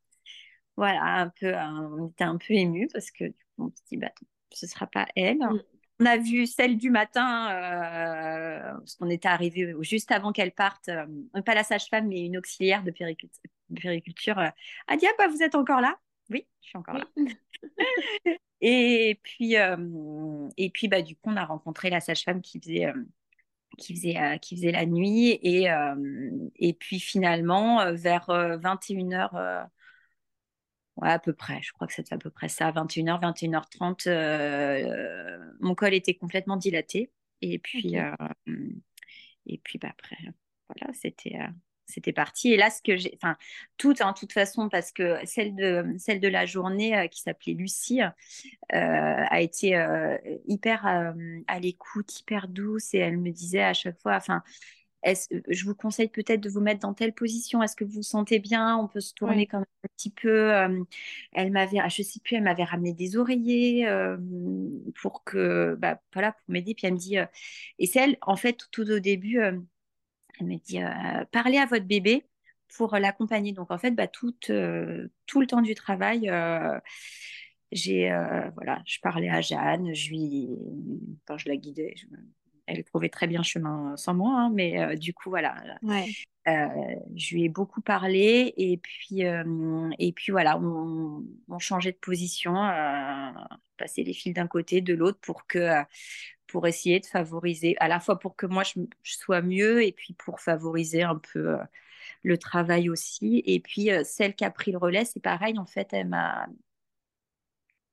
voilà, 0.77 1.01
un 1.03 1.29
peu, 1.29 1.53
on 1.55 2.09
était 2.09 2.25
un 2.25 2.37
peu 2.37 2.53
ému 2.53 2.87
parce 2.91 3.09
que 3.09 3.25
du 3.25 3.45
coup, 3.55 3.65
on 3.65 3.69
se 3.69 3.81
dit, 3.89 3.97
bah, 3.97 4.11
ce 4.51 4.67
sera 4.67 4.87
pas 4.87 5.07
elle. 5.15 5.37
Mm. 5.37 5.61
On 5.99 6.05
a 6.05 6.17
vu 6.17 6.45
celle 6.45 6.77
du 6.77 6.89
matin, 6.89 7.49
euh, 7.51 8.73
parce 8.73 8.95
qu'on 8.95 9.09
était 9.09 9.29
arrivé 9.29 9.73
juste 9.79 10.11
avant 10.11 10.33
qu'elle 10.33 10.51
parte, 10.51 10.89
euh, 10.89 11.05
pas 11.45 11.55
la 11.55 11.63
sage-femme, 11.63 12.07
mais 12.07 12.25
une 12.25 12.37
auxiliaire 12.37 12.83
de 12.83 12.91
périculture, 12.91 14.37
euh, 14.39 14.49
a 14.87 14.97
dit 14.97 15.05
Ah, 15.07 15.13
bah, 15.17 15.27
vous 15.29 15.41
êtes 15.41 15.55
encore 15.55 15.79
là? 15.79 15.97
Oui, 16.29 16.45
je 16.61 16.67
suis 16.67 16.77
encore 16.77 16.97
là. 16.97 17.05
et 18.61 19.19
puis, 19.23 19.55
et 20.57 20.69
puis 20.69 20.87
bah, 20.89 21.01
du 21.01 21.15
coup, 21.15 21.29
on 21.29 21.37
a 21.37 21.45
rencontré 21.45 21.89
la 21.89 22.01
sage-femme 22.01 22.41
qui 22.41 22.59
faisait. 22.59 22.91
qui 23.77 23.95
faisait, 23.95 24.39
qui 24.41 24.57
faisait 24.57 24.71
la 24.71 24.85
nuit 24.85 25.39
et, 25.43 25.67
et 26.57 26.73
puis 26.73 26.99
finalement 26.99 27.93
vers 27.93 28.27
21h 28.27 29.69
Ouais, 30.97 31.09
à 31.09 31.19
peu 31.19 31.33
près. 31.33 31.61
Je 31.61 31.73
crois 31.73 31.87
que 31.87 31.93
c'est 31.93 32.13
à 32.13 32.17
peu 32.17 32.29
près 32.29 32.47
ça. 32.47 32.71
21h, 32.71 33.19
21h30, 33.19 34.07
euh, 34.07 35.37
mon 35.59 35.75
col 35.75 35.93
était 35.93 36.15
complètement 36.15 36.55
dilaté. 36.55 37.11
Et 37.41 37.59
puis, 37.59 37.99
euh, 37.99 38.15
et 39.45 39.57
puis 39.57 39.77
bah, 39.77 39.89
après, 39.91 40.17
voilà, 40.69 40.93
c'était. 40.93 41.35
Euh, 41.35 41.47
c'était 41.87 42.13
parti. 42.13 42.51
Et 42.51 42.57
là, 42.57 42.71
ce 42.71 42.81
que 42.81 42.97
j'ai, 42.97 43.15
enfin, 43.21 43.37
toutes, 43.77 44.01
en 44.01 44.11
toute 44.13 44.33
façon, 44.33 44.69
parce 44.69 44.91
que 44.91 45.19
celle 45.23 45.53
de, 45.53 45.85
celle 45.99 46.19
de 46.19 46.27
la 46.27 46.47
journée 46.47 47.07
qui 47.11 47.21
s'appelait 47.21 47.53
Lucie 47.53 48.01
a 48.71 49.41
été 49.41 49.79
hyper 50.47 50.87
à 50.87 51.59
l'écoute, 51.59 52.21
hyper 52.21 52.47
douce, 52.47 52.95
et 52.95 52.97
elle 52.97 53.19
me 53.19 53.29
disait 53.29 53.61
à 53.61 53.73
chaque 53.75 54.01
fois, 54.01 54.15
enfin, 54.15 54.41
je 55.05 55.65
vous 55.65 55.75
conseille 55.75 56.07
peut-être 56.07 56.41
de 56.41 56.49
vous 56.49 56.61
mettre 56.61 56.81
dans 56.81 56.93
telle 56.93 57.13
position. 57.13 57.61
Est-ce 57.61 57.75
que 57.75 57.83
vous 57.83 57.91
vous 57.91 58.03
sentez 58.03 58.39
bien? 58.39 58.77
On 58.77 58.87
peut 58.87 59.01
se 59.01 59.13
tourner 59.13 59.45
quand 59.47 59.59
même 59.59 59.67
un 59.83 59.87
petit 59.95 60.09
peu. 60.09 60.51
elle 61.33 61.51
m'avait, 61.51 61.79
ah, 61.79 61.89
je 61.89 62.01
sais 62.01 62.19
plus, 62.19 62.35
elle 62.37 62.43
m'avait 62.43 62.63
ramené 62.63 62.93
des 62.93 63.17
oreillers 63.17 63.87
pour 65.01 65.23
que, 65.23 65.75
bah, 65.79 65.99
voilà, 66.13 66.31
pour 66.33 66.43
m'aider. 66.47 66.73
Puis 66.73 66.87
elle 66.87 66.93
me 66.93 66.99
dit, 66.99 67.17
et 67.79 67.85
c'est 67.87 67.99
elle, 67.99 68.17
en 68.21 68.35
fait, 68.35 68.67
tout, 68.71 68.89
au 68.89 68.99
début, 68.99 69.39
elle 69.39 69.61
me 70.47 70.57
dit, 70.57 70.79
parlez 71.31 71.57
à 71.57 71.65
votre 71.65 71.85
bébé 71.85 72.25
pour 72.77 72.95
l'accompagner. 72.97 73.53
Donc 73.53 73.71
en 73.71 73.77
fait, 73.77 73.91
bah, 73.91 74.07
tout, 74.07 74.33
tout 74.41 75.41
le 75.41 75.47
temps 75.47 75.61
du 75.61 75.75
travail 75.75 76.31
j'ai 77.71 78.09
voilà, 78.55 78.81
je 78.85 78.99
parlais 79.01 79.29
à 79.29 79.41
Jeanne, 79.41 79.93
je 79.93 80.09
lui, 80.09 80.49
quand 81.25 81.37
je 81.37 81.49
la 81.49 81.57
guidais, 81.57 81.93
je, 81.97 82.05
elle 82.67 82.83
trouvait 82.83 83.09
très 83.09 83.27
bien 83.27 83.43
chemin 83.43 83.95
sans 83.97 84.13
moi, 84.13 84.33
hein, 84.33 84.51
mais 84.53 84.79
euh, 84.79 84.95
du 84.95 85.13
coup, 85.13 85.29
voilà. 85.29 85.63
Euh, 86.47 86.67
je 87.15 87.35
lui 87.35 87.45
ai 87.45 87.49
beaucoup 87.49 87.81
parlé 87.81 88.53
et 88.57 88.77
puis, 88.77 89.25
euh, 89.25 89.89
et 89.97 90.11
puis 90.11 90.31
voilà, 90.31 90.59
on, 90.59 91.23
changeait 91.59 91.91
de 91.91 91.97
position, 91.97 92.53
passer 93.77 94.03
les 94.03 94.13
fils 94.13 94.33
d'un 94.33 94.47
côté, 94.47 94.81
de 94.81 94.93
l'autre 94.93 95.19
pour 95.21 95.47
que 95.47 95.81
pour 96.47 96.67
essayer 96.67 96.99
de 96.99 97.05
favoriser, 97.05 97.75
à 97.79 97.87
la 97.87 97.99
fois 97.99 98.19
pour 98.19 98.35
que 98.35 98.45
moi 98.45 98.63
je, 98.63 98.79
sois 99.03 99.41
mieux 99.41 99.83
et 99.83 99.91
puis 99.91 100.13
pour 100.13 100.39
favoriser 100.39 101.01
un 101.03 101.17
peu 101.17 101.57
le 102.23 102.37
travail 102.37 102.89
aussi. 102.89 103.41
Et 103.45 103.59
puis 103.59 103.89
celle 104.03 104.35
qui 104.35 104.45
a 104.45 104.51
pris 104.51 104.71
le 104.71 104.77
relais, 104.77 105.05
c'est 105.05 105.21
pareil, 105.21 105.57
en 105.59 105.65
fait, 105.65 105.89
elle 105.93 106.07
m'a 106.09 106.47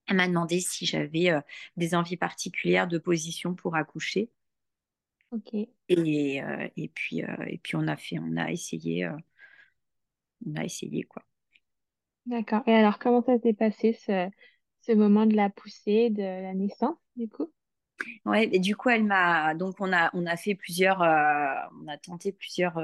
elle 0.08 0.16
m'a 0.16 0.28
demandé 0.28 0.60
si 0.60 0.84
j'avais 0.84 1.30
des 1.76 1.94
envies 1.94 2.16
particulières 2.16 2.88
de 2.88 2.98
position 2.98 3.54
pour 3.54 3.76
accoucher. 3.76 4.30
Ok. 5.32 5.54
Et, 5.88 6.42
euh, 6.42 6.68
et, 6.76 6.88
puis, 6.88 7.22
euh, 7.22 7.44
et 7.46 7.58
puis 7.58 7.76
on 7.76 7.86
a 7.88 7.96
fait, 7.96 8.18
on 8.18 8.36
a 8.36 8.50
essayé, 8.50 9.04
euh, 9.06 9.16
on 10.46 10.56
a 10.56 10.64
essayé 10.64 11.02
quoi. 11.04 11.22
D'accord. 12.26 12.62
Et 12.66 12.74
alors, 12.74 12.98
comment 12.98 13.22
ça 13.22 13.38
s'est 13.38 13.52
passé 13.54 13.92
ce, 13.92 14.28
ce 14.82 14.92
moment 14.92 15.26
de 15.26 15.36
la 15.36 15.50
poussée, 15.50 16.10
de 16.10 16.22
la 16.22 16.54
naissance, 16.54 16.98
du 17.16 17.28
coup? 17.28 17.52
Ouais, 18.24 18.48
et 18.52 18.58
du 18.60 18.76
coup, 18.76 18.88
elle 18.90 19.04
m'a, 19.04 19.54
donc 19.54 19.76
on 19.80 19.92
a, 19.92 20.10
on 20.14 20.26
a 20.26 20.36
fait 20.36 20.54
plusieurs, 20.54 21.00
on 21.00 21.88
a 21.88 21.98
tenté 21.98 22.32
plusieurs, 22.32 22.78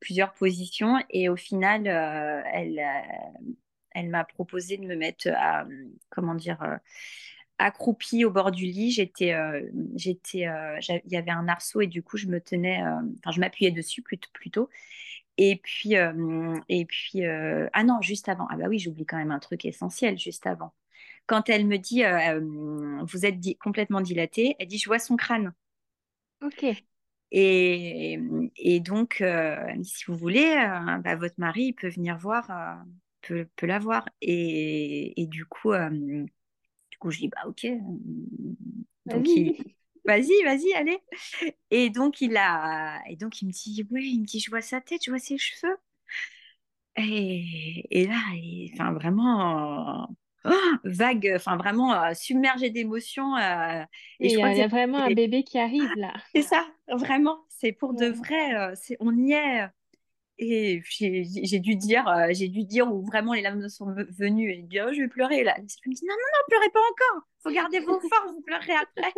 plusieurs 0.00 0.32
positions 0.34 0.96
et 1.10 1.28
au 1.28 1.36
final, 1.36 1.86
elle, 1.86 2.80
elle 3.92 4.08
m'a 4.10 4.24
proposé 4.24 4.76
de 4.76 4.84
me 4.86 4.96
mettre 4.96 5.28
à, 5.34 5.66
comment 6.10 6.34
dire, 6.34 6.58
accroupie 7.58 8.24
au 8.24 8.30
bord 8.30 8.50
du 8.50 8.64
lit. 8.66 8.90
J'étais, 8.92 9.32
euh, 9.34 9.62
j'étais, 9.96 10.46
euh, 10.46 10.78
il 11.04 11.12
y 11.12 11.16
avait 11.16 11.30
un 11.30 11.48
arceau 11.48 11.80
et 11.80 11.86
du 11.86 12.02
coup 12.02 12.16
je 12.16 12.26
me 12.26 12.40
tenais, 12.40 12.82
euh, 12.82 13.00
enfin 13.18 13.32
je 13.32 13.40
m'appuyais 13.40 13.70
dessus 13.70 14.02
plutôt. 14.02 14.68
Et 15.38 15.56
puis, 15.56 15.94
et 16.68 16.84
puis, 16.86 17.24
ah 17.26 17.84
non, 17.84 18.00
juste 18.02 18.28
avant. 18.28 18.46
Ah 18.50 18.56
bah 18.56 18.66
oui, 18.68 18.78
j'oublie 18.78 19.06
quand 19.06 19.16
même 19.18 19.30
un 19.30 19.38
truc 19.38 19.64
essentiel 19.64 20.18
juste 20.18 20.46
avant. 20.46 20.74
Quand 21.26 21.48
elle 21.50 21.66
me 21.66 21.78
dit, 21.78 22.02
vous 23.06 23.26
êtes 23.26 23.36
complètement 23.60 24.00
dilatée, 24.00 24.56
elle 24.58 24.68
dit, 24.68 24.78
je 24.78 24.86
vois 24.88 24.98
son 24.98 25.16
crâne. 25.16 25.52
Ok. 26.40 26.82
Et, 27.30 28.18
et 28.56 28.80
donc, 28.80 29.22
si 29.82 30.04
vous 30.06 30.16
voulez, 30.16 30.54
bah, 31.04 31.16
votre 31.16 31.34
mari 31.38 31.72
peut 31.72 31.88
venir 31.88 32.16
voir, 32.18 32.78
peut, 33.22 33.46
peut 33.56 33.66
la 33.66 33.78
voir. 33.78 34.08
Et, 34.22 35.20
et 35.20 35.26
du 35.26 35.44
coup, 35.46 35.72
coup, 36.98 37.10
je 37.10 37.18
dis, 37.18 37.28
bah 37.28 37.44
ok. 37.46 37.66
Donc, 39.06 39.26
vas-y, 40.04 40.42
vas-y, 40.44 40.72
allez. 40.74 40.98
Et 41.70 41.90
donc, 41.90 42.20
il 42.20 42.36
a... 42.36 43.00
Et 43.08 43.16
donc, 43.16 43.40
il 43.42 43.46
me 43.46 43.52
dit, 43.52 43.86
oui, 43.90 44.12
il 44.14 44.20
me 44.20 44.26
dit, 44.26 44.40
je 44.40 44.50
vois 44.50 44.60
sa 44.60 44.80
tête, 44.80 45.02
je 45.04 45.10
vois 45.10 45.18
ses 45.18 45.38
cheveux. 45.38 45.76
Et, 46.96 47.86
et 47.90 48.06
là, 48.06 48.20
enfin, 48.72 48.92
vraiment... 48.92 50.08
Oh, 50.44 50.50
vague, 50.84 51.32
enfin 51.34 51.56
vraiment 51.56 51.92
euh, 51.94 52.14
submergé 52.14 52.70
d'émotions. 52.70 53.36
Euh, 53.36 53.82
et, 54.20 54.28
je 54.30 54.36
crois 54.36 54.50
il 54.50 54.58
y 54.58 54.62
a 54.62 54.68
vraiment 54.68 54.98
un 54.98 55.12
bébé 55.12 55.42
qui 55.42 55.58
arrive 55.58 55.90
là. 55.96 56.14
C'est 56.34 56.42
ça, 56.42 56.66
vraiment. 56.88 57.40
C'est 57.48 57.72
pour 57.72 57.92
de 57.92 58.06
vrai. 58.06 58.54
Euh, 58.54 58.72
c'est, 58.74 58.96
on 59.00 59.16
y 59.16 59.32
est. 59.32 59.68
Et 60.40 60.82
j'ai 60.84 61.58
dû 61.58 61.74
dire, 61.74 62.06
euh, 62.06 62.28
j'ai 62.30 62.48
dû 62.48 62.62
dire 62.62 62.92
où 62.92 63.04
vraiment 63.04 63.32
les 63.32 63.42
larmes 63.42 63.68
sont 63.68 63.92
venues. 64.18 64.54
J'ai 64.54 64.62
dit, 64.62 64.80
oh, 64.80 64.92
je 64.92 65.00
vais 65.02 65.08
pleurer 65.08 65.42
là. 65.42 65.56
Je 65.56 65.88
me 65.88 65.94
dit, 65.94 66.04
non, 66.04 66.14
non, 66.14 66.16
non, 66.16 66.44
pleurez 66.48 66.70
pas 66.70 66.80
encore. 66.80 67.28
Faut 67.42 67.50
garder 67.50 67.80
vos 67.80 67.98
forces, 67.98 68.32
vous 68.32 68.42
pleurez 68.42 68.72
après. 68.72 69.12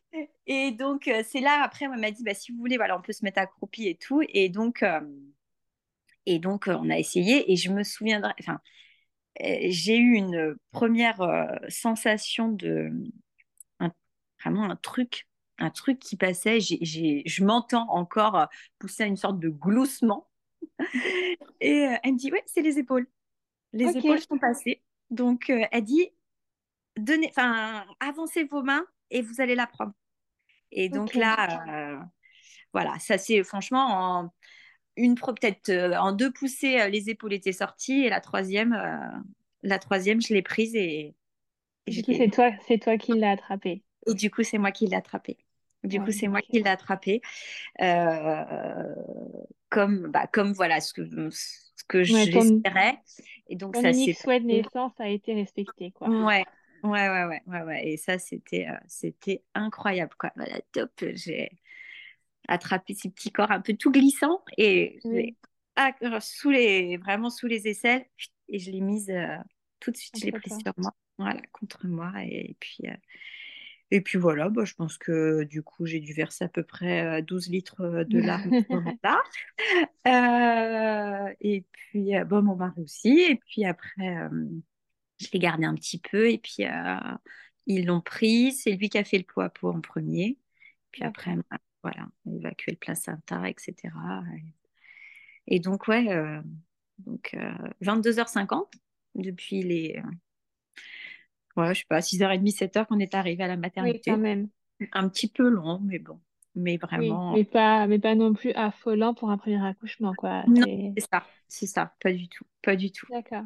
et 0.46 0.70
donc, 0.70 1.08
euh, 1.08 1.22
c'est 1.28 1.40
là, 1.40 1.62
après, 1.62 1.86
on 1.88 1.96
m'a 1.96 2.10
dit, 2.10 2.22
bah, 2.24 2.32
si 2.32 2.52
vous 2.52 2.58
voulez, 2.58 2.78
voilà, 2.78 2.98
on 2.98 3.02
peut 3.02 3.12
se 3.12 3.22
mettre 3.22 3.38
accroupi 3.38 3.86
et 3.88 3.96
tout. 3.96 4.22
Et 4.30 4.48
donc, 4.48 4.82
euh, 4.82 5.00
et 6.24 6.38
donc 6.38 6.68
on 6.68 6.88
a 6.88 6.98
essayé. 6.98 7.52
Et 7.52 7.56
je 7.56 7.70
me 7.70 7.82
souviendrai, 7.82 8.32
enfin, 8.40 8.60
j'ai 9.38 9.98
eu 9.98 10.14
une 10.14 10.56
première 10.70 11.58
sensation 11.68 12.48
de, 12.48 12.90
vraiment 14.42 14.64
un 14.64 14.76
truc 14.76 15.26
un 15.62 15.68
truc 15.68 15.98
qui 15.98 16.16
passait, 16.16 16.58
je 16.60 17.44
m'entends 17.44 17.86
encore 17.90 18.48
pousser 18.78 19.02
à 19.02 19.06
une 19.06 19.18
sorte 19.18 19.38
de 19.38 19.50
gloussement 19.50 20.29
Et 21.60 21.86
euh, 21.86 21.96
elle 22.02 22.12
me 22.12 22.18
dit, 22.18 22.30
ouais, 22.32 22.42
c'est 22.46 22.62
les 22.62 22.78
épaules. 22.78 23.06
Les 23.72 23.96
épaules 23.96 24.20
sont 24.20 24.38
passées. 24.38 24.82
Donc, 25.10 25.50
euh, 25.50 25.64
elle 25.70 25.84
dit, 25.84 26.10
donnez, 26.96 27.28
enfin, 27.30 27.84
avancez 28.00 28.44
vos 28.44 28.62
mains 28.62 28.84
et 29.10 29.22
vous 29.22 29.40
allez 29.40 29.54
la 29.54 29.66
prendre. 29.66 29.92
Et 30.72 30.88
donc 30.88 31.14
là, 31.14 31.64
euh, 31.68 31.98
voilà, 32.72 32.96
ça 33.00 33.18
c'est 33.18 33.42
franchement 33.42 33.86
en 33.88 34.32
une 34.96 35.16
peut-être 35.16 35.72
en 35.96 36.12
deux 36.12 36.30
poussées, 36.30 36.88
les 36.90 37.10
épaules 37.10 37.32
étaient 37.32 37.52
sorties 37.52 38.04
et 38.04 38.08
la 38.08 38.20
troisième, 38.20 38.78
la 39.62 39.78
troisième, 39.78 40.20
je 40.20 40.32
l'ai 40.32 40.42
prise 40.42 40.76
et, 40.76 41.14
coup, 41.86 42.12
c'est 42.12 42.30
toi, 42.30 42.52
c'est 42.66 42.78
toi 42.78 42.96
qui 42.98 43.12
l'as 43.12 43.32
attrapé. 43.32 43.82
Et 44.06 44.14
du 44.14 44.30
coup, 44.30 44.42
c'est 44.42 44.58
moi 44.58 44.70
qui 44.70 44.86
l'ai 44.86 44.96
attrapé. 44.96 45.38
Du 45.84 46.00
coup, 46.00 46.12
c'est 46.12 46.28
moi 46.28 46.40
qui 46.42 46.60
l'ai 46.60 46.68
attrapé. 46.68 47.20
comme, 49.68 50.08
bah, 50.08 50.26
comme 50.32 50.52
voilà 50.52 50.80
ce 50.80 50.92
que, 50.92 51.02
ce 51.30 51.84
que 51.88 52.04
j'espérais. 52.04 52.98
Et 53.48 53.56
donc, 53.56 53.76
ça 53.76 53.92
c'est 53.92 54.12
souhait 54.12 54.40
de 54.40 54.46
naissance 54.46 54.92
a 54.98 55.08
été 55.08 55.34
respecté, 55.34 55.90
quoi. 55.92 56.08
Ouais, 56.08 56.44
ouais, 56.82 57.08
ouais, 57.08 57.24
ouais, 57.24 57.42
ouais, 57.46 57.62
ouais. 57.62 57.88
Et 57.88 57.96
ça, 57.96 58.18
c'était, 58.18 58.66
c'était 58.86 59.42
incroyable, 59.54 60.12
quoi. 60.18 60.30
Voilà, 60.36 60.60
top. 60.72 60.92
J'ai 61.14 61.50
attrapé 62.48 62.94
ces 62.94 63.10
petits 63.10 63.30
corps 63.30 63.50
un 63.50 63.60
peu 63.60 63.74
tout 63.74 63.92
glissants 63.92 64.42
et 64.56 64.98
sous 66.20 66.50
les, 66.50 66.96
vraiment 66.96 67.30
sous 67.30 67.46
les 67.46 67.68
aisselles 67.68 68.04
et 68.48 68.58
je 68.58 68.70
l'ai 68.70 68.80
mise 68.80 69.12
tout 69.78 69.90
de 69.90 69.96
suite, 69.96 70.18
je 70.18 70.26
l'ai 70.26 70.32
prise 70.32 70.58
sur 70.58 70.74
moi 70.76 70.92
voilà, 71.20 71.40
contre 71.52 71.86
moi. 71.86 72.12
Et 72.24 72.56
puis, 72.60 72.84
euh, 72.86 72.94
et 73.90 74.00
puis 74.00 74.18
voilà, 74.18 74.48
bah, 74.48 74.64
je 74.64 74.74
pense 74.74 74.98
que 74.98 75.42
du 75.44 75.62
coup, 75.62 75.84
j'ai 75.86 75.98
dû 76.00 76.12
verser 76.12 76.44
à 76.44 76.48
peu 76.48 76.62
près 76.62 77.22
12 77.22 77.48
euh, 77.48 77.50
litres 77.50 78.04
de 78.04 78.20
larmes 78.20 78.52
et 81.40 81.64
puis, 81.72 82.12
bon, 82.26 82.42
mon 82.42 82.56
mari 82.56 82.80
aussi. 82.82 83.20
Et 83.28 83.36
puis 83.36 83.64
après, 83.64 84.28
je 85.18 85.28
l'ai 85.32 85.38
gardé 85.40 85.64
un 85.64 85.74
petit 85.74 85.98
peu. 85.98 86.30
Et 86.30 86.38
puis, 86.38 86.64
ils 87.66 87.86
l'ont 87.86 88.00
pris. 88.00 88.52
C'est 88.52 88.72
lui 88.72 88.88
qui 88.88 88.98
a 88.98 89.04
fait 89.04 89.18
le 89.18 89.24
poids 89.24 89.50
pour 89.50 89.74
en 89.74 89.80
premier. 89.80 90.38
Puis 90.92 91.02
après, 91.02 91.34
bah, 91.50 91.58
voilà, 91.82 92.06
évacuer 92.26 92.72
le 92.72 92.78
placenta, 92.78 93.48
etc. 93.48 93.74
Et, 95.46 95.56
et 95.56 95.58
donc, 95.58 95.88
ouais, 95.88 96.06
donc 96.98 97.36
22h50 97.82 98.66
depuis 99.16 99.62
les 99.62 100.00
ouais, 101.60 101.74
je 101.74 101.80
sais 101.80 101.86
pas, 101.88 102.00
6h30, 102.00 102.56
7h 102.56 102.86
qu'on 102.86 102.98
est 102.98 103.14
arrivé 103.14 103.44
à 103.44 103.48
la 103.48 103.56
maternité. 103.56 104.10
Oui, 104.10 104.16
quand 104.16 104.22
même. 104.22 104.48
Un 104.92 105.08
petit 105.08 105.28
peu 105.28 105.48
long, 105.48 105.80
mais 105.82 105.98
bon. 105.98 106.18
Mais 106.56 106.78
vraiment. 106.78 107.32
mais, 107.32 107.44
pas, 107.44 107.86
mais 107.86 107.98
pas 107.98 108.14
non 108.14 108.34
plus 108.34 108.52
affolant 108.52 109.14
pour 109.14 109.30
un 109.30 109.38
premier 109.38 109.64
accouchement, 109.64 110.14
quoi. 110.16 110.42
Non, 110.48 110.64
c'est 110.96 111.06
ça, 111.12 111.24
c'est 111.46 111.66
ça, 111.66 111.94
pas 112.02 112.12
du 112.12 112.28
tout, 112.28 112.44
pas 112.62 112.74
du 112.74 112.90
tout. 112.90 113.06
D'accord. 113.10 113.44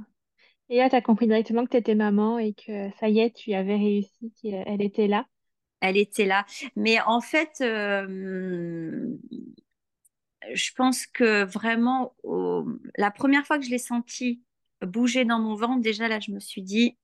Et 0.70 0.78
là, 0.78 0.88
tu 0.88 0.96
as 0.96 1.02
compris 1.02 1.26
directement 1.26 1.64
que 1.64 1.70
tu 1.70 1.76
étais 1.76 1.94
maman 1.94 2.38
et 2.38 2.54
que 2.54 2.90
ça 2.98 3.08
y 3.08 3.20
est, 3.20 3.36
tu 3.36 3.52
avais 3.52 3.76
réussi, 3.76 4.32
qu'elle 4.40 4.80
était 4.80 5.06
là? 5.06 5.26
Elle 5.80 5.98
était 5.98 6.24
là. 6.24 6.46
Mais 6.76 6.98
en 7.02 7.20
fait, 7.20 7.58
euh, 7.60 9.06
je 10.52 10.70
pense 10.74 11.06
que 11.06 11.44
vraiment, 11.44 12.14
la 12.96 13.10
première 13.10 13.46
fois 13.46 13.58
que 13.58 13.64
je 13.64 13.70
l'ai 13.70 13.78
senti 13.78 14.42
bouger 14.80 15.26
dans 15.26 15.38
mon 15.38 15.54
ventre, 15.54 15.82
déjà 15.82 16.08
là, 16.08 16.20
je 16.20 16.30
me 16.30 16.40
suis 16.40 16.62
dit, 16.62 16.96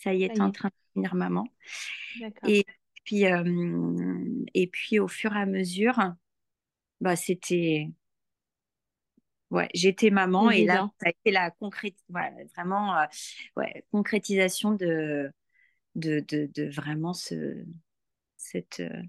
ça 0.00 0.14
y 0.14 0.24
est, 0.24 0.40
en 0.40 0.50
train 0.50 0.68
de 0.68 0.74
devenir 0.94 1.14
maman. 1.14 1.48
Et 2.46 2.64
puis, 3.04 3.26
euh, 3.26 4.44
et 4.54 4.66
puis, 4.66 4.98
au 4.98 5.08
fur 5.08 5.34
et 5.34 5.40
à 5.40 5.46
mesure, 5.46 5.98
bah, 7.00 7.16
c'était. 7.16 7.90
Ouais, 9.50 9.68
j'étais 9.74 10.10
maman 10.10 10.50
et 10.50 10.64
là, 10.64 10.90
ça 11.00 11.06
a 11.06 11.10
été 11.10 11.30
la 11.30 11.52
concrét... 11.52 11.94
vraiment, 12.08 12.98
euh, 12.98 13.04
ouais, 13.56 13.84
concrétisation 13.92 14.72
de, 14.72 15.30
de, 15.94 16.18
de, 16.28 16.68
vraiment 16.68 17.14
ce, 17.14 17.64
cette 18.36 18.80
euh, 18.80 19.02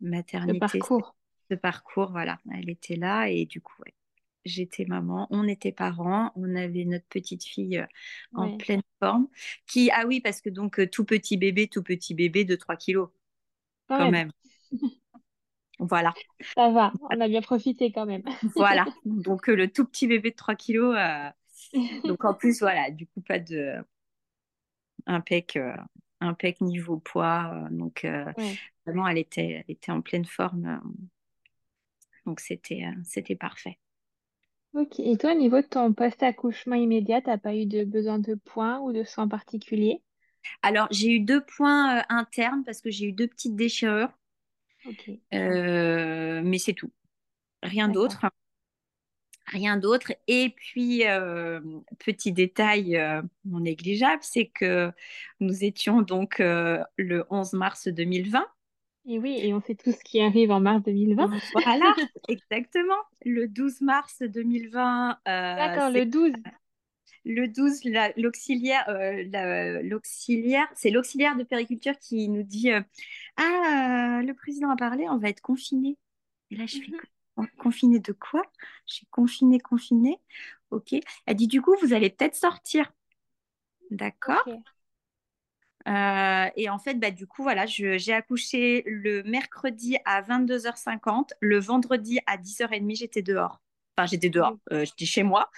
maternité. 0.00 0.58
parcours. 0.58 1.16
Ce 1.48 1.54
parcours, 1.54 2.10
voilà. 2.10 2.38
Elle 2.52 2.70
était 2.70 2.96
là 2.96 3.28
et 3.28 3.46
du 3.46 3.60
coup, 3.60 3.74
ouais, 3.84 3.94
j'étais 4.44 4.84
maman, 4.84 5.26
on 5.30 5.48
était 5.48 5.72
parents, 5.72 6.32
on 6.36 6.54
avait 6.54 6.84
notre 6.84 7.06
petite 7.06 7.44
fille 7.44 7.78
euh, 7.78 7.86
en 8.34 8.56
pleine 8.56 8.82
forme. 9.00 9.28
Qui, 9.66 9.90
ah 9.90 10.04
oui, 10.06 10.20
parce 10.20 10.40
que 10.40 10.50
donc 10.50 10.78
euh, 10.78 10.88
tout 10.88 11.04
petit 11.04 11.36
bébé, 11.36 11.68
tout 11.68 11.82
petit 11.82 12.14
bébé 12.14 12.44
de 12.44 12.56
3 12.56 12.76
kilos, 12.76 13.08
quand, 13.88 14.10
même. 14.10 14.30
voilà. 15.78 16.12
Ça 16.54 16.70
va, 16.70 16.92
on 17.10 17.20
a 17.20 17.28
bien 17.28 17.42
profité 17.42 17.92
quand 17.92 18.06
même. 18.06 18.22
voilà, 18.54 18.86
donc 19.04 19.48
euh, 19.48 19.56
le 19.56 19.70
tout 19.70 19.86
petit 19.86 20.06
bébé 20.06 20.30
de 20.30 20.36
3 20.36 20.54
kilos. 20.54 20.96
donc 22.04 22.24
en 22.24 22.34
plus, 22.34 22.60
voilà, 22.60 22.90
du 22.90 23.06
coup, 23.06 23.20
pas 23.20 23.38
de. 23.38 23.74
Impec, 25.06 25.58
impec 26.20 26.62
niveau 26.62 26.96
poids. 26.96 27.68
donc 27.70 28.06
vraiment, 28.86 29.06
elle 29.06 29.18
était, 29.18 29.62
elle 29.66 29.74
était 29.74 29.92
en 29.92 30.00
pleine 30.00 30.24
forme. 30.24 30.80
donc 32.24 32.40
c'était, 32.40 32.84
c'était 33.04 33.36
parfait. 33.36 33.78
Ok. 34.74 35.00
Et 35.00 35.16
toi, 35.16 35.32
au 35.32 35.38
niveau 35.38 35.62
de 35.62 35.66
ton 35.66 35.92
post-accouchement 35.94 36.76
immédiat, 36.76 37.22
t'as 37.22 37.38
pas 37.38 37.54
eu 37.54 37.64
de 37.64 37.82
besoin 37.84 38.18
de 38.18 38.34
points 38.34 38.78
ou 38.80 38.92
de 38.92 39.02
soins 39.02 39.26
particuliers? 39.26 40.02
Alors, 40.62 40.88
j'ai 40.90 41.10
eu 41.12 41.20
deux 41.20 41.44
points 41.44 41.98
euh, 41.98 42.02
internes 42.08 42.64
parce 42.64 42.80
que 42.80 42.90
j'ai 42.90 43.06
eu 43.06 43.12
deux 43.12 43.28
petites 43.28 43.54
déchirures, 43.56 44.10
Ok. 44.84 45.08
euh, 45.34 46.42
mais 46.44 46.58
c'est 46.58 46.72
tout. 46.74 46.92
Rien 47.62 47.88
d'autre. 47.88 48.26
Rien 49.46 49.76
d'autre. 49.76 50.12
Et 50.26 50.50
puis, 50.56 51.06
euh, 51.06 51.60
petit 51.98 52.32
détail 52.32 52.96
euh, 52.96 53.22
non 53.44 53.60
négligeable, 53.60 54.22
c'est 54.22 54.46
que 54.46 54.90
nous 55.40 55.64
étions 55.64 56.02
donc 56.02 56.38
le 56.38 57.24
11 57.30 57.52
mars 57.52 57.88
2020 57.88 58.46
et 59.06 59.18
oui, 59.18 59.38
et 59.40 59.52
on 59.52 59.60
sait 59.60 59.74
tout 59.74 59.92
ce 59.92 60.02
qui 60.02 60.20
arrive 60.20 60.50
en 60.50 60.60
mars 60.60 60.82
2020. 60.82 61.30
Voilà, 61.52 61.94
exactement. 62.28 62.94
Le 63.24 63.46
12 63.46 63.82
mars 63.82 64.22
2020. 64.22 65.10
Euh, 65.10 65.14
D'accord, 65.26 65.90
le 65.90 66.06
12. 66.06 66.32
Le 67.26 67.48
12, 67.48 67.80
l'auxiliaire, 68.16 68.84
euh, 68.88 69.82
l'auxiliaire, 69.82 70.66
c'est 70.74 70.90
l'auxiliaire 70.90 71.36
de 71.36 71.42
périculture 71.42 71.98
qui 71.98 72.28
nous 72.28 72.42
dit 72.42 72.70
euh, 72.70 72.80
Ah, 73.36 74.20
le 74.22 74.32
président 74.32 74.70
a 74.70 74.76
parlé, 74.76 75.08
on 75.08 75.18
va 75.18 75.28
être 75.28 75.40
confiné. 75.40 75.96
Et 76.50 76.56
là, 76.56 76.66
je 76.66 76.78
fais 76.78 76.92
mhm. 77.36 77.46
confiné 77.58 77.98
de 77.98 78.12
quoi? 78.12 78.42
Je 78.86 78.94
suis 78.94 79.06
confiné, 79.06 79.58
confiné. 79.58 80.18
Ok. 80.70 80.94
Elle 81.26 81.36
dit 81.36 81.46
Du 81.46 81.60
coup, 81.62 81.74
vous 81.82 81.92
allez 81.92 82.10
peut-être 82.10 82.36
sortir. 82.36 82.92
D'accord. 83.90 84.44
Euh, 85.86 86.46
et 86.56 86.68
en 86.70 86.78
fait, 86.78 86.94
bah, 86.94 87.10
du 87.10 87.26
coup, 87.26 87.42
voilà, 87.42 87.66
j'ai 87.66 88.12
accouché 88.12 88.82
le 88.86 89.22
mercredi 89.24 89.98
à 90.04 90.22
22h50. 90.22 91.30
Le 91.40 91.58
vendredi 91.58 92.20
à 92.26 92.36
10h30, 92.36 92.96
j'étais 92.96 93.22
dehors. 93.22 93.60
Enfin, 93.96 94.06
j'étais 94.06 94.30
dehors. 94.30 94.56
Euh, 94.72 94.84
j'étais 94.84 95.06
chez 95.06 95.22
moi. 95.22 95.50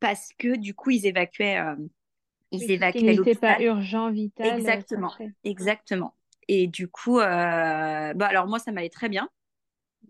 Parce 0.00 0.30
que 0.38 0.56
du 0.56 0.74
coup, 0.74 0.90
ils 0.90 1.06
évacuaient. 1.06 1.58
Euh, 1.58 1.76
ils 2.50 2.70
évacuaient 2.70 3.14
l'hôpital. 3.14 3.56
pas 3.56 3.62
urgent, 3.62 4.10
vital. 4.10 4.58
Exactement. 4.58 5.12
Exactement. 5.44 6.14
Et 6.48 6.66
du 6.66 6.88
coup, 6.88 7.18
bah, 7.18 8.12
alors 8.20 8.46
moi, 8.46 8.58
ça 8.58 8.72
m'allait 8.72 8.88
très 8.88 9.08
bien 9.08 9.28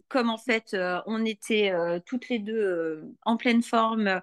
comme 0.09 0.31
en 0.31 0.39
fait 0.39 0.75
on 1.07 1.27
était 1.27 1.71
toutes 2.07 2.31
les 2.31 2.39
deux 2.39 3.13
en 3.27 3.37
pleine 3.37 3.63
forme 3.63 4.23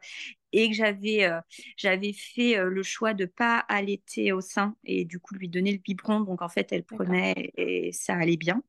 et 0.56 0.70
que 0.70 0.76
j'avais 0.76 1.26
euh, 1.26 1.41
j'avais 1.76 2.14
fait 2.14 2.58
euh, 2.58 2.70
le 2.70 2.82
choix 2.82 3.14
de 3.14 3.26
pas 3.26 3.58
allaiter 3.68 4.32
au 4.32 4.39
sein 4.39 4.76
et 4.86 5.03
du 5.03 5.20
coup 5.20 5.36
lui 5.36 5.49
donner 5.49 5.74
le 5.74 5.80
biberon. 5.80 6.22
Donc 6.22 6.41
en 6.41 6.47
fait, 6.47 6.72
elle 6.72 6.86
prenait 6.86 7.51
et 7.58 7.91
ça 7.91 8.16
allait 8.16 8.38
bien. 8.38 8.64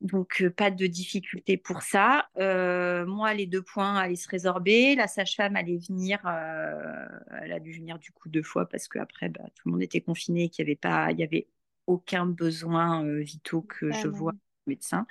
Donc 0.00 0.42
euh, 0.42 0.50
pas 0.50 0.70
de 0.70 0.86
difficulté 0.86 1.56
pour 1.56 1.82
ça. 1.82 2.28
moi, 2.36 3.34
les 3.34 3.46
deux 3.46 3.62
points 3.62 3.96
allaient 3.96 4.14
se 4.14 4.28
résorber. 4.28 4.94
La 4.94 5.08
sage-femme 5.08 5.56
allait 5.56 5.78
venir. 5.78 6.20
elle 6.24 7.52
a 7.52 7.58
dû 7.58 7.72
venir 7.72 7.98
du 7.98 8.12
coup 8.12 8.28
deux 8.28 8.44
fois 8.44 8.68
parce 8.68 8.86
qu'après, 8.86 9.28
bah, 9.28 9.44
tout 9.56 9.68
le 9.68 9.72
monde 9.72 9.82
était 9.82 10.00
confiné 10.00 10.44
et 10.44 10.48
qu'il 10.48 10.64
n'y 10.64 10.70
avait 10.70 10.76
pas, 10.76 11.10
il 11.10 11.18
y 11.18 11.24
avait 11.24 11.48
aucun 11.88 12.24
besoin 12.24 13.04
vitaux 13.20 13.62
que 13.62 13.90
je 13.90 14.06
vois 14.06 14.32
médecin. 14.66 15.06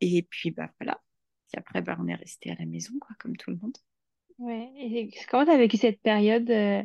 Et 0.00 0.22
puis 0.22 0.50
bah 0.50 0.70
voilà. 0.80 1.00
Puis 1.48 1.58
après, 1.58 1.82
bah, 1.82 1.96
on 2.00 2.08
est 2.08 2.14
resté 2.14 2.50
à 2.50 2.56
la 2.58 2.66
maison, 2.66 2.94
quoi, 3.00 3.14
comme 3.18 3.36
tout 3.36 3.50
le 3.50 3.56
monde. 3.56 3.76
Ouais. 4.38 4.70
Et 4.78 5.10
comment 5.30 5.44
tu 5.44 5.50
as 5.50 5.56
vécu 5.56 5.76
cette 5.76 6.00
période 6.02 6.50
euh, 6.50 6.82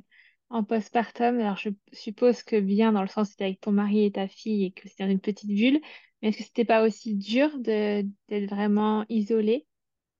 en 0.49 0.63
postpartum? 0.63 1.39
Alors, 1.39 1.57
je 1.57 1.69
suppose 1.91 2.43
que 2.43 2.59
bien 2.59 2.91
dans 2.91 3.01
le 3.01 3.07
sens 3.07 3.27
où 3.27 3.31
c'était 3.31 3.45
avec 3.45 3.61
ton 3.61 3.71
mari 3.71 4.05
et 4.05 4.11
ta 4.11 4.27
fille 4.27 4.65
et 4.65 4.71
que 4.71 4.87
c'était 4.87 5.03
dans 5.03 5.11
une 5.11 5.19
petite 5.19 5.49
bulle, 5.49 5.81
mais 6.21 6.29
est-ce 6.29 6.37
que 6.37 6.43
c'était 6.43 6.65
pas 6.65 6.83
aussi 6.83 7.15
dur 7.15 7.57
de, 7.59 8.05
d'être 8.29 8.49
vraiment 8.49 9.05
isolée? 9.09 9.65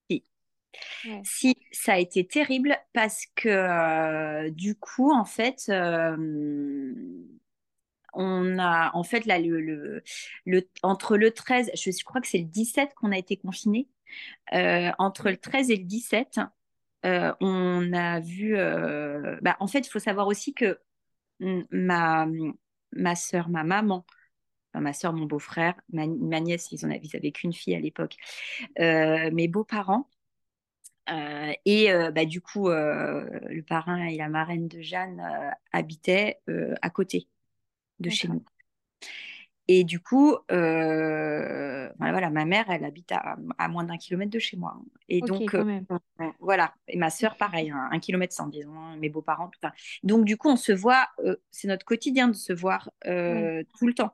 Si. 0.09 0.25
Si, 1.23 1.55
ça 1.71 1.93
a 1.93 1.99
été 1.99 2.25
terrible 2.25 2.77
parce 2.93 3.25
que 3.35 3.49
euh, 3.49 4.49
du 4.51 4.75
coup, 4.75 5.11
en 5.11 5.25
fait, 5.25 5.65
euh, 5.69 6.17
on 8.13 8.59
a, 8.59 8.91
en 8.93 9.03
fait, 9.03 9.25
là, 9.25 9.39
le, 9.39 10.03
le, 10.45 10.69
entre 10.83 11.17
le 11.17 11.31
13, 11.31 11.71
je, 11.75 12.03
crois 12.03 12.21
que 12.21 12.27
c'est 12.27 12.39
le 12.39 12.45
17 12.45 12.93
qu'on 12.95 13.11
a 13.11 13.17
été 13.17 13.37
confinés. 13.37 13.87
Entre 14.51 15.30
le 15.30 15.38
13 15.38 15.72
et 15.72 15.78
le 15.78 15.84
17, 15.84 16.39
on 17.03 17.93
a 17.93 18.20
vu. 18.20 18.55
Bah, 19.41 19.57
en 19.59 19.68
fait, 19.68 19.80
il 19.80 19.89
faut 19.89 19.99
savoir 19.99 20.28
aussi 20.28 20.53
que 20.53 20.80
ma, 21.39 22.28
ma 22.91 23.16
soeur, 23.16 23.49
ma 23.49 23.64
maman, 23.64 24.05
ma 24.74 24.93
soeur, 24.93 25.14
mon 25.14 25.26
beau-frère, 25.26 25.76
ma, 25.91 26.05
nièce, 26.07 26.72
ils, 26.72 26.86
en 26.86 26.89
avaient, 26.89 27.01
ils 27.03 27.16
avaient 27.16 27.32
qu'une 27.32 27.53
fille 27.53 27.76
à 27.76 27.80
l'époque, 27.80 28.16
mes 28.78 29.47
beaux-parents. 29.47 30.09
et 31.07 31.89
bah, 32.14 32.26
du 32.26 32.41
coup, 32.41 32.70
le 32.70 33.62
parrain 33.62 34.05
et 34.05 34.18
la 34.18 34.30
marraine 34.30 34.68
de 34.68 34.82
Jeanne 34.82 35.22
habitaient 35.72 36.39
à 36.82 36.89
côté 36.89 37.28
de 37.99 38.09
chez 38.09 38.28
nous. 38.28 38.43
Et 39.74 39.86
du 39.86 40.01
coup, 40.01 40.36
euh, 40.51 41.89
voilà, 41.97 42.30
ma 42.30 42.43
mère, 42.43 42.69
elle 42.69 42.84
habite 42.84 43.13
à, 43.13 43.38
moins 43.69 43.86
d'un 43.86 43.95
kilomètre 43.95 44.30
de 44.30 44.38
chez 44.38 44.57
moi. 44.57 44.76
Et 45.07 45.22
donc, 45.22 45.55
euh, 45.55 45.80
voilà. 46.41 46.74
Et 46.89 46.97
ma 46.97 47.09
sœur, 47.09 47.38
pareil, 47.38 47.72
un, 47.72 47.99
kilomètre 47.99 48.34
sans, 48.34 48.47
disons, 48.47 48.78
hein, 48.78 48.97
mes 48.97 49.07
beaux-parents, 49.07 49.47
tout 49.47 49.59
ça. 49.61 49.72
Donc, 50.03 50.26
du 50.26 50.36
coup, 50.36 50.49
on 50.49 50.57
se 50.57 50.74
voit, 50.74 51.07
euh, 51.19 51.38
c'est 51.51 51.69
notre 51.69 51.86
quotidien 51.86 52.28
de 52.28 52.34
se 52.34 52.51
voir 52.51 52.91
tout 53.05 53.88
le 53.88 53.93
temps. 53.95 54.13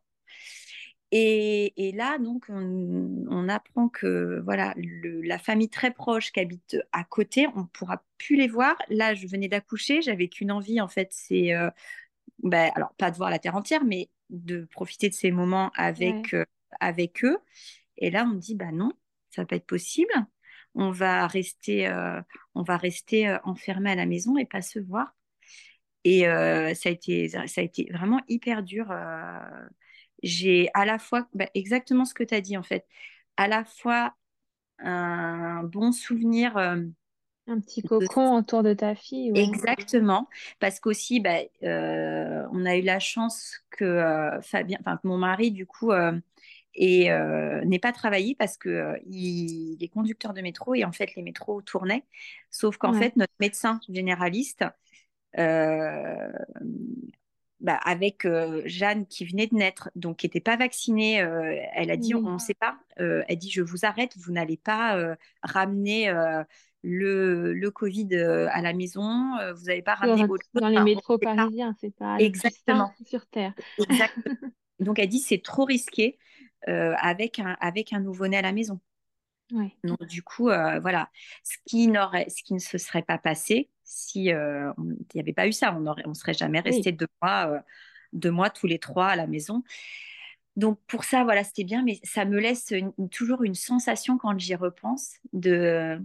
Et, 1.12 1.92
là, 1.96 2.20
donc, 2.20 2.46
on, 2.50 3.50
apprend 3.50 3.90
que 3.90 4.40
voilà, 4.46 4.76
la 4.78 5.40
famille 5.40 5.70
très 5.70 5.90
proche 5.90 6.32
qui 6.32 6.40
habite 6.40 6.78
à 6.92 7.04
côté, 7.04 7.48
on 7.56 7.62
ne 7.62 7.66
pourra 7.66 8.04
plus 8.20 8.36
les 8.36 8.48
voir. 8.48 8.76
Là, 8.90 9.16
je 9.16 9.26
venais 9.26 9.48
d'accoucher, 9.48 10.04
j'avais 10.04 10.28
qu'une 10.28 10.52
envie, 10.52 10.80
en 10.82 10.88
fait, 10.88 11.08
c'est, 11.10 11.52
ben, 12.44 12.72
alors, 12.76 12.94
pas 13.00 13.10
de 13.10 13.18
voir 13.18 13.32
la 13.32 13.40
terre 13.40 13.56
entière, 13.56 13.84
mais 13.84 14.10
de 14.30 14.66
profiter 14.72 15.10
de 15.10 15.14
ces 15.14 15.32
moments 15.32 15.72
avec, 15.76 16.34
euh, 16.34 16.46
avec 16.80 17.24
eux. 17.24 17.38
Et 17.98 18.12
là, 18.12 18.28
on 18.30 18.36
dit, 18.36 18.56
bah 18.56 18.72
non, 18.72 18.92
ça 19.30 19.42
va 19.42 19.46
pas 19.48 19.56
être 19.56 19.66
possible. 19.66 20.12
On 20.76 20.92
va 20.92 21.28
rester, 21.28 21.88
euh, 21.88 22.22
on 22.56 22.64
va 22.64 22.78
rester 22.78 23.28
euh, 23.28 23.38
enfermé 23.44 23.92
à 23.92 23.96
la 23.96 24.06
maison 24.06 24.38
et 24.38 24.46
pas 24.46 24.62
se 24.62 24.80
voir. 24.80 25.14
Et 26.04 26.22
ça, 26.22 26.88
a 26.88 26.92
été, 26.92 27.28
ça 27.28 27.42
a 27.58 27.62
été 27.62 27.90
vraiment 27.92 28.22
hyper 28.30 28.64
dur. 28.64 28.94
J'ai 30.24 30.70
à 30.74 30.86
la 30.86 31.00
fois, 31.00 31.28
bah, 31.34 31.50
exactement 31.54 32.06
ce 32.06 32.14
que 32.14 32.24
tu 32.24 32.34
as 32.34 32.40
dit 32.40 32.56
en 32.56 32.64
fait, 32.64 32.86
à 33.36 33.50
la 33.50 33.66
fois 33.66 34.16
un 34.80 35.64
bon 35.64 35.92
souvenir 35.92 36.54
un 37.48 37.60
petit 37.60 37.82
cocon 37.82 38.36
autour 38.36 38.62
de 38.62 38.74
ta 38.74 38.94
fille. 38.94 39.32
Exactement, 39.36 40.28
parce 40.60 40.80
qu'aussi, 40.80 41.20
bah, 41.20 41.40
euh, 41.64 42.44
on 42.52 42.66
a 42.66 42.76
eu 42.76 42.82
la 42.82 43.00
chance 43.00 43.64
que 43.70 43.86
euh, 43.86 44.42
Fabien, 44.42 44.78
enfin 44.82 45.00
mon 45.04 45.18
mari, 45.18 45.52
du 45.52 45.66
coup, 45.66 45.92
euh, 45.92 46.12
n'ait 46.76 47.80
pas 47.80 47.92
travaillé 47.94 48.36
parce 48.36 48.58
que 48.58 48.96
il, 49.06 49.78
est 49.82 49.88
conducteur 49.88 50.34
de 50.34 50.42
métro 50.42 50.76
et 50.76 50.84
en 50.84 50.92
fait 50.92 51.16
les 51.16 51.24
métros 51.24 51.62
tournaient. 51.62 52.04
Sauf 52.52 52.78
qu'en 52.78 52.94
fait 52.94 53.16
notre 53.16 53.34
médecin 53.40 53.80
généraliste, 53.90 54.66
bah, 57.60 57.80
avec 57.84 58.28
Jeanne 58.66 59.08
qui 59.08 59.26
venait 59.26 59.48
de 59.48 59.56
naître, 59.56 59.90
donc 59.96 60.18
qui 60.18 60.28
n'était 60.28 60.40
pas 60.40 60.58
vaccinée, 60.58 61.16
elle 61.74 61.90
a 61.90 61.98
dit 61.98 62.14
on 62.14 62.34
ne 62.34 62.38
sait 62.38 62.54
pas. 62.54 62.78
elle 62.98 63.38
dit 63.38 63.50
je 63.50 63.62
vous 63.62 63.86
arrête, 63.86 64.16
vous 64.18 64.32
n'allez 64.32 64.58
pas 64.58 65.16
ramener 65.42 66.12
le, 66.88 67.54
le 67.54 67.72
Covid 67.72 68.08
euh, 68.14 68.48
à 68.52 68.62
la 68.62 68.74
maison, 68.74 69.38
euh, 69.40 69.54
vous 69.54 69.66
n'avez 69.66 69.82
pas 69.82 69.96
ramené 69.96 70.24
autre 70.24 70.46
Dans 70.54 70.70
les 70.70 70.80
métros 70.80 71.18
parisiens, 71.18 71.76
c'est 71.80 71.94
pas 71.94 72.18
exactement. 72.18 72.94
sur 73.06 73.26
Terre. 73.28 73.54
Donc 74.80 74.98
elle 74.98 75.10
dit 75.10 75.20
c'est 75.20 75.44
trop 75.44 75.66
risqué 75.66 76.18
euh, 76.70 76.94
avec 76.98 77.40
un, 77.40 77.58
avec 77.60 77.92
un 77.92 78.00
nouveau-né 78.00 78.38
à 78.38 78.42
la 78.42 78.54
maison. 78.54 78.80
Donc 79.84 80.04
du 80.06 80.24
coup, 80.24 80.46
voilà, 80.46 81.10
ce 81.44 81.56
qui, 81.66 81.86
ce 81.86 82.44
qui 82.44 82.54
ne 82.54 82.60
se 82.60 82.78
serait 82.78 83.02
pas 83.02 83.18
passé 83.18 83.70
si 83.86 84.26
il 84.26 84.74
n'y 85.16 85.22
avait 85.22 85.34
pas 85.34 85.48
eu 85.48 85.54
ça, 85.54 85.74
on 85.74 85.80
ne 85.80 85.92
on 86.06 86.14
serait 86.14 86.34
jamais 86.34 86.60
resté 86.60 86.92
deux, 86.92 87.08
mois, 87.22 87.64
deux 88.12 88.32
mois 88.32 88.50
tous 88.50 88.68
les 88.68 88.78
trois 88.78 89.08
à 89.08 89.16
la 89.16 89.26
maison. 89.26 89.64
Donc 90.58 90.80
pour 90.86 91.06
ça, 91.06 91.24
voilà, 91.24 91.46
c'était 91.46 91.64
bien, 91.64 91.82
mais 91.82 92.00
ça 92.04 92.26
me 92.26 92.40
laisse 92.40 92.74
toujours 93.10 93.44
une 93.44 93.56
sensation 93.56 94.18
quand 94.18 94.38
j'y 94.38 94.56
repense 94.56 95.14
de 95.32 96.02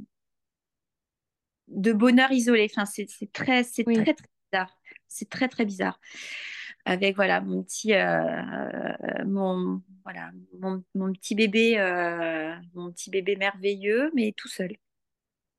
de 1.73 1.93
bonheur 1.93 2.31
isolé. 2.33 2.69
Enfin, 2.71 2.87
c'est 2.87 3.07
très, 3.33 3.65
c'est 3.65 3.85
très, 3.85 4.15
très 4.15 4.29
bizarre. 4.53 4.79
C'est 5.09 5.29
très, 5.29 5.49
très 5.49 5.65
bizarre. 5.65 5.99
Avec 6.85 7.15
voilà 7.15 7.41
mon 7.41 7.63
petit, 7.63 7.95
euh, 7.95 8.43
mon 9.25 9.81
voilà 10.03 10.31
mon, 10.95 11.13
petit 11.13 11.37
bébé, 11.37 11.79
euh, 11.79 12.55
mon 12.75 12.91
petit 12.91 13.09
bébé 13.09 13.37
merveilleux, 13.37 14.11
mais 14.15 14.35
tout 14.37 14.49
seul. 14.49 14.77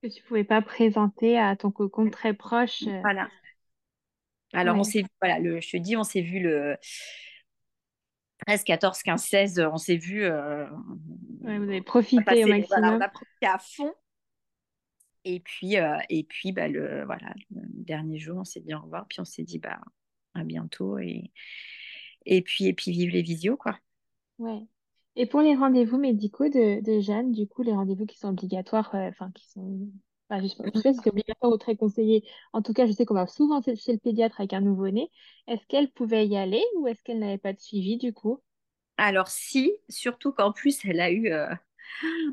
Que 0.01 0.07
tu 0.07 0.21
pouvais 0.23 0.43
pas 0.43 0.61
présenter 0.61 1.39
à 1.39 1.55
ton 1.55 1.71
cocon 1.71 2.09
très 2.09 2.33
proche. 2.33 2.83
Euh. 2.87 2.99
Voilà. 3.01 3.29
Alors 4.51 4.77
on 4.77 4.83
s'est 4.83 5.05
voilà 5.21 5.39
le, 5.39 5.61
je 5.61 5.71
te 5.71 5.77
dis 5.77 5.95
on 5.95 6.03
s'est 6.03 6.21
vu 6.21 6.39
le 6.39 6.75
13, 8.45 8.65
14, 8.65 9.01
15, 9.01 9.23
16, 9.23 9.69
on 9.71 9.77
s'est 9.77 9.95
vu. 9.95 10.27
vous 10.27 11.49
avez 11.49 11.81
profité 11.81 12.43
au 12.43 12.47
maximum. 12.47 12.95
on 12.95 13.01
a 13.01 13.07
profité 13.07 13.45
à 13.45 13.57
fond. 13.57 13.93
Et 15.25 15.39
puis, 15.39 15.77
euh, 15.77 15.97
et 16.09 16.23
puis 16.23 16.51
bah, 16.51 16.67
le, 16.67 17.05
voilà, 17.05 17.33
le 17.51 17.61
dernier 17.63 18.19
jour, 18.19 18.37
on 18.39 18.43
s'est 18.43 18.59
dit 18.59 18.73
au 18.73 18.81
revoir, 18.81 19.05
puis 19.07 19.19
on 19.21 19.25
s'est 19.25 19.43
dit 19.43 19.59
bah, 19.59 19.79
à 20.33 20.43
bientôt. 20.43 20.97
Et, 20.99 21.31
et, 22.25 22.41
puis, 22.41 22.65
et 22.65 22.73
puis, 22.73 22.91
vive 22.91 23.11
les 23.11 23.21
visios, 23.21 23.57
quoi. 23.57 23.79
Ouais. 24.37 24.61
Et 25.15 25.25
pour 25.25 25.41
les 25.41 25.55
rendez-vous 25.55 25.97
médicaux 25.97 26.49
de, 26.49 26.81
de 26.81 26.99
Jeanne, 26.99 27.31
du 27.31 27.47
coup, 27.47 27.61
les 27.63 27.71
rendez-vous 27.71 28.05
qui 28.05 28.17
sont 28.17 28.29
obligatoires, 28.29 28.93
euh, 28.95 29.09
enfin, 29.09 29.31
qui 29.31 29.47
sont. 29.49 29.87
Enfin, 30.29 30.41
je 30.41 30.47
sais 30.47 30.63
pas 30.81 30.93
si 30.93 30.99
c'est 31.01 31.09
obligatoire 31.09 31.51
ou 31.51 31.57
très 31.57 31.75
conseillé. 31.75 32.25
En 32.53 32.61
tout 32.61 32.73
cas, 32.73 32.87
je 32.87 32.91
sais 32.91 33.05
qu'on 33.05 33.13
va 33.13 33.27
souvent 33.27 33.61
chez 33.61 33.91
le 33.91 33.99
pédiatre 33.99 34.39
avec 34.39 34.53
un 34.53 34.61
nouveau-né. 34.61 35.09
Est-ce 35.47 35.65
qu'elle 35.67 35.91
pouvait 35.91 36.27
y 36.27 36.37
aller 36.37 36.63
ou 36.77 36.87
est-ce 36.87 37.03
qu'elle 37.03 37.19
n'avait 37.19 37.37
pas 37.37 37.53
de 37.53 37.59
suivi, 37.59 37.97
du 37.97 38.13
coup? 38.13 38.41
Alors, 38.97 39.27
si, 39.27 39.71
surtout 39.89 40.31
qu'en 40.31 40.51
plus, 40.51 40.83
elle 40.85 40.99
a 40.99 41.11
eu. 41.11 41.31
Euh, 41.31 41.53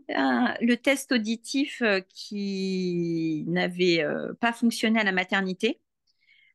le 0.09 0.75
test 0.75 1.13
auditif 1.13 1.83
euh, 1.83 2.01
qui 2.09 3.45
n'avait 3.47 4.03
euh, 4.03 4.33
pas 4.41 4.53
fonctionné 4.53 5.01
à 5.01 5.05
la 5.05 5.13
maternité. 5.13 5.81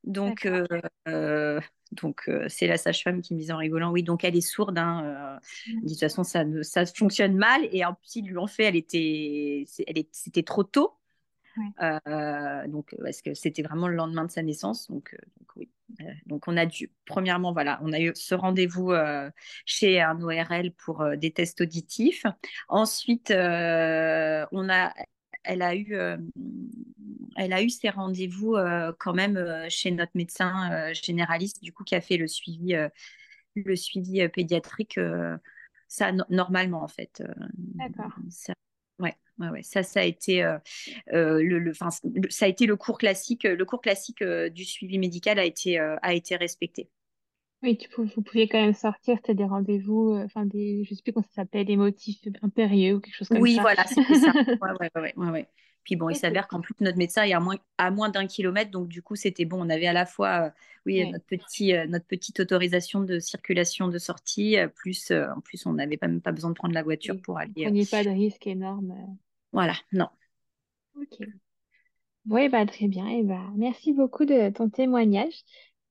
Donc, 0.03 0.45
euh, 0.45 1.59
donc 1.91 2.29
c'est 2.47 2.67
la 2.67 2.77
sage-femme 2.77 3.21
qui 3.21 3.33
me 3.33 3.39
disait 3.39 3.53
en 3.53 3.57
rigolant, 3.57 3.91
oui, 3.91 4.03
donc 4.03 4.23
elle 4.23 4.35
est 4.35 4.41
sourde. 4.41 4.77
Hein, 4.77 5.39
mmh. 5.67 5.81
de 5.81 5.89
toute 5.89 5.99
façon, 5.99 6.23
ça, 6.23 6.43
ça 6.61 6.85
fonctionne 6.85 7.35
mal. 7.35 7.67
Et 7.71 7.83
en 7.85 7.93
plus, 7.95 8.17
ils 8.17 8.25
lui 8.25 8.37
ont 8.37 8.47
fait, 8.47 8.65
elle 8.65 8.75
était, 8.75 9.65
c'était 10.11 10.43
trop 10.43 10.63
tôt. 10.63 10.93
Euh, 11.81 12.67
donc, 12.67 12.95
parce 13.01 13.21
que 13.21 13.33
c'était 13.33 13.61
vraiment 13.61 13.87
le 13.87 13.95
lendemain 13.95 14.25
de 14.25 14.31
sa 14.31 14.43
naissance. 14.43 14.89
Donc, 14.89 15.13
euh, 15.13 15.17
donc 15.39 15.47
oui. 15.55 15.69
Euh, 16.01 16.11
donc, 16.25 16.47
on 16.47 16.57
a 16.57 16.65
dû, 16.65 16.91
premièrement, 17.05 17.53
voilà, 17.53 17.79
on 17.83 17.93
a 17.93 17.99
eu 17.99 18.11
ce 18.15 18.35
rendez-vous 18.35 18.91
chez 19.65 20.01
un 20.01 20.19
ORL 20.21 20.71
pour 20.71 21.05
des 21.17 21.31
tests 21.31 21.61
auditifs. 21.61 22.25
Ensuite, 22.67 23.31
on 23.31 24.69
a, 24.69 24.93
elle 25.43 25.61
a 25.61 25.75
eu, 25.75 25.95
elle 27.35 27.53
a 27.53 27.61
eu 27.61 27.69
ses 27.69 27.89
rendez-vous 27.89 28.57
quand 28.99 29.13
même 29.13 29.69
chez 29.69 29.91
notre 29.91 30.13
médecin 30.15 30.91
généraliste, 30.93 31.61
du 31.61 31.71
coup, 31.71 31.83
qui 31.83 31.95
a 31.95 32.01
fait 32.01 32.17
le 32.17 32.27
suivi, 32.27 32.75
le 33.55 33.75
suivi 33.75 34.27
pédiatrique. 34.29 34.99
ça, 35.87 36.11
normalement, 36.29 36.83
en 36.83 36.89
fait. 36.89 37.23
D'accord. 37.53 38.11
Ouais, 38.99 39.13
ouais, 39.39 39.63
Ça, 39.63 39.83
ça 39.83 40.01
a 40.01 40.03
été 40.03 40.43
euh, 40.43 40.57
euh, 41.13 41.41
le, 41.41 41.73
ça 42.29 42.45
a 42.45 42.47
été 42.47 42.65
le 42.65 42.75
cours 42.75 42.97
classique. 42.97 43.43
Le 43.43 43.65
cours 43.65 43.81
classique 43.81 44.21
euh, 44.21 44.49
du 44.49 44.65
suivi 44.65 44.97
médical 44.97 45.39
a 45.39 45.45
été 45.45 45.77
a 45.79 46.13
été 46.13 46.35
respecté. 46.35 46.89
Oui, 47.63 47.77
tu 47.77 47.89
vous 47.97 48.21
pouviez 48.21 48.47
quand 48.47 48.61
même 48.61 48.73
sortir, 48.73 49.17
as 49.27 49.33
des 49.33 49.43
rendez-vous, 49.43 50.13
enfin 50.23 50.45
des, 50.45 50.83
je 50.83 50.93
sais 50.93 51.01
plus 51.01 51.13
comment 51.13 51.23
ça 51.23 51.41
s'appelle, 51.41 51.65
des 51.65 51.77
motifs 51.77 52.21
impérieux 52.43 52.95
ou 52.95 52.99
quelque 52.99 53.15
chose 53.15 53.29
comme 53.29 53.41
oui, 53.41 53.51
ça. 53.55 53.57
Oui, 53.57 53.61
voilà, 53.61 53.85
c'était 53.87 54.15
ça. 54.15 54.31
Ouais, 54.61 54.71
ouais, 54.79 54.89
ouais, 54.95 55.13
ouais, 55.29 55.49
Puis 55.85 55.95
bon, 55.95 56.09
il 56.09 56.15
s'avère 56.15 56.49
qu'en 56.49 56.59
plus 56.59 56.75
notre 56.81 56.97
médecin 56.97 57.23
est 57.23 57.33
à 57.33 57.39
moins, 57.39 57.55
à 57.77 57.91
moins 57.91 58.09
d'un 58.09 58.27
kilomètre, 58.27 58.71
donc 58.71 58.89
du 58.89 59.01
coup 59.01 59.15
c'était 59.15 59.45
bon. 59.45 59.65
On 59.65 59.69
avait 59.69 59.87
à 59.87 59.93
la 59.93 60.05
fois, 60.05 60.51
oui, 60.85 61.09
notre 61.09 61.25
petit, 61.25 61.73
notre 61.87 62.05
petite 62.05 62.41
autorisation 62.41 62.99
de 62.99 63.19
circulation 63.19 63.87
de 63.87 63.97
sortie, 63.97 64.57
plus 64.75 65.11
en 65.11 65.39
plus 65.39 65.65
on 65.65 65.73
n'avait 65.73 65.97
pas 65.97 66.07
même 66.07 66.21
pas 66.21 66.33
besoin 66.33 66.49
de 66.49 66.55
prendre 66.55 66.73
la 66.73 66.83
voiture 66.83 67.15
pour 67.21 67.37
aller. 67.37 67.63
Prenez 67.63 67.85
pas 67.85 68.03
de 68.03 68.09
risque 68.09 68.47
énorme. 68.47 68.93
Voilà, 69.53 69.75
non. 69.93 70.09
Ok. 70.99 71.25
Oui, 72.27 72.49
bah, 72.49 72.65
très 72.65 72.87
bien. 72.87 73.07
Et 73.07 73.23
bah, 73.23 73.43
merci 73.55 73.93
beaucoup 73.93 74.25
de 74.25 74.49
ton 74.49 74.69
témoignage, 74.69 75.43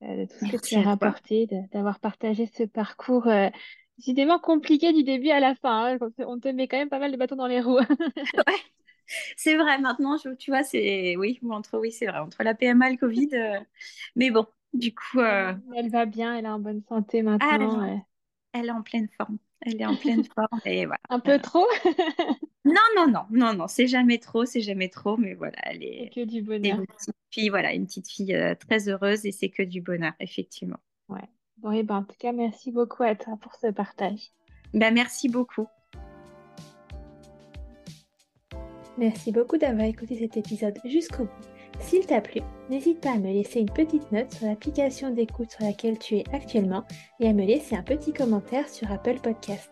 euh, 0.03 0.17
de 0.17 0.25
tout 0.25 0.45
ce 0.45 0.51
que 0.51 0.67
tu 0.67 0.75
as 0.75 0.81
rapporté, 0.81 1.47
d'avoir 1.71 1.99
partagé 1.99 2.45
ce 2.45 2.63
parcours 2.63 3.27
euh, 3.27 3.49
décidément 3.97 4.39
compliqué 4.39 4.91
du 4.91 5.03
début 5.03 5.29
à 5.29 5.39
la 5.39 5.55
fin. 5.55 5.95
Hein. 5.95 5.97
On 6.19 6.39
te 6.39 6.49
met 6.49 6.67
quand 6.67 6.77
même 6.77 6.89
pas 6.89 6.99
mal 6.99 7.11
de 7.11 7.17
bâtons 7.17 7.37
dans 7.37 7.47
les 7.47 7.61
roues. 7.61 7.79
ouais, 7.79 8.61
c'est 9.37 9.55
vrai. 9.55 9.79
Maintenant, 9.79 10.17
tu 10.37 10.51
vois, 10.51 10.63
c'est 10.63 11.15
oui, 11.17 11.39
entre 11.49 11.79
oui, 11.79 11.91
c'est 11.91 12.07
vrai, 12.07 12.19
entre 12.19 12.43
la 12.43 12.53
PMA 12.53 12.89
et 12.89 12.91
le 12.93 12.97
Covid. 12.97 13.29
Euh, 13.33 13.59
mais 14.15 14.31
bon, 14.31 14.45
du 14.73 14.93
coup. 14.93 15.19
Elle 15.21 15.89
va 15.89 16.05
bien, 16.05 16.37
elle 16.37 16.45
est 16.45 16.49
en 16.49 16.59
bonne 16.59 16.83
santé 16.87 17.21
maintenant. 17.21 18.01
elle, 18.53 18.65
est 18.65 18.71
en 18.71 18.81
pleine 18.81 19.07
forme. 19.17 19.37
Elle 19.61 19.81
est 19.81 19.85
en 19.85 19.95
pleine 19.95 20.23
forme 20.35 20.61
et 20.65 20.85
voilà. 20.85 21.01
Un 21.09 21.19
peu 21.19 21.39
trop? 21.39 21.67
Non, 22.65 22.73
non, 22.95 23.07
non, 23.07 23.25
non, 23.29 23.53
non, 23.53 23.67
c'est 23.67 23.85
jamais 23.85 24.17
trop, 24.17 24.43
c'est 24.45 24.61
jamais 24.61 24.89
trop, 24.89 25.17
mais 25.17 25.35
voilà, 25.35 25.57
elle 25.65 25.83
est. 25.83 26.11
que 26.13 26.25
du 26.25 26.41
bonheur. 26.41 26.79
Une 26.79 26.87
petite 26.87 27.15
fille, 27.29 27.49
voilà, 27.49 27.73
une 27.75 27.85
petite 27.85 28.09
fille 28.09 28.33
euh, 28.33 28.55
très 28.55 28.89
heureuse 28.89 29.23
et 29.27 29.31
c'est 29.31 29.49
que 29.49 29.61
du 29.61 29.81
bonheur, 29.81 30.13
effectivement. 30.19 30.79
Ouais. 31.07 31.29
Oui, 31.61 31.83
ben, 31.83 31.97
en 31.97 32.03
tout 32.03 32.15
cas, 32.17 32.31
merci 32.31 32.71
beaucoup 32.71 33.03
à 33.03 33.13
toi 33.13 33.37
pour 33.39 33.53
ce 33.53 33.67
partage. 33.67 34.31
Ben, 34.73 34.91
merci 34.91 35.29
beaucoup. 35.29 35.67
Merci 38.97 39.31
beaucoup 39.31 39.57
d'avoir 39.57 39.85
écouté 39.85 40.15
cet 40.15 40.37
épisode 40.37 40.79
jusqu'au 40.85 41.23
bout. 41.23 41.79
S'il 41.79 42.05
t'a 42.05 42.21
plu, 42.21 42.39
n'hésite 42.69 43.01
pas 43.01 43.11
à 43.11 43.17
me 43.17 43.31
laisser 43.31 43.59
une 43.59 43.69
petite 43.69 44.09
note 44.11 44.31
sur 44.31 44.47
l'application 44.47 45.09
d'écoute 45.09 45.51
sur 45.51 45.65
laquelle 45.65 45.99
tu 45.99 46.15
es 46.15 46.23
actuellement 46.31 46.83
et 47.19 47.27
à 47.27 47.33
me 47.33 47.45
laisser 47.45 47.75
un 47.75 47.83
petit 47.83 48.13
commentaire 48.13 48.69
sur 48.69 48.89
Apple 48.89 49.19
Podcast. 49.21 49.69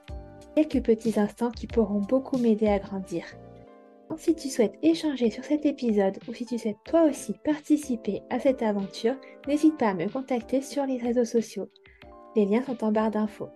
Quelques 0.56 0.84
petits 0.84 1.18
instants 1.18 1.52
qui 1.52 1.68
pourront 1.68 2.02
beaucoup 2.02 2.38
m'aider 2.38 2.68
à 2.68 2.80
grandir. 2.80 3.24
Si 4.18 4.36
tu 4.36 4.50
souhaites 4.50 4.78
échanger 4.84 5.32
sur 5.32 5.44
cet 5.44 5.66
épisode 5.66 6.20
ou 6.28 6.34
si 6.34 6.46
tu 6.46 6.60
souhaites 6.60 6.78
toi 6.86 7.04
aussi 7.04 7.34
participer 7.44 8.22
à 8.30 8.40
cette 8.40 8.62
aventure, 8.62 9.16
n'hésite 9.48 9.78
pas 9.78 9.90
à 9.90 9.94
me 9.96 10.08
contacter 10.08 10.62
sur 10.62 10.86
les 10.86 10.98
réseaux 10.98 11.26
sociaux. 11.26 11.70
Les 12.36 12.46
liens 12.46 12.62
sont 12.64 12.84
en 12.84 12.92
barre 12.92 13.12
d'infos. 13.12 13.50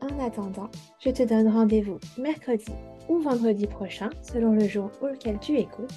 En 0.00 0.26
attendant, 0.26 0.70
je 0.98 1.10
te 1.10 1.22
donne 1.22 1.48
rendez-vous 1.48 1.98
mercredi 2.18 2.72
ou 3.08 3.18
vendredi 3.18 3.66
prochain 3.66 4.10
selon 4.22 4.52
le 4.52 4.66
jour 4.66 4.90
auquel 5.00 5.38
tu 5.40 5.56
écoutes 5.56 5.92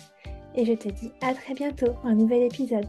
et 0.55 0.65
je 0.65 0.73
te 0.73 0.89
dis 0.89 1.11
à 1.21 1.33
très 1.33 1.53
bientôt 1.53 1.91
pour 1.93 2.05
un 2.05 2.15
nouvel 2.15 2.43
épisode. 2.43 2.87